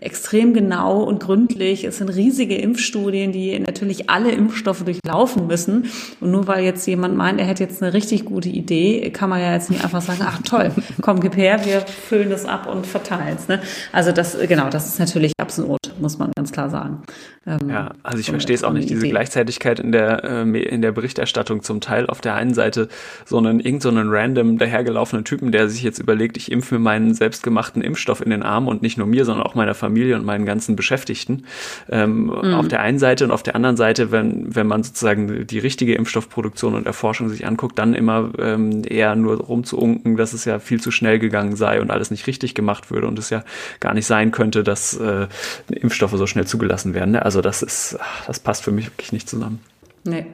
extrem 0.01 0.53
genau 0.53 1.03
und 1.03 1.21
gründlich. 1.21 1.85
Es 1.85 1.97
sind 1.97 2.09
riesige 2.09 2.55
Impfstudien, 2.55 3.31
die 3.31 3.57
natürlich 3.59 4.09
alle 4.09 4.31
Impfstoffe 4.31 4.83
durchlaufen 4.83 5.47
müssen. 5.47 5.85
Und 6.19 6.31
nur 6.31 6.47
weil 6.47 6.63
jetzt 6.65 6.85
jemand 6.85 7.15
meint, 7.15 7.39
er 7.39 7.45
hätte 7.45 7.63
jetzt 7.63 7.81
eine 7.81 7.93
richtig 7.93 8.25
gute 8.25 8.49
Idee, 8.49 9.09
kann 9.11 9.29
man 9.29 9.39
ja 9.39 9.53
jetzt 9.53 9.69
nicht 9.69 9.83
einfach 9.83 10.01
sagen, 10.01 10.19
ach 10.23 10.41
toll, 10.43 10.71
komm, 11.01 11.21
gib 11.21 11.37
her, 11.37 11.65
wir 11.65 11.81
füllen 11.81 12.29
das 12.29 12.45
ab 12.45 12.67
und 12.67 12.85
verteilen 12.85 13.37
es. 13.37 13.47
Ne? 13.47 13.61
Also 13.93 14.11
das, 14.11 14.37
genau, 14.47 14.69
das 14.69 14.87
ist 14.87 14.99
natürlich 14.99 15.31
absurd, 15.39 15.79
muss 15.99 16.17
man 16.17 16.31
ganz 16.35 16.51
klar 16.51 16.69
sagen. 16.69 17.03
Ähm, 17.47 17.69
ja, 17.69 17.91
also 18.03 18.19
ich 18.19 18.29
verstehe 18.29 18.55
es 18.55 18.63
auch 18.63 18.73
nicht, 18.73 18.89
diese 18.89 19.07
Gleichzeitigkeit 19.07 19.79
in 19.79 19.91
der, 19.91 20.23
äh, 20.23 20.63
in 20.63 20.81
der 20.81 20.91
Berichterstattung 20.91 21.61
zum 21.61 21.79
Teil. 21.79 22.07
Auf 22.07 22.19
der 22.19 22.35
einen 22.35 22.53
Seite 22.53 22.89
so 23.25 23.37
einen, 23.37 23.59
irgend 23.59 23.81
so 23.81 23.89
einen 23.89 24.09
random 24.09 24.57
dahergelaufenen 24.57 25.23
Typen, 25.23 25.51
der 25.51 25.69
sich 25.69 25.83
jetzt 25.83 25.99
überlegt, 25.99 26.37
ich 26.37 26.51
impfe 26.51 26.75
mir 26.75 26.79
meinen 26.79 27.13
selbstgemachten 27.13 27.81
Impfstoff 27.81 28.21
in 28.21 28.31
den 28.31 28.43
Arm 28.43 28.67
und 28.67 28.81
nicht 28.81 28.97
nur 28.97 29.07
mir, 29.07 29.25
sondern 29.25 29.45
auch 29.45 29.55
meiner 29.55 29.73
Familie 29.75 29.84
Familie 29.85 30.15
und 30.15 30.25
meinen 30.25 30.45
ganzen 30.45 30.75
Beschäftigten. 30.75 31.45
Ähm, 31.89 32.25
mhm. 32.25 32.53
Auf 32.55 32.67
der 32.67 32.81
einen 32.81 32.97
Seite 32.97 33.23
und 33.23 33.31
auf 33.31 33.43
der 33.43 33.55
anderen 33.55 33.77
Seite, 33.77 34.11
wenn, 34.11 34.55
wenn 34.55 34.65
man 34.65 34.83
sozusagen 34.83 35.45
die 35.45 35.59
richtige 35.59 35.93
Impfstoffproduktion 35.93 36.73
und 36.73 36.87
Erforschung 36.87 37.29
sich 37.29 37.45
anguckt, 37.45 37.77
dann 37.77 37.93
immer 37.93 38.31
ähm, 38.39 38.81
eher 38.83 39.15
nur 39.15 39.37
rumzuunken, 39.37 40.17
dass 40.17 40.33
es 40.33 40.45
ja 40.45 40.57
viel 40.57 40.81
zu 40.81 40.89
schnell 40.89 41.19
gegangen 41.19 41.55
sei 41.55 41.79
und 41.81 41.91
alles 41.91 42.09
nicht 42.09 42.25
richtig 42.25 42.55
gemacht 42.55 42.89
würde 42.89 43.07
und 43.07 43.19
es 43.19 43.29
ja 43.29 43.43
gar 43.79 43.93
nicht 43.93 44.07
sein 44.07 44.31
könnte, 44.31 44.63
dass 44.63 44.97
äh, 44.97 45.27
Impfstoffe 45.69 46.17
so 46.17 46.25
schnell 46.25 46.47
zugelassen 46.47 46.95
werden. 46.95 47.11
Ne? 47.11 47.23
Also 47.23 47.41
das 47.41 47.61
ist, 47.61 47.97
das 48.25 48.39
passt 48.39 48.63
für 48.63 48.71
mich 48.71 48.87
wirklich 48.87 49.11
nicht 49.11 49.29
zusammen. 49.29 49.59
Nee. 50.03 50.25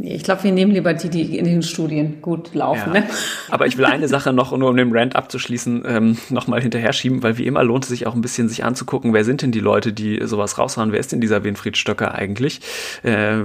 Nee, 0.00 0.14
ich 0.14 0.22
glaube, 0.22 0.44
wir 0.44 0.52
nehmen 0.52 0.70
lieber 0.70 0.94
die, 0.94 1.08
die 1.08 1.36
in 1.36 1.44
den 1.44 1.62
Studien 1.62 2.22
gut 2.22 2.54
laufen. 2.54 2.94
Ja. 2.94 3.00
Ne? 3.00 3.08
Aber 3.50 3.66
ich 3.66 3.76
will 3.78 3.84
eine 3.84 4.06
Sache 4.06 4.32
noch, 4.32 4.56
nur 4.56 4.70
um 4.70 4.76
den 4.76 4.96
Rant 4.96 5.16
abzuschließen, 5.16 5.82
ähm, 5.84 6.16
nochmal 6.28 6.62
hinterher 6.62 6.92
schieben, 6.92 7.24
weil 7.24 7.36
wie 7.36 7.46
immer 7.46 7.64
lohnt 7.64 7.82
es 7.82 7.90
sich 7.90 8.06
auch 8.06 8.14
ein 8.14 8.20
bisschen, 8.20 8.48
sich 8.48 8.62
anzugucken, 8.62 9.12
wer 9.12 9.24
sind 9.24 9.42
denn 9.42 9.50
die 9.50 9.58
Leute, 9.58 9.92
die 9.92 10.20
sowas 10.24 10.56
raushauen? 10.56 10.92
Wer 10.92 11.00
ist 11.00 11.10
denn 11.10 11.20
dieser 11.20 11.42
Winfried 11.42 11.76
Stöcker 11.76 12.14
eigentlich? 12.14 12.60
Äh, 13.02 13.40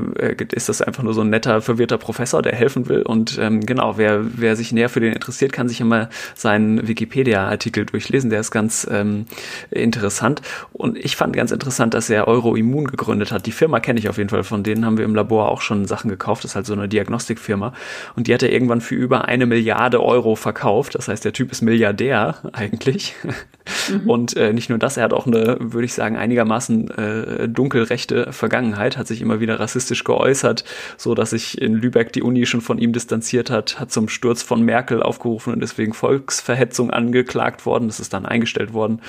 ist 0.52 0.70
das 0.70 0.84
einfach 0.84 1.02
nur 1.02 1.16
so 1.16 1.22
ein 1.22 1.32
netter, 1.32 1.60
verwirrter 1.62 1.98
Professor, 1.98 2.44
der 2.44 2.54
helfen 2.54 2.88
will? 2.88 3.02
Und 3.02 3.39
ähm, 3.42 3.66
genau, 3.66 3.98
wer, 3.98 4.22
wer 4.24 4.56
sich 4.56 4.72
näher 4.72 4.89
für 4.89 5.00
den 5.00 5.13
interessiert, 5.13 5.54
kann 5.54 5.68
sich 5.68 5.82
immer 5.82 6.10
seinen 6.36 6.88
Wikipedia-Artikel 6.88 7.88
durchlesen. 7.88 8.30
Der 8.30 8.42
ist 8.42 8.52
ganz 8.52 8.88
ähm, 8.92 9.26
interessant. 9.72 10.44
Und 10.72 11.00
ich 11.00 11.16
fand 11.16 11.36
ganz 11.36 11.52
interessant, 11.52 11.96
dass 11.96 12.12
er 12.12 12.28
Euroimmun 12.28 12.86
gegründet 12.86 13.32
hat. 13.32 13.48
Die 13.48 13.52
Firma 13.52 13.80
kenne 13.80 13.98
ich 13.98 14.08
auf 14.08 14.20
jeden 14.20 14.30
Fall, 14.30 14.44
von 14.44 14.62
denen 14.62 14.86
haben 14.86 15.00
wir 15.00 15.06
im 15.06 15.16
Labor 15.16 15.50
auch 15.50 15.62
schon 15.62 15.86
Sachen 15.86 16.12
gekauft 16.12 16.42
das 16.43 16.51
ist 16.51 16.56
halt 16.56 16.65
so 16.65 16.73
eine 16.73 16.88
Diagnostikfirma. 16.88 17.73
Und 18.15 18.27
die 18.27 18.34
hat 18.34 18.43
er 18.43 18.51
irgendwann 18.51 18.82
für 18.82 18.95
über 18.95 19.25
eine 19.25 19.45
Milliarde 19.45 20.03
Euro 20.03 20.36
verkauft. 20.36 20.95
Das 20.95 21.08
heißt, 21.08 21.25
der 21.25 21.34
Typ 21.34 21.51
ist 21.51 21.62
Milliardär 21.62 22.36
eigentlich. 22.53 23.15
Mhm. 23.23 24.10
Und 24.10 24.36
äh, 24.36 24.53
nicht 24.53 24.69
nur 24.69 24.77
das, 24.77 24.97
er 24.97 25.03
hat 25.03 25.13
auch 25.13 25.25
eine, 25.25 25.58
würde 25.60 25.86
ich 25.86 25.93
sagen, 25.93 26.17
einigermaßen 26.17 26.91
äh, 26.91 27.49
dunkelrechte 27.49 28.32
Vergangenheit, 28.34 28.97
hat 28.97 29.08
sich 29.08 29.21
immer 29.21 29.39
wieder 29.39 29.60
rassistisch 29.60 30.03
geäußert, 30.03 30.65
so 30.97 31.15
dass 31.15 31.29
sich 31.29 31.62
in 31.62 31.75
Lübeck 31.75 32.12
die 32.12 32.23
Uni 32.23 32.45
schon 32.45 32.62
von 32.62 32.77
ihm 32.77 32.93
distanziert 32.93 33.49
hat, 33.49 33.79
hat 33.79 33.91
zum 33.91 34.10
Sturz 34.10 34.43
von 34.43 34.63
Merkel 34.63 35.01
aufgerufen 35.01 35.53
und 35.53 35.62
deswegen 35.62 35.93
Volksverhetzung 35.93 36.91
angeklagt 36.91 37.65
worden. 37.65 37.88
Das 37.88 37.99
ist 37.99 38.13
dann 38.13 38.25
eingestellt 38.25 38.73
worden. 38.73 39.01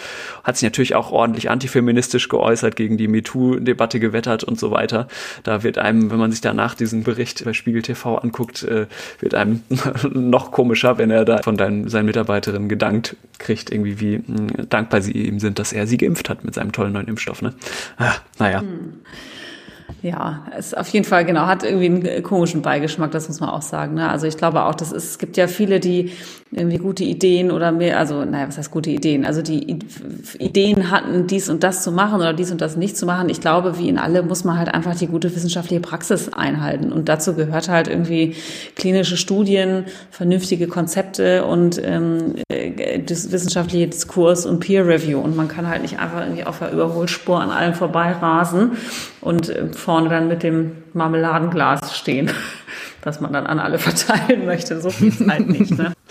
Hat 0.45 0.57
sich 0.57 0.65
natürlich 0.65 0.95
auch 0.95 1.11
ordentlich 1.11 1.51
antifeministisch 1.51 2.29
geäußert, 2.29 2.77
gegen 2.77 2.97
die 2.97 3.09
MeToo-Debatte 3.09 3.99
gewettert 3.99 4.45
und 4.45 4.59
so 4.59 4.71
weiter. 4.71 5.09
Da 5.43 5.63
wird 5.63 5.79
einem, 5.79 6.11
wenn 6.11 6.19
man 6.19 6.31
sich 6.31 6.41
danach 6.41 6.75
diesen 6.75 7.03
Bericht 7.15 7.45
bei 7.45 7.53
Spiegel 7.53 7.83
TV 7.83 8.17
anguckt, 8.17 8.65
äh, 8.65 8.87
wird 9.21 9.35
einem 9.35 9.63
noch 10.13 10.51
komischer, 10.51 10.99
wenn 10.99 11.11
er 11.11 11.25
da 11.25 11.39
von 11.43 11.57
deinen, 11.57 11.89
seinen 11.89 12.07
Mitarbeiterinnen 12.07 12.69
gedankt 12.69 13.17
kriegt, 13.39 13.71
irgendwie 13.71 14.01
wie 14.01 14.19
mh, 14.19 14.65
dankbar 14.69 15.01
sie 15.01 15.13
ihm 15.13 15.39
sind, 15.39 15.59
dass 15.59 15.73
er 15.73 15.87
sie 15.87 15.97
geimpft 15.97 16.29
hat 16.29 16.45
mit 16.45 16.55
seinem 16.55 16.73
tollen 16.73 16.93
neuen 16.93 17.07
Impfstoff. 17.07 17.41
Ne? 17.41 17.55
Ah, 17.99 18.15
naja. 18.39 18.61
Hm. 18.61 18.95
Ja, 20.03 20.45
es 20.57 20.75
auf 20.75 20.89
jeden 20.89 21.07
Fall, 21.07 21.25
genau, 21.25 21.47
hat 21.47 21.63
irgendwie 21.63 21.87
einen 21.87 22.23
komischen 22.23 22.61
Beigeschmack, 22.61 23.11
das 23.13 23.29
muss 23.29 23.41
man 23.41 23.49
auch 23.49 23.63
sagen. 23.63 23.95
Ne? 23.95 24.09
Also 24.09 24.27
ich 24.27 24.37
glaube 24.37 24.65
auch, 24.65 24.75
das 24.75 24.93
ist, 24.93 25.05
es 25.05 25.19
gibt 25.19 25.37
ja 25.37 25.47
viele, 25.47 25.81
die 25.81 26.13
irgendwie 26.57 26.79
gute 26.79 27.05
Ideen 27.05 27.51
oder 27.51 27.73
mehr, 27.73 27.99
also 27.99 28.25
naja, 28.25 28.47
was 28.47 28.59
heißt 28.59 28.71
gute 28.71 28.91
Ideen? 28.91 29.25
Also 29.25 29.43
die 29.43 29.79
Ideen 30.39 30.91
hatten, 30.91 31.27
dies 31.27 31.49
und 31.49 31.65
das 31.65 31.83
zu 31.83 31.91
machen 31.91 32.17
oder 32.17 32.33
dies 32.33 32.51
und 32.51 32.61
das 32.61 32.77
nicht 32.77 32.97
zu 32.97 33.07
machen. 33.07 33.29
Ich 33.29 33.41
glaube, 33.41 33.79
wie 33.79 33.89
in 33.89 33.99
alle 33.99 34.23
muss 34.23 34.45
man 34.45 34.59
halt 34.59 34.69
einfach 34.69 34.95
die 34.95 35.09
gute 35.09 35.35
wissenschaftliche 35.35 35.81
Praxis 35.81 36.33
einhalten. 36.33 36.93
Und 36.93 37.09
dazu 37.09 37.35
gehört 37.35 37.69
halt 37.69 37.89
irgendwie 37.89 38.37
klinische 38.77 39.17
Studien, 39.17 39.87
vernünftige 40.11 40.69
Konzepte 40.69 41.45
und 41.45 41.81
ähm, 41.83 42.35
das 43.07 43.33
wissenschaftliche 43.33 43.89
Diskurs 43.89 44.47
und 44.47 44.61
Peer 44.61 44.87
Review. 44.87 45.19
Und 45.21 45.37
man 45.37 45.49
kann 45.49 45.69
halt 45.69 45.83
nicht 45.83 45.99
einfach 45.99 46.21
irgendwie 46.21 46.45
auf 46.45 46.61
der 46.61 46.73
Überholspur 46.73 47.41
an 47.41 47.51
allem 47.51 47.75
vorbeirasen 47.75 48.73
und 49.21 49.49
äh, 49.49 49.73
vorne 49.73 50.09
dann 50.09 50.29
mit 50.29 50.43
dem 50.43 50.73
Marmeladenglas 50.93 51.97
stehen, 51.97 52.31
das 53.03 53.21
man 53.21 53.33
dann 53.33 53.47
an 53.47 53.59
alle 53.59 53.79
verteilen 53.79 54.47
möchte. 54.47 54.81
So 54.81 54.91
viel 54.91 55.13
Zeit 55.13 55.49
nicht. 55.49 55.77
Ne? 55.77 55.93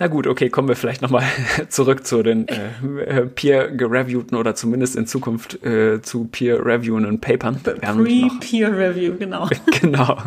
Na 0.00 0.06
gut, 0.06 0.28
okay, 0.28 0.48
kommen 0.48 0.68
wir 0.68 0.76
vielleicht 0.76 1.02
nochmal 1.02 1.24
zurück 1.70 2.06
zu 2.06 2.22
den 2.22 2.46
äh, 2.46 3.26
peer-reviewten 3.26 4.38
oder 4.38 4.54
zumindest 4.54 4.94
in 4.94 5.08
Zukunft 5.08 5.64
äh, 5.64 6.00
zu 6.00 6.26
peer-reviewenden 6.26 7.20
Papern. 7.20 7.60
Pre-peer-review, 7.60 9.16
genau. 9.18 9.48
genau. 9.80 10.18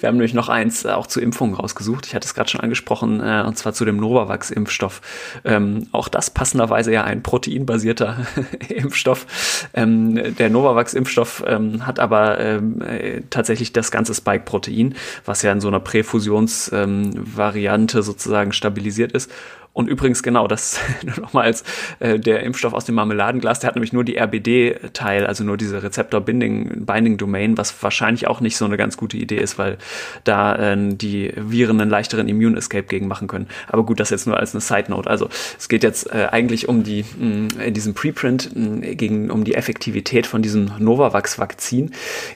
Wir 0.00 0.08
haben 0.08 0.16
nämlich 0.16 0.34
noch 0.34 0.48
eins 0.48 0.84
äh, 0.84 0.88
auch 0.88 1.06
zu 1.06 1.20
Impfungen 1.20 1.54
rausgesucht. 1.54 2.06
Ich 2.06 2.16
hatte 2.16 2.26
es 2.26 2.34
gerade 2.34 2.50
schon 2.50 2.62
angesprochen, 2.62 3.20
äh, 3.20 3.44
und 3.46 3.56
zwar 3.56 3.74
zu 3.74 3.84
dem 3.84 3.98
Novavax-Impfstoff. 3.98 5.00
Ähm, 5.44 5.86
auch 5.92 6.08
das 6.08 6.30
passenderweise 6.30 6.92
ja 6.92 7.04
ein 7.04 7.22
proteinbasierter 7.22 8.26
Impfstoff. 8.70 9.68
Ähm, 9.72 10.34
der 10.36 10.50
Novavax-Impfstoff 10.50 11.44
ähm, 11.46 11.86
hat 11.86 12.00
aber 12.00 12.40
ähm, 12.40 12.82
äh, 12.82 13.20
tatsächlich 13.30 13.72
das 13.72 13.92
ganze 13.92 14.14
Spike-Protein, 14.14 14.96
was 15.24 15.42
ja 15.42 15.52
in 15.52 15.60
so 15.60 15.68
einer 15.68 15.78
Präfusionsvariante 15.78 18.02
sozusagen 18.02 18.52
stabilisiert 18.52 19.11
ist. 19.14 19.30
Und 19.74 19.88
übrigens, 19.88 20.22
genau, 20.22 20.48
das 20.48 20.78
nur 21.02 21.18
nochmal 21.18 21.44
als 21.44 21.64
äh, 21.98 22.18
der 22.18 22.42
Impfstoff 22.42 22.74
aus 22.74 22.84
dem 22.84 22.94
Marmeladenglas, 22.94 23.60
der 23.60 23.68
hat 23.68 23.74
nämlich 23.74 23.94
nur 23.94 24.04
die 24.04 24.18
RBD-Teil, 24.18 25.24
also 25.26 25.44
nur 25.44 25.56
diese 25.56 25.82
Rezeptor-Binding-Domain, 25.82 27.56
was 27.56 27.82
wahrscheinlich 27.82 28.26
auch 28.26 28.40
nicht 28.40 28.58
so 28.58 28.66
eine 28.66 28.76
ganz 28.76 28.98
gute 28.98 29.16
Idee 29.16 29.38
ist, 29.38 29.56
weil 29.58 29.78
da 30.24 30.74
äh, 30.74 30.94
die 30.94 31.32
Viren 31.36 31.80
einen 31.80 31.90
leichteren 31.90 32.28
Immune-Escape 32.28 32.84
gegen 32.84 33.08
machen 33.08 33.28
können. 33.28 33.46
Aber 33.68 33.84
gut, 33.84 33.98
das 34.00 34.10
jetzt 34.10 34.26
nur 34.26 34.38
als 34.38 34.54
eine 34.54 34.60
Side-Note. 34.60 35.08
Also 35.08 35.30
es 35.58 35.70
geht 35.70 35.82
jetzt 35.82 36.12
äh, 36.12 36.28
eigentlich 36.30 36.68
um 36.68 36.82
die, 36.82 37.06
mh, 37.18 37.62
in 37.64 37.72
diesem 37.72 37.94
Preprint 37.94 38.54
mh, 38.54 38.92
gegen, 38.94 39.30
um 39.30 39.44
die 39.44 39.54
Effektivität 39.54 40.26
von 40.26 40.42
diesem 40.42 40.70
Novavax-Vakzin 40.78 41.92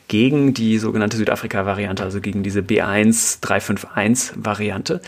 gegen 0.09 0.55
die 0.55 0.79
sogenannte 0.79 1.19
Südafrika-Variante, 1.19 2.03
also 2.03 2.23
gegen 2.23 2.43
diese 2.43 2.61
B1351-Variante. 2.61 5.03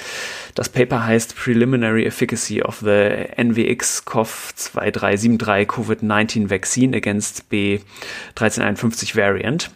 Das 0.54 0.68
Paper 0.68 1.06
heißt 1.06 1.34
Preliminary 1.36 2.04
efficacy 2.18 2.62
of 2.62 2.80
the 2.80 3.28
NVX-CoV2373 3.36 5.66
COVID-19 5.66 6.50
vaccine 6.50 6.96
against 6.96 7.44
B1351 7.50 9.14
variant 9.14 9.70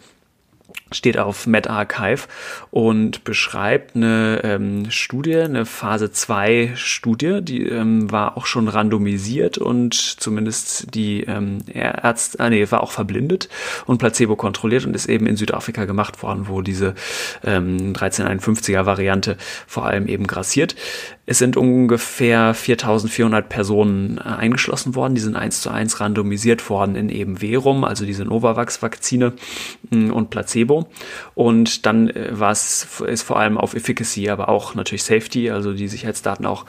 steht 0.91 1.17
auf 1.17 1.47
MedArchive 1.47 2.27
und 2.71 3.23
beschreibt 3.23 3.95
eine 3.95 4.41
ähm, 4.43 4.91
Studie, 4.91 5.37
eine 5.37 5.65
Phase 5.65 6.11
2 6.11 6.73
Studie, 6.75 7.39
die 7.41 7.67
ähm, 7.67 8.11
war 8.11 8.37
auch 8.37 8.45
schon 8.45 8.67
randomisiert 8.67 9.57
und 9.57 9.95
zumindest 9.95 10.93
die 10.93 11.23
ähm, 11.23 11.59
Ärzte, 11.67 12.39
ah, 12.39 12.49
nee, 12.49 12.69
war 12.69 12.83
auch 12.83 12.91
verblindet 12.91 13.49
und 13.85 13.97
placebo 13.97 14.35
kontrolliert 14.35 14.85
und 14.85 14.95
ist 14.95 15.09
eben 15.09 15.25
in 15.25 15.35
Südafrika 15.35 15.85
gemacht 15.85 16.21
worden, 16.21 16.47
wo 16.47 16.61
diese 16.61 16.93
ähm, 17.43 17.93
1351er 17.93 18.85
Variante 18.85 19.37
vor 19.67 19.85
allem 19.85 20.07
eben 20.07 20.27
grassiert. 20.27 20.75
Es 21.25 21.37
sind 21.37 21.55
ungefähr 21.55 22.53
4400 22.53 23.47
Personen 23.47 24.17
äh, 24.17 24.23
eingeschlossen 24.23 24.93
worden, 24.93 25.15
die 25.15 25.21
sind 25.21 25.37
eins 25.37 25.61
zu 25.61 25.69
eins 25.69 26.01
randomisiert 26.01 26.69
worden 26.69 26.95
in 26.95 27.07
eben 27.07 27.37
Verum, 27.37 27.85
also 27.85 28.05
diese 28.05 28.25
Novavax-Vakzine 28.25 29.31
mm, 29.89 30.11
und 30.11 30.31
Placebo. 30.31 30.89
Und 31.33 31.85
dann 31.85 32.09
äh, 32.09 32.37
war 32.37 32.51
es 32.51 33.01
ist 33.07 33.23
vor 33.23 33.39
allem 33.39 33.57
auf 33.57 33.73
Efficacy, 33.73 34.29
aber 34.29 34.49
auch 34.49 34.75
natürlich 34.75 35.03
Safety, 35.03 35.49
also 35.49 35.71
die 35.71 35.87
Sicherheitsdaten 35.87 36.45
auch 36.45 36.65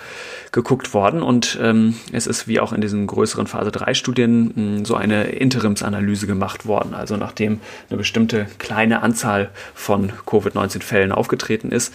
geguckt 0.53 0.95
worden. 0.95 1.23
Und 1.23 1.59
ähm, 1.61 1.97
es 2.12 2.29
ist 2.29 2.47
wie 2.47 2.61
auch 2.61 2.73
in 2.73 2.81
diesen 2.81 3.09
größeren 3.09 3.49
Phase 3.49 3.73
3 3.73 3.95
Studien 3.95 4.53
mm, 4.55 4.85
so 4.85 4.95
eine 4.95 5.25
Interimsanalyse 5.25 6.29
gemacht 6.29 6.64
worden. 6.64 6.95
Also 6.95 7.17
nachdem 7.17 7.59
eine 7.90 7.99
bestimmte 7.99 8.47
kleine 8.59 9.03
Anzahl 9.03 9.51
von 9.75 10.12
Covid-19-Fällen 10.27 11.11
aufgetreten 11.11 11.73
ist, 11.73 11.93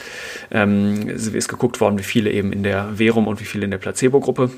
ähm, 0.52 1.08
ist 1.08 1.48
geguckt 1.48 1.80
worden, 1.80 1.98
wie 1.98 2.04
viele 2.04 2.30
eben 2.32 2.49
in 2.52 2.64
der 2.64 2.96
Verum 2.96 3.28
und 3.28 3.40
wie 3.40 3.46
viele 3.46 3.66
in 3.66 3.72
der 3.72 3.78
Placebo-Gruppe 3.78 4.52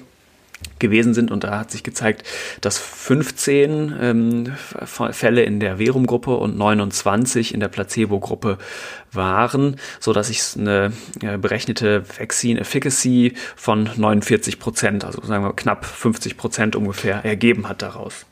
gewesen 0.79 1.13
sind. 1.13 1.31
Und 1.31 1.43
da 1.43 1.59
hat 1.59 1.71
sich 1.71 1.83
gezeigt, 1.83 2.23
dass 2.61 2.77
15 2.77 3.95
ähm, 3.99 4.53
Fälle 4.85 5.43
in 5.43 5.59
der 5.59 5.77
Verum-Gruppe 5.77 6.35
und 6.35 6.57
29 6.57 7.53
in 7.53 7.59
der 7.59 7.67
Placebo-Gruppe 7.67 8.57
waren, 9.11 9.77
so 9.99 10.13
dass 10.13 10.27
sich 10.27 10.41
eine 10.57 10.91
berechnete 11.39 12.03
Vaccine 12.17 12.59
Efficacy 12.59 13.33
von 13.55 13.89
49 13.95 14.59
Prozent, 14.59 15.03
also 15.03 15.21
sagen 15.23 15.43
wir 15.43 15.53
knapp 15.53 15.85
50 15.85 16.37
Prozent 16.37 16.75
ungefähr, 16.75 17.25
ergeben 17.25 17.67
hat 17.67 17.81
daraus. 17.81 18.25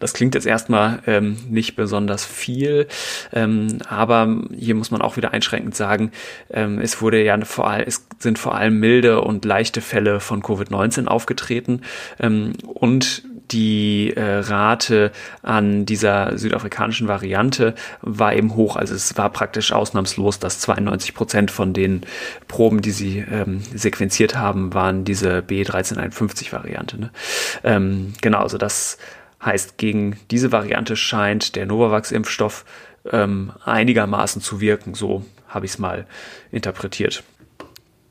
Das 0.00 0.12
klingt 0.12 0.34
jetzt 0.34 0.46
erstmal 0.46 1.00
ähm, 1.06 1.36
nicht 1.48 1.76
besonders 1.76 2.24
viel, 2.24 2.86
ähm, 3.32 3.78
aber 3.88 4.42
hier 4.56 4.74
muss 4.74 4.90
man 4.90 5.02
auch 5.02 5.16
wieder 5.16 5.32
einschränkend 5.32 5.74
sagen, 5.74 6.12
ähm, 6.50 6.80
es 6.80 7.00
wurde 7.00 7.22
ja 7.22 7.36
vor 7.44 7.68
allem, 7.70 7.84
es 7.86 8.06
sind 8.18 8.38
vor 8.38 8.54
allem 8.54 8.78
milde 8.78 9.20
und 9.20 9.44
leichte 9.44 9.80
Fälle 9.80 10.20
von 10.20 10.42
Covid-19 10.42 11.06
aufgetreten 11.06 11.82
ähm, 12.20 12.52
und 12.66 13.24
die 13.50 14.12
äh, 14.16 14.38
Rate 14.38 15.12
an 15.42 15.86
dieser 15.86 16.36
südafrikanischen 16.36 17.08
Variante 17.08 17.74
war 18.02 18.34
eben 18.34 18.54
hoch. 18.56 18.76
Also 18.76 18.94
es 18.94 19.16
war 19.16 19.30
praktisch 19.30 19.72
ausnahmslos, 19.72 20.38
dass 20.38 20.60
92 20.60 21.14
Prozent 21.14 21.50
von 21.50 21.72
den 21.72 22.02
Proben, 22.48 22.82
die 22.82 22.90
sie 22.90 23.18
ähm, 23.18 23.62
sequenziert 23.74 24.36
haben, 24.36 24.74
waren 24.74 25.04
diese 25.04 25.38
B1351-Variante. 25.40 27.00
Ne? 27.00 27.10
Ähm, 27.64 28.14
genau, 28.20 28.40
also 28.40 28.58
das 28.58 28.98
Heißt, 29.46 29.78
gegen 29.78 30.18
diese 30.30 30.52
Variante 30.52 30.96
scheint 30.96 31.56
der 31.56 31.64
Novavax-Impfstoff 31.66 32.64
ähm, 33.10 33.52
einigermaßen 33.64 34.42
zu 34.42 34.60
wirken. 34.60 34.94
So 34.94 35.24
habe 35.48 35.64
ich 35.64 35.72
es 35.72 35.78
mal 35.78 36.06
interpretiert. 36.50 37.22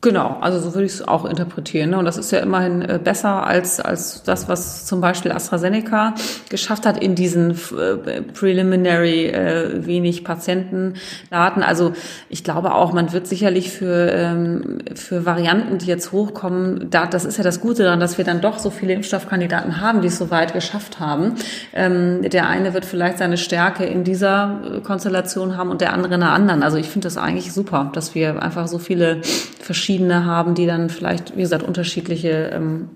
Genau, 0.05 0.37
also 0.39 0.59
so 0.59 0.75
würde 0.75 0.85
ich 0.85 0.91
es 0.91 1.07
auch 1.07 1.25
interpretieren. 1.25 1.89
Ne? 1.89 1.97
Und 1.97 2.05
das 2.05 2.17
ist 2.17 2.31
ja 2.31 2.37
immerhin 2.37 2.83
äh, 2.83 2.99
besser 3.03 3.47
als, 3.47 3.79
als 3.79 4.21
das, 4.21 4.47
was 4.47 4.85
zum 4.85 5.01
Beispiel 5.01 5.31
AstraZeneca 5.31 6.13
geschafft 6.47 6.85
hat 6.85 7.01
in 7.01 7.15
diesen 7.15 7.49
äh, 7.75 8.21
preliminary 8.21 9.25
äh, 9.25 9.83
wenig 9.83 10.23
Patientendaten. 10.23 11.63
Also 11.63 11.93
ich 12.29 12.43
glaube 12.43 12.75
auch, 12.75 12.93
man 12.93 13.13
wird 13.13 13.25
sicherlich 13.25 13.71
für, 13.71 14.11
ähm, 14.11 14.77
für 14.93 15.25
Varianten, 15.25 15.79
die 15.79 15.87
jetzt 15.87 16.11
hochkommen, 16.11 16.91
da, 16.91 17.07
das 17.07 17.25
ist 17.25 17.39
ja 17.39 17.43
das 17.43 17.59
Gute 17.59 17.81
daran, 17.81 17.99
dass 17.99 18.19
wir 18.19 18.25
dann 18.25 18.41
doch 18.41 18.59
so 18.59 18.69
viele 18.69 18.93
Impfstoffkandidaten 18.93 19.81
haben, 19.81 20.01
die 20.01 20.09
es 20.09 20.19
so 20.19 20.29
weit 20.29 20.53
geschafft 20.53 20.99
haben. 20.99 21.33
Ähm, 21.73 22.29
der 22.29 22.47
eine 22.47 22.75
wird 22.75 22.85
vielleicht 22.85 23.17
seine 23.17 23.37
Stärke 23.37 23.85
in 23.85 24.03
dieser 24.03 24.61
äh, 24.71 24.81
Konstellation 24.81 25.57
haben 25.57 25.71
und 25.71 25.81
der 25.81 25.93
andere 25.93 26.13
in 26.13 26.21
einer 26.21 26.31
anderen. 26.31 26.61
Also 26.61 26.77
ich 26.77 26.89
finde 26.89 27.07
das 27.07 27.17
eigentlich 27.17 27.51
super, 27.51 27.89
dass 27.91 28.13
wir 28.13 28.43
einfach 28.43 28.67
so 28.67 28.77
viele 28.77 29.21
verschiedene 29.59 29.94
verschiedene 29.95 30.25
haben, 30.25 30.55
die 30.55 30.65
dann 30.65 30.89
vielleicht, 30.89 31.37
wie 31.37 31.41
gesagt, 31.41 31.63
unterschiedliche 31.63 32.51
ähm, 32.53 32.89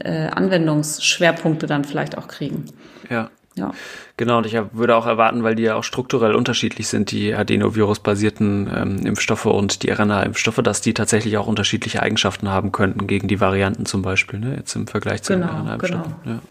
äh, 0.00 0.28
Anwendungsschwerpunkte 0.28 1.66
dann 1.66 1.84
vielleicht 1.84 2.16
auch 2.18 2.28
kriegen. 2.28 2.66
Ja. 3.10 3.30
Ja. 3.56 3.72
Genau, 4.18 4.38
und 4.38 4.46
ich 4.46 4.56
würde 4.72 4.96
auch 4.96 5.06
erwarten, 5.06 5.42
weil 5.42 5.54
die 5.54 5.62
ja 5.62 5.76
auch 5.76 5.84
strukturell 5.84 6.34
unterschiedlich 6.34 6.88
sind, 6.88 7.10
die 7.10 7.34
Adenovirus-basierten 7.34 8.70
ähm, 8.74 9.06
Impfstoffe 9.06 9.46
und 9.46 9.82
die 9.82 9.90
RNA-Impfstoffe, 9.90 10.60
dass 10.62 10.82
die 10.82 10.92
tatsächlich 10.92 11.38
auch 11.38 11.46
unterschiedliche 11.46 12.02
Eigenschaften 12.02 12.50
haben 12.50 12.70
könnten 12.72 13.06
gegen 13.06 13.28
die 13.28 13.40
Varianten 13.40 13.86
zum 13.86 14.02
Beispiel, 14.02 14.40
ne? 14.40 14.56
jetzt 14.56 14.74
im 14.76 14.86
Vergleich 14.86 15.22
zu 15.22 15.34
genau, 15.34 15.46
den 15.46 15.56
RNA-Impfstoffen. 15.56 16.14
Genau. 16.22 16.36
Ja. 16.36 16.42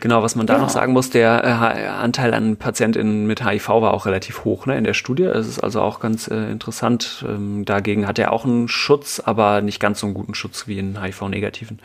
genau, 0.00 0.22
was 0.22 0.36
man 0.36 0.46
da 0.46 0.54
genau. 0.54 0.66
noch 0.66 0.70
sagen 0.70 0.92
muss, 0.92 1.10
der 1.10 1.44
äh, 1.44 1.88
Anteil 1.88 2.34
an 2.34 2.56
PatientInnen 2.56 3.26
mit 3.26 3.44
HIV 3.44 3.68
war 3.68 3.92
auch 3.92 4.06
relativ 4.06 4.44
hoch 4.44 4.66
ne, 4.66 4.78
in 4.78 4.84
der 4.84 4.94
Studie. 4.94 5.24
Es 5.24 5.48
ist 5.48 5.58
also 5.58 5.80
auch 5.80 5.98
ganz 5.98 6.28
äh, 6.28 6.50
interessant. 6.50 7.24
Ähm, 7.28 7.64
dagegen 7.64 8.06
hat 8.06 8.18
er 8.18 8.32
auch 8.32 8.44
einen 8.44 8.68
Schutz, 8.68 9.20
aber 9.24 9.60
nicht 9.60 9.80
ganz 9.80 10.00
so 10.00 10.06
einen 10.06 10.14
guten 10.14 10.34
Schutz 10.34 10.68
wie 10.68 10.78
in 10.78 11.02
HIV-negativen 11.02 11.80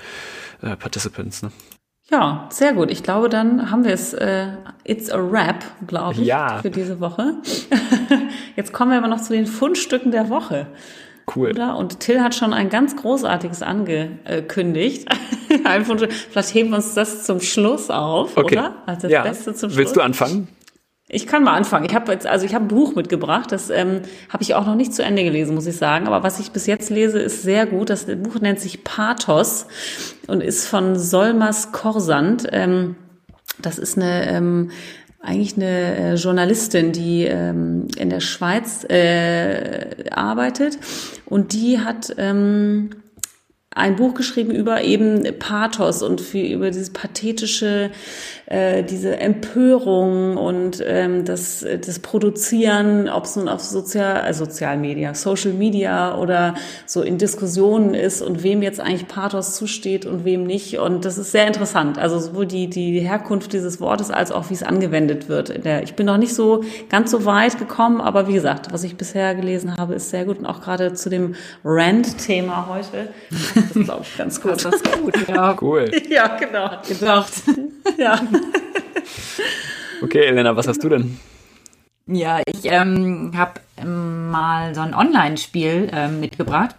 äh, 0.62 0.76
Participants. 0.76 1.42
Ne? 1.42 1.52
Ja, 2.12 2.48
sehr 2.50 2.74
gut. 2.74 2.90
Ich 2.90 3.04
glaube, 3.04 3.30
dann 3.30 3.70
haben 3.70 3.84
wir 3.84 3.94
es. 3.94 4.14
Äh, 4.14 4.48
it's 4.84 5.12
a 5.12 5.18
wrap, 5.18 5.64
glaube 5.86 6.22
ich, 6.22 6.28
ja. 6.28 6.60
für 6.62 6.72
diese 6.72 7.00
Woche. 7.00 7.36
Jetzt 8.56 8.74
kommen 8.74 8.92
wir 8.92 8.98
aber 8.98 9.08
noch 9.08 9.22
zu 9.22 9.34
den 9.34 9.46
Fundstücken 9.46 10.12
der 10.12 10.30
Woche. 10.30 10.68
Cool. 11.36 11.52
Oder? 11.52 11.78
Und 11.78 12.00
Till 12.00 12.22
hat 12.22 12.34
schon 12.34 12.54
ein 12.54 12.70
ganz 12.70 12.96
großartiges 12.96 13.62
angekündigt. 13.62 15.08
Vielleicht 15.50 16.54
heben 16.56 16.70
wir 16.72 16.78
uns 16.78 16.96
das 16.96 17.24
zum 17.24 17.40
Schluss 17.40 17.92
auf, 17.92 18.36
okay. 18.36 18.58
oder? 18.58 18.76
Also 18.88 19.02
das 19.04 19.12
ja. 19.12 19.22
Beste 19.22 19.54
zum 19.54 19.70
Schluss. 19.70 19.78
Willst 19.78 19.96
du 19.96 20.02
anfangen? 20.02 20.48
Ich 21.12 21.26
kann 21.26 21.44
mal 21.44 21.56
anfangen. 21.56 21.86
Ich 21.86 21.96
habe 21.96 22.12
jetzt, 22.12 22.28
also 22.28 22.46
ich 22.46 22.54
habe 22.54 22.66
ein 22.66 22.68
Buch 22.68 22.94
mitgebracht, 22.94 23.52
das 23.52 23.72
ähm, 23.72 24.02
habe 24.30 24.44
ich 24.44 24.54
auch 24.54 24.68
noch 24.68 24.76
nicht 24.76 24.94
zu 24.94 25.04
Ende 25.04 25.24
gelesen, 25.24 25.56
muss 25.56 25.66
ich 25.66 25.76
sagen. 25.76 26.06
Aber 26.06 26.22
was 26.22 26.40
ich 26.40 26.52
bis 26.52 26.68
jetzt 26.68 26.92
lese, 26.92 27.20
ist 27.20 27.42
sehr 27.42 27.66
gut. 27.66 27.90
Das 27.90 28.06
Buch 28.06 28.40
nennt 28.40 28.60
sich 28.60 28.84
Pathos 28.84 29.66
und 30.28 30.42
ist 30.42 30.68
von 30.68 30.98
Solmas 30.98 31.72
Korsand. 31.72 32.48
Ähm, 32.52 32.96
das 33.60 33.80
ist 33.80 33.98
eine 33.98 34.30
ähm, 34.30 34.70
eigentlich 35.22 35.58
eine 35.58 35.98
äh, 35.98 36.14
Journalistin, 36.14 36.92
die 36.92 37.26
ähm, 37.26 37.88
in 37.98 38.10
der 38.10 38.22
Schweiz 38.22 38.86
äh, 38.86 40.06
arbeitet 40.12 40.78
und 41.26 41.54
die 41.54 41.80
hat 41.80 42.14
ähm, 42.18 42.92
ein 43.80 43.96
Buch 43.96 44.14
geschrieben 44.14 44.52
über 44.52 44.84
eben 44.84 45.24
Pathos 45.40 46.04
und 46.04 46.22
für, 46.22 46.40
über 46.40 46.70
dieses 46.70 46.92
pathetische 46.92 47.92
äh, 48.50 48.84
diese 48.84 49.20
Empörung 49.20 50.36
und 50.36 50.84
ähm, 50.84 51.24
das, 51.24 51.64
das 51.86 52.00
Produzieren, 52.00 53.08
ob 53.08 53.26
es 53.26 53.36
nun 53.36 53.48
auf 53.48 53.62
Sozial, 53.62 54.28
äh, 54.28 54.34
Sozialmedia, 54.34 55.14
Social 55.14 55.54
Media 55.54 56.18
oder 56.18 56.56
so 56.88 57.04
in 57.04 57.20
Diskussionen 57.20 57.94
ist 57.94 58.24
und 58.24 58.42
wem 58.42 58.64
jetzt 58.64 58.80
eigentlich 58.80 59.08
Pathos 59.08 59.56
zusteht 59.56 60.08
und 60.08 60.26
wem 60.26 60.46
nicht. 60.46 60.80
Und 60.80 61.06
das 61.06 61.20
ist 61.20 61.32
sehr 61.32 61.46
interessant. 61.46 62.00
Also 62.00 62.18
sowohl 62.18 62.48
die, 62.48 62.68
die 62.68 63.02
Herkunft 63.02 63.54
dieses 63.54 63.80
Wortes 63.80 64.10
als 64.10 64.32
auch 64.32 64.50
wie 64.50 64.56
es 64.56 64.64
angewendet 64.64 65.30
wird. 65.30 65.64
Der, 65.64 65.84
ich 65.84 65.94
bin 65.94 66.08
noch 66.08 66.18
nicht 66.18 66.34
so 66.34 66.64
ganz 66.90 67.12
so 67.12 67.26
weit 67.26 67.60
gekommen, 67.60 68.02
aber 68.02 68.28
wie 68.28 68.34
gesagt, 68.34 68.74
was 68.74 68.84
ich 68.84 68.98
bisher 68.98 69.36
gelesen 69.36 69.78
habe, 69.78 69.94
ist 69.94 70.10
sehr 70.10 70.26
gut 70.26 70.40
und 70.40 70.48
auch 70.48 70.62
gerade 70.62 70.94
zu 70.94 71.12
dem 71.12 71.36
Rant-Thema 71.64 72.68
heute. 72.68 73.10
Das 73.74 73.84
glaube 73.84 74.04
ich 74.04 74.18
ganz 74.18 74.42
gut. 74.42 74.52
Das 74.52 74.66
ist 74.66 74.92
gut, 75.00 75.28
ja. 75.28 75.58
Cool. 75.60 75.92
Ja, 76.10 76.38
genau. 76.38 76.72
Gedacht. 76.88 77.34
Ja. 77.98 78.22
okay, 80.02 80.26
Elena, 80.26 80.56
was 80.56 80.68
hast 80.68 80.84
du 80.84 80.90
denn? 80.90 81.20
Ja, 82.06 82.40
ich 82.46 82.66
ähm, 82.66 83.34
habe 83.36 83.60
mal 83.86 84.74
so 84.76 84.82
ein 84.82 84.94
Online-Spiel 84.94 85.90
ähm, 85.92 86.20
mitgebracht. 86.20 86.76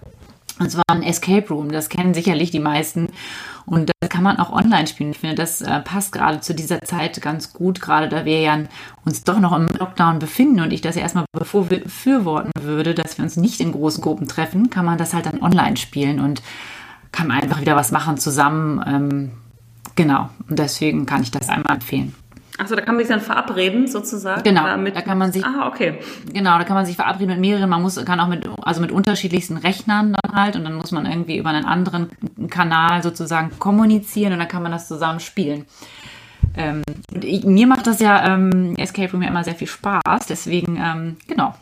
Und 0.58 0.70
zwar 0.70 0.84
ein 0.88 1.02
Escape 1.02 1.48
Room. 1.48 1.72
Das 1.72 1.88
kennen 1.88 2.14
sicherlich 2.14 2.50
die 2.50 2.60
meisten. 2.60 3.08
Und 3.66 3.90
das 4.00 4.10
kann 4.10 4.22
man 4.22 4.38
auch 4.38 4.50
online 4.50 4.86
spielen. 4.86 5.12
Ich 5.12 5.18
finde, 5.18 5.36
das 5.36 5.62
äh, 5.62 5.80
passt 5.80 6.12
gerade 6.12 6.40
zu 6.40 6.54
dieser 6.54 6.80
Zeit 6.82 7.20
ganz 7.22 7.52
gut, 7.52 7.80
gerade 7.80 8.08
da 8.08 8.24
wir 8.24 8.40
ja 8.40 8.58
uns 9.04 9.24
doch 9.24 9.38
noch 9.38 9.56
im 9.56 9.68
Lockdown 9.68 10.18
befinden 10.18 10.60
und 10.60 10.72
ich 10.72 10.80
das 10.80 10.96
ja 10.96 11.02
erstmal 11.02 11.24
befürworten 11.32 12.50
würde, 12.60 12.94
dass 12.94 13.16
wir 13.16 13.24
uns 13.24 13.36
nicht 13.36 13.60
in 13.60 13.72
großen 13.72 14.02
Gruppen 14.02 14.28
treffen, 14.28 14.70
kann 14.70 14.84
man 14.84 14.98
das 14.98 15.14
halt 15.14 15.26
dann 15.26 15.42
online 15.42 15.76
spielen 15.76 16.20
und 16.20 16.42
kann 17.12 17.28
man 17.28 17.40
einfach 17.40 17.60
wieder 17.60 17.76
was 17.76 17.92
machen 17.92 18.18
zusammen. 18.18 18.82
Ähm, 18.86 19.30
Genau, 20.00 20.30
und 20.48 20.58
deswegen 20.58 21.04
kann 21.04 21.22
ich 21.22 21.30
das 21.30 21.50
einmal 21.50 21.74
empfehlen. 21.74 22.14
Achso, 22.58 22.74
da 22.74 22.80
kann 22.80 22.94
man 22.94 23.04
sich 23.04 23.12
dann 23.12 23.20
verabreden, 23.20 23.86
sozusagen? 23.86 24.42
Genau, 24.42 24.64
damit, 24.64 24.96
da 24.96 25.02
kann 25.02 25.18
man 25.18 25.30
sich. 25.30 25.44
Ah, 25.44 25.66
okay. 25.66 25.98
Genau, 26.32 26.58
da 26.58 26.64
kann 26.64 26.74
man 26.74 26.86
sich 26.86 26.96
verabreden 26.96 27.28
mit 27.28 27.40
mehreren. 27.40 27.68
Man 27.68 27.80
muss, 27.82 28.02
kann 28.04 28.18
auch 28.20 28.28
mit, 28.28 28.48
also 28.62 28.80
mit 28.80 28.92
unterschiedlichsten 28.92 29.56
Rechnern 29.56 30.16
dann 30.22 30.34
halt 30.34 30.56
und 30.56 30.64
dann 30.64 30.74
muss 30.74 30.90
man 30.90 31.04
irgendwie 31.04 31.38
über 31.38 31.50
einen 31.50 31.66
anderen 31.66 32.10
Kanal 32.48 33.02
sozusagen 33.02 33.58
kommunizieren 33.58 34.32
und 34.32 34.38
dann 34.38 34.48
kann 34.48 34.62
man 34.62 34.72
das 34.72 34.88
zusammen 34.88 35.20
spielen. 35.20 35.66
Ähm, 36.54 36.82
ich, 37.22 37.44
mir 37.44 37.66
macht 37.66 37.86
das 37.86 38.00
ja 38.00 38.34
ähm, 38.34 38.74
Escape 38.76 39.12
Room 39.12 39.22
ja 39.22 39.28
immer 39.28 39.44
sehr 39.44 39.54
viel 39.54 39.68
Spaß, 39.68 40.26
deswegen, 40.28 40.76
ähm, 40.76 41.16
genau. 41.28 41.54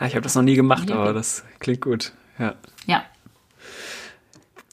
Ja, 0.00 0.06
ich 0.06 0.14
habe 0.14 0.22
das 0.22 0.34
noch 0.34 0.42
nie 0.42 0.54
gemacht, 0.54 0.90
aber 0.92 1.12
das 1.12 1.44
klingt 1.60 1.80
gut. 1.80 2.12
Ja. 2.38 2.54
Ja, 2.86 3.02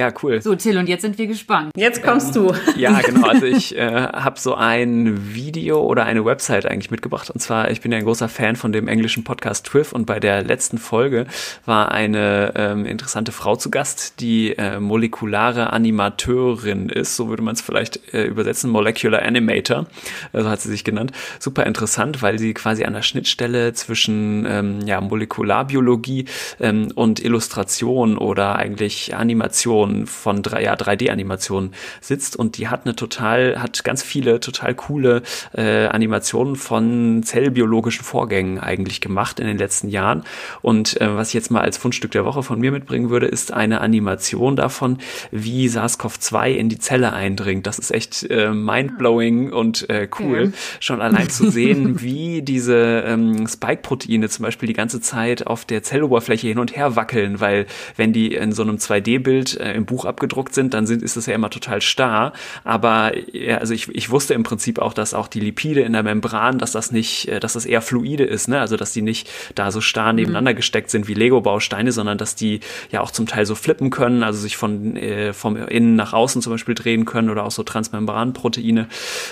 ja, 0.00 0.10
cool. 0.22 0.40
So, 0.40 0.54
Till, 0.54 0.78
und 0.78 0.88
jetzt 0.88 1.02
sind 1.02 1.18
wir 1.18 1.26
gespannt. 1.26 1.72
Jetzt 1.76 2.02
kommst 2.02 2.34
ähm, 2.34 2.46
du. 2.46 2.54
Ja, 2.76 2.98
genau. 3.02 3.28
Also 3.28 3.44
ich 3.44 3.76
äh, 3.76 3.90
habe 3.90 4.40
so 4.40 4.54
ein 4.54 5.34
Video 5.34 5.82
oder 5.82 6.06
eine 6.06 6.24
Website 6.24 6.64
eigentlich 6.64 6.90
mitgebracht. 6.90 7.28
Und 7.28 7.40
zwar, 7.40 7.70
ich 7.70 7.82
bin 7.82 7.92
ja 7.92 7.98
ein 7.98 8.04
großer 8.04 8.30
Fan 8.30 8.56
von 8.56 8.72
dem 8.72 8.88
englischen 8.88 9.24
Podcast 9.24 9.66
Twiff. 9.66 9.92
Und 9.92 10.06
bei 10.06 10.18
der 10.18 10.42
letzten 10.42 10.78
Folge 10.78 11.26
war 11.66 11.92
eine 11.92 12.54
ähm, 12.56 12.86
interessante 12.86 13.30
Frau 13.30 13.56
zu 13.56 13.70
Gast, 13.70 14.20
die 14.20 14.56
äh, 14.56 14.80
molekulare 14.80 15.70
Animateurin 15.70 16.88
ist. 16.88 17.16
So 17.16 17.28
würde 17.28 17.42
man 17.42 17.54
es 17.54 17.60
vielleicht 17.60 18.14
äh, 18.14 18.24
übersetzen. 18.24 18.70
Molecular 18.70 19.20
Animator, 19.20 19.86
so 20.32 20.48
hat 20.48 20.62
sie 20.62 20.70
sich 20.70 20.82
genannt. 20.82 21.12
Super 21.38 21.66
interessant, 21.66 22.22
weil 22.22 22.38
sie 22.38 22.54
quasi 22.54 22.84
an 22.84 22.94
der 22.94 23.02
Schnittstelle 23.02 23.74
zwischen 23.74 24.46
ähm, 24.48 24.80
ja, 24.86 24.98
Molekularbiologie 25.02 26.24
ähm, 26.58 26.90
und 26.94 27.22
Illustration 27.22 28.16
oder 28.16 28.56
eigentlich 28.56 29.14
Animation 29.14 29.89
Von 30.06 30.42
drei, 30.42 30.64
ja, 30.64 30.74
3D-Animation 30.74 31.72
sitzt 32.00 32.36
und 32.36 32.58
die 32.58 32.68
hat 32.68 32.84
eine 32.84 32.96
total, 32.96 33.60
hat 33.60 33.84
ganz 33.84 34.02
viele 34.02 34.40
total 34.40 34.74
coole 34.74 35.22
äh, 35.52 35.86
Animationen 35.86 36.56
von 36.56 37.22
zellbiologischen 37.22 38.04
Vorgängen 38.04 38.58
eigentlich 38.58 39.00
gemacht 39.00 39.40
in 39.40 39.46
den 39.46 39.58
letzten 39.58 39.88
Jahren. 39.88 40.24
Und 40.62 41.00
äh, 41.00 41.14
was 41.14 41.28
ich 41.28 41.34
jetzt 41.34 41.50
mal 41.50 41.62
als 41.62 41.76
Fundstück 41.76 42.10
der 42.10 42.24
Woche 42.24 42.42
von 42.42 42.60
mir 42.60 42.72
mitbringen 42.72 43.10
würde, 43.10 43.26
ist 43.26 43.52
eine 43.52 43.80
Animation 43.80 44.56
davon, 44.56 44.98
wie 45.30 45.68
SARS-CoV-2 45.68 46.50
in 46.52 46.68
die 46.68 46.78
Zelle 46.78 47.12
eindringt. 47.12 47.66
Das 47.66 47.78
ist 47.78 47.90
echt 47.90 48.28
äh, 48.30 48.50
mindblowing 48.50 49.52
und 49.52 49.88
äh, 49.90 50.08
cool, 50.18 50.52
ja. 50.52 50.58
schon 50.80 51.00
allein 51.00 51.30
zu 51.30 51.50
sehen, 51.50 52.00
wie 52.02 52.42
diese 52.42 53.04
ähm, 53.06 53.46
Spike-Proteine 53.46 54.28
zum 54.28 54.44
Beispiel 54.44 54.66
die 54.66 54.74
ganze 54.74 55.00
Zeit 55.00 55.46
auf 55.46 55.64
der 55.64 55.82
Zelloberfläche 55.82 56.48
hin 56.48 56.58
und 56.58 56.76
her 56.76 56.96
wackeln, 56.96 57.40
weil 57.40 57.66
wenn 57.96 58.12
die 58.12 58.34
in 58.34 58.52
so 58.52 58.62
einem 58.62 58.76
2D-Bild 58.76 59.58
äh, 59.58 59.72
im 59.80 59.86
Buch 59.86 60.04
abgedruckt 60.04 60.54
sind, 60.54 60.74
dann 60.74 60.86
sind, 60.86 61.02
ist 61.02 61.16
es 61.16 61.26
ja 61.26 61.34
immer 61.34 61.50
total 61.50 61.80
starr. 61.80 62.32
Aber 62.64 63.12
ja, 63.32 63.58
also 63.58 63.74
ich, 63.74 63.88
ich 63.88 64.10
wusste 64.10 64.34
im 64.34 64.42
Prinzip 64.42 64.78
auch, 64.78 64.92
dass 64.92 65.14
auch 65.14 65.26
die 65.26 65.40
Lipide 65.40 65.80
in 65.80 65.92
der 65.92 66.02
Membran, 66.02 66.58
dass 66.58 66.72
das 66.72 66.92
nicht, 66.92 67.28
äh, 67.28 67.40
dass 67.40 67.54
das 67.54 67.66
eher 67.66 67.82
fluide 67.82 68.24
ist, 68.24 68.48
ne? 68.48 68.60
Also 68.60 68.76
dass 68.76 68.92
die 68.92 69.02
nicht 69.02 69.28
da 69.54 69.70
so 69.70 69.80
starr 69.80 70.12
nebeneinander 70.12 70.52
mhm. 70.52 70.56
gesteckt 70.56 70.90
sind 70.90 71.08
wie 71.08 71.14
Lego-Bausteine, 71.14 71.92
sondern 71.92 72.18
dass 72.18 72.34
die 72.34 72.60
ja 72.90 73.00
auch 73.00 73.10
zum 73.10 73.26
Teil 73.26 73.46
so 73.46 73.54
flippen 73.54 73.90
können, 73.90 74.22
also 74.22 74.38
sich 74.38 74.56
von 74.56 74.96
äh, 74.96 75.32
vom 75.32 75.56
Innen 75.56 75.96
nach 75.96 76.12
außen 76.12 76.42
zum 76.42 76.52
Beispiel 76.52 76.74
drehen 76.74 77.04
können 77.04 77.30
oder 77.30 77.44
auch 77.44 77.50
so 77.50 77.62
Transmembranproteine 77.62 78.88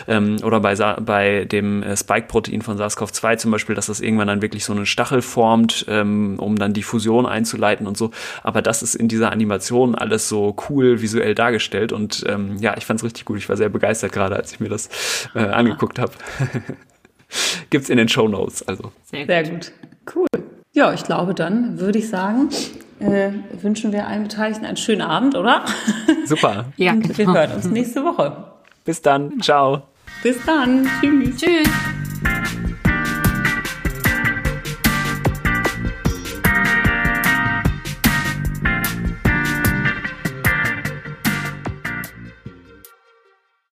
ähm, 0.07 0.37
oder 0.43 0.61
bei, 0.61 0.75
bei 0.75 1.45
dem 1.45 1.83
äh, 1.83 1.97
Spike-Protein 1.97 2.63
von 2.63 2.79
SARS-CoV-2 2.79 3.37
zum 3.37 3.51
Beispiel, 3.51 3.75
dass 3.75 3.87
das 3.87 4.01
irgendwann 4.01 4.29
dann 4.29 4.43
wirklich 4.43 4.65
so 4.65 4.73
einen 4.73 4.87
Stachel 4.87 5.23
formt, 5.23 5.85
ähm, 5.89 6.37
um 6.39 6.57
dann 6.57 6.73
die 6.73 6.83
Fusion 6.83 7.27
einzuleiten 7.27 7.87
und 7.87 7.97
so. 7.97 8.11
Aber 8.43 8.63
das 8.63 8.83
ist 8.83 8.95
in 8.95 9.09
dieser 9.09 9.33
Animation 9.33 9.95
alles 9.95 10.28
so 10.29 10.57
cool 10.69 11.01
visuell 11.01 11.35
dargestellt 11.35 11.93
und 11.93 12.25
ähm, 12.29 12.57
ja, 12.59 12.77
ich 12.77 12.87
fand 12.87 13.01
es 13.01 13.05
richtig 13.05 13.25
gut. 13.25 13.39
Ich 13.39 13.49
war 13.49 13.57
sehr 13.57 13.69
begeistert 13.69 14.13
gerade, 14.13 14.37
als 14.37 14.53
ich 14.53 14.61
mir 14.61 14.69
das 14.69 14.89
äh, 15.35 15.41
angeguckt 15.41 15.99
habe. 15.99 16.13
Gibt's 17.71 17.89
in 17.89 17.99
den 17.99 18.09
Show 18.09 18.29
Notes. 18.29 18.67
Also. 18.67 18.93
Sehr 19.05 19.21
gut. 19.21 19.29
Sehr 19.29 19.45
gut. 19.45 19.73
Cool. 20.15 20.27
Ja, 20.73 20.93
ich 20.93 21.05
glaube, 21.05 21.35
dann 21.35 21.81
würde 21.81 21.99
ich 21.99 22.09
sagen, 22.09 22.49
äh, 23.01 23.31
wünschen 23.61 23.93
wir 23.93 24.07
allen 24.07 24.25
Beteiligten 24.25 24.65
einen 24.65 24.77
schönen 24.77 25.03
Abend, 25.03 25.35
oder? 25.35 25.65
Super. 26.27 26.67
ja, 26.77 26.93
Und 26.93 27.17
wir 27.17 27.27
hören 27.27 27.53
uns 27.53 27.67
nächste 27.67 28.05
Woche. 28.05 28.45
Bis 28.85 29.03
dann. 29.03 29.41
Ciao. 29.41 29.83
Bis 30.23 30.37
dann. 30.45 30.89
Tschüss. 31.01 31.37
Tschüss. 31.37 31.69